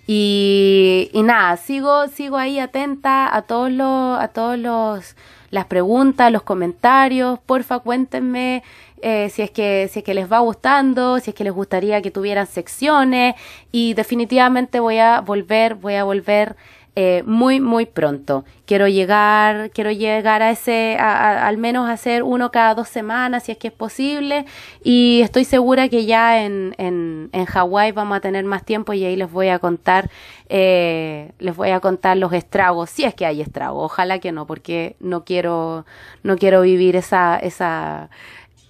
Y, 0.08 1.10
y 1.14 1.22
nada, 1.24 1.58
sigo, 1.58 2.08
sigo 2.08 2.38
ahí 2.38 2.60
atenta 2.60 3.36
a 3.36 3.42
todos 3.44 3.72
los, 3.72 4.20
a 4.20 4.30
todos 4.30 4.58
los, 4.58 5.16
las 5.50 5.66
preguntas, 5.66 6.32
los 6.32 6.44
comentarios, 6.44 7.40
porfa 7.40 7.80
cuéntenme 7.80 8.64
eh, 9.02 9.30
si 9.30 9.42
es 9.44 9.52
que, 9.52 9.90
si 9.92 10.00
es 10.00 10.06
que 10.06 10.14
les 10.14 10.32
va 10.32 10.40
gustando, 10.40 11.20
si 11.20 11.30
es 11.32 11.36
que 11.36 11.44
les 11.44 11.54
gustaría 11.54 12.02
que 12.02 12.12
tuvieran 12.12 12.48
secciones, 12.48 13.36
y 13.72 13.94
definitivamente 13.94 14.80
voy 14.80 14.98
a 14.98 15.22
volver, 15.22 15.76
voy 15.76 15.96
a 15.96 16.04
volver 16.04 16.56
eh, 17.00 17.22
muy, 17.28 17.60
muy 17.60 17.86
pronto. 17.86 18.44
Quiero 18.66 18.88
llegar, 18.88 19.70
quiero 19.70 19.92
llegar 19.92 20.42
a 20.42 20.50
ese, 20.50 20.98
al 20.98 21.58
menos 21.58 21.88
hacer 21.88 22.24
uno 22.24 22.50
cada 22.50 22.74
dos 22.74 22.88
semanas, 22.88 23.44
si 23.44 23.52
es 23.52 23.60
que 23.60 23.68
es 23.68 23.74
posible. 23.74 24.48
Y 24.84 25.22
estoy 25.22 25.46
segura 25.46 25.90
que 25.90 26.08
ya 26.08 26.44
en, 26.44 26.74
en, 26.80 27.30
en 27.34 27.46
Hawái 27.46 27.92
vamos 27.92 28.18
a 28.18 28.20
tener 28.20 28.46
más 28.46 28.66
tiempo 28.66 28.94
y 28.94 29.06
ahí 29.06 29.16
les 29.16 29.32
voy 29.32 29.50
a 29.50 29.60
contar, 29.60 30.10
eh, 30.50 31.34
les 31.38 31.56
voy 31.56 31.70
a 31.70 31.82
contar 31.82 32.18
los 32.18 32.34
estragos, 32.34 32.90
si 32.90 33.04
es 33.04 33.14
que 33.14 33.28
hay 33.28 33.42
estragos. 33.42 33.86
Ojalá 33.86 34.18
que 34.18 34.32
no, 34.32 34.48
porque 34.48 34.96
no 35.00 35.24
quiero, 35.24 35.86
no 36.24 36.36
quiero 36.36 36.62
vivir 36.62 36.96
esa, 36.96 37.38
esa, 37.38 38.10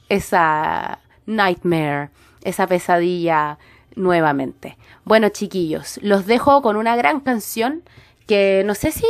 esa 0.09 0.99
nightmare, 1.27 2.09
esa 2.43 2.67
pesadilla 2.67 3.57
nuevamente. 3.95 4.77
Bueno, 5.05 5.29
chiquillos, 5.29 5.97
los 6.01 6.25
dejo 6.25 6.61
con 6.61 6.75
una 6.75 6.97
gran 6.97 7.21
canción 7.21 7.83
que 8.27 8.63
no 8.65 8.75
sé 8.75 8.91
si 8.91 9.05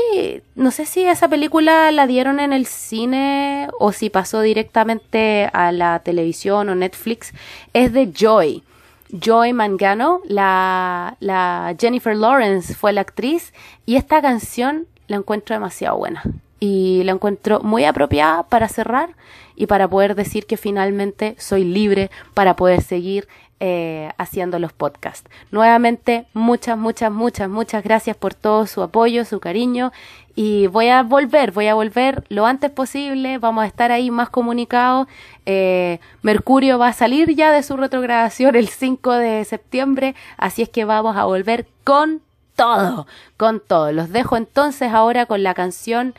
no 0.55 0.71
sé 0.71 0.85
si 0.85 1.03
esa 1.03 1.27
película 1.27 1.91
la 1.91 2.07
dieron 2.07 2.39
en 2.39 2.53
el 2.53 2.67
cine 2.67 3.67
o 3.79 3.91
si 3.91 4.09
pasó 4.09 4.41
directamente 4.41 5.49
a 5.51 5.71
la 5.71 5.99
televisión 5.99 6.69
o 6.69 6.75
Netflix 6.75 7.33
es 7.73 7.91
de 7.93 8.11
Joy. 8.13 8.63
Joy 9.09 9.53
Mangano 9.53 10.21
la, 10.25 11.17
la 11.19 11.75
Jennifer 11.79 12.15
Lawrence 12.15 12.75
fue 12.75 12.93
la 12.93 13.01
actriz 13.01 13.53
y 13.85 13.95
esta 13.95 14.21
canción 14.21 14.85
la 15.07 15.17
encuentro 15.17 15.55
demasiado 15.55 15.97
buena 15.97 16.23
y 16.59 17.03
la 17.03 17.13
encuentro 17.13 17.61
muy 17.61 17.85
apropiada 17.85 18.43
para 18.43 18.67
cerrar 18.67 19.09
y 19.55 19.65
para 19.65 19.87
poder 19.87 20.13
decir 20.15 20.45
que 20.45 20.57
finalmente 20.57 21.35
soy 21.39 21.63
libre 21.63 22.11
para 22.33 22.55
poder 22.55 22.81
seguir 22.81 23.27
eh, 23.59 24.11
haciendo 24.17 24.59
los 24.59 24.71
podcasts. 24.73 25.29
Nuevamente, 25.51 26.27
muchas, 26.33 26.77
muchas, 26.77 27.11
muchas, 27.11 27.49
muchas 27.49 27.83
gracias 27.83 28.15
por 28.15 28.33
todo 28.33 28.67
su 28.67 28.83
apoyo, 28.83 29.25
su 29.25 29.39
cariño 29.39 29.91
y 30.35 30.67
voy 30.67 30.89
a 30.89 31.01
volver, 31.01 31.51
voy 31.51 31.65
a 31.65 31.73
volver 31.73 32.23
lo 32.29 32.45
antes 32.45 32.69
posible, 32.69 33.39
vamos 33.39 33.63
a 33.63 33.67
estar 33.67 33.91
ahí 33.91 34.11
más 34.11 34.29
comunicados. 34.29 35.07
Eh, 35.47 35.99
Mercurio 36.21 36.77
va 36.77 36.89
a 36.89 36.93
salir 36.93 37.33
ya 37.33 37.51
de 37.51 37.63
su 37.63 37.75
retrogradación 37.75 38.55
el 38.55 38.67
5 38.67 39.13
de 39.13 39.43
septiembre, 39.45 40.13
así 40.37 40.61
es 40.61 40.69
que 40.69 40.85
vamos 40.85 41.17
a 41.17 41.23
volver 41.23 41.65
con 41.83 42.21
todo, 42.55 43.07
con 43.37 43.59
todo. 43.59 43.91
Los 43.91 44.11
dejo 44.11 44.37
entonces 44.37 44.93
ahora 44.93 45.25
con 45.25 45.41
la 45.41 45.55
canción 45.55 46.13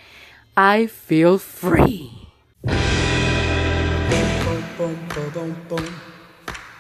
I 0.57 0.89
Feel 0.89 1.39
Free. 1.39 2.11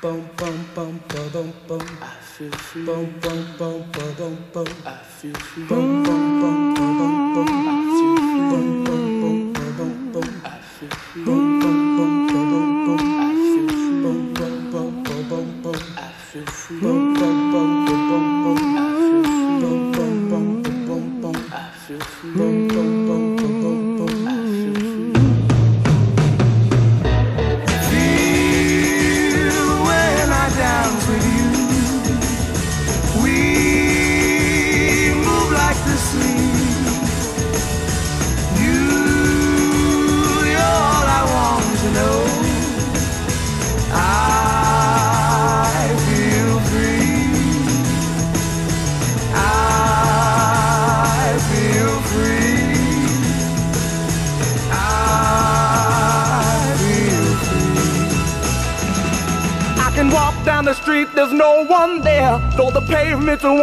Boom, 0.01 0.31
boom, 0.37 0.65
boom, 0.77 1.01
boom, 1.09 1.29
boom, 1.33 1.53
boom. 1.67 1.81
I 2.01 2.07
feel 2.23 2.53
free. 2.53 2.85
Boom, 2.85 3.19
boom, 3.21 3.45
boom, 3.59 3.83
boom, 3.91 4.15
boom, 4.17 4.39
boom. 4.53 4.67
I 4.87 4.95
feel 5.03 5.35
free. 5.35 5.65
Boom, 5.65 6.05
boom, 6.05 6.41
boom, 6.41 6.75
boom, 6.75 7.35
boom, 7.35 7.65
boom. 7.65 7.78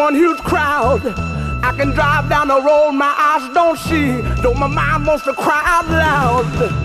One 0.06 0.14
huge 0.14 0.38
crowd. 0.44 1.02
I 1.64 1.74
can 1.76 1.90
drive 1.90 2.30
down 2.30 2.50
the 2.50 2.62
road 2.62 2.92
my 2.92 3.12
eyes 3.18 3.52
don't 3.56 3.76
see, 3.76 4.22
though 4.44 4.54
my 4.54 4.68
mind 4.68 5.08
wants 5.08 5.24
to 5.24 5.34
cry 5.34 5.64
out 5.66 5.90
loud. 5.90 6.85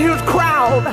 Huge 0.00 0.20
crowd. 0.24 0.86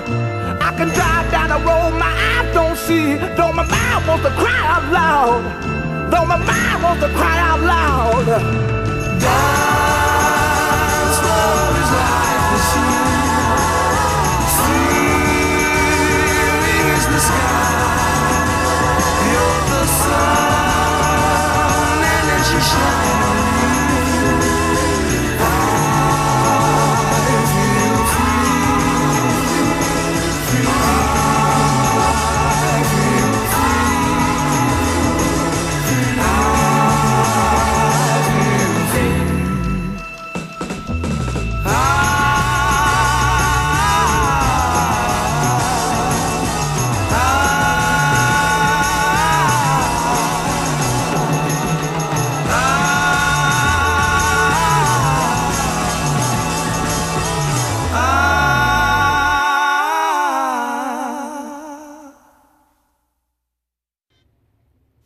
I 0.62 0.72
can 0.76 0.90
drive 0.90 1.32
down 1.32 1.50
the 1.50 1.60
road, 1.66 1.92
my 1.98 2.12
eyes 2.30 2.54
don't 2.54 2.78
see. 2.78 3.16
Though 3.38 3.54
my 3.54 3.64
mind 3.64 4.08
wants 4.08 4.26
to 4.26 4.32
cry 4.32 4.62
out 4.74 4.86
loud. 4.92 6.12
Though 6.12 6.26
my 6.26 6.38
mind 6.38 6.84
wants 6.84 7.02
to 7.04 7.10
cry 7.20 7.38
out 7.40 7.62
loud. 7.62 8.87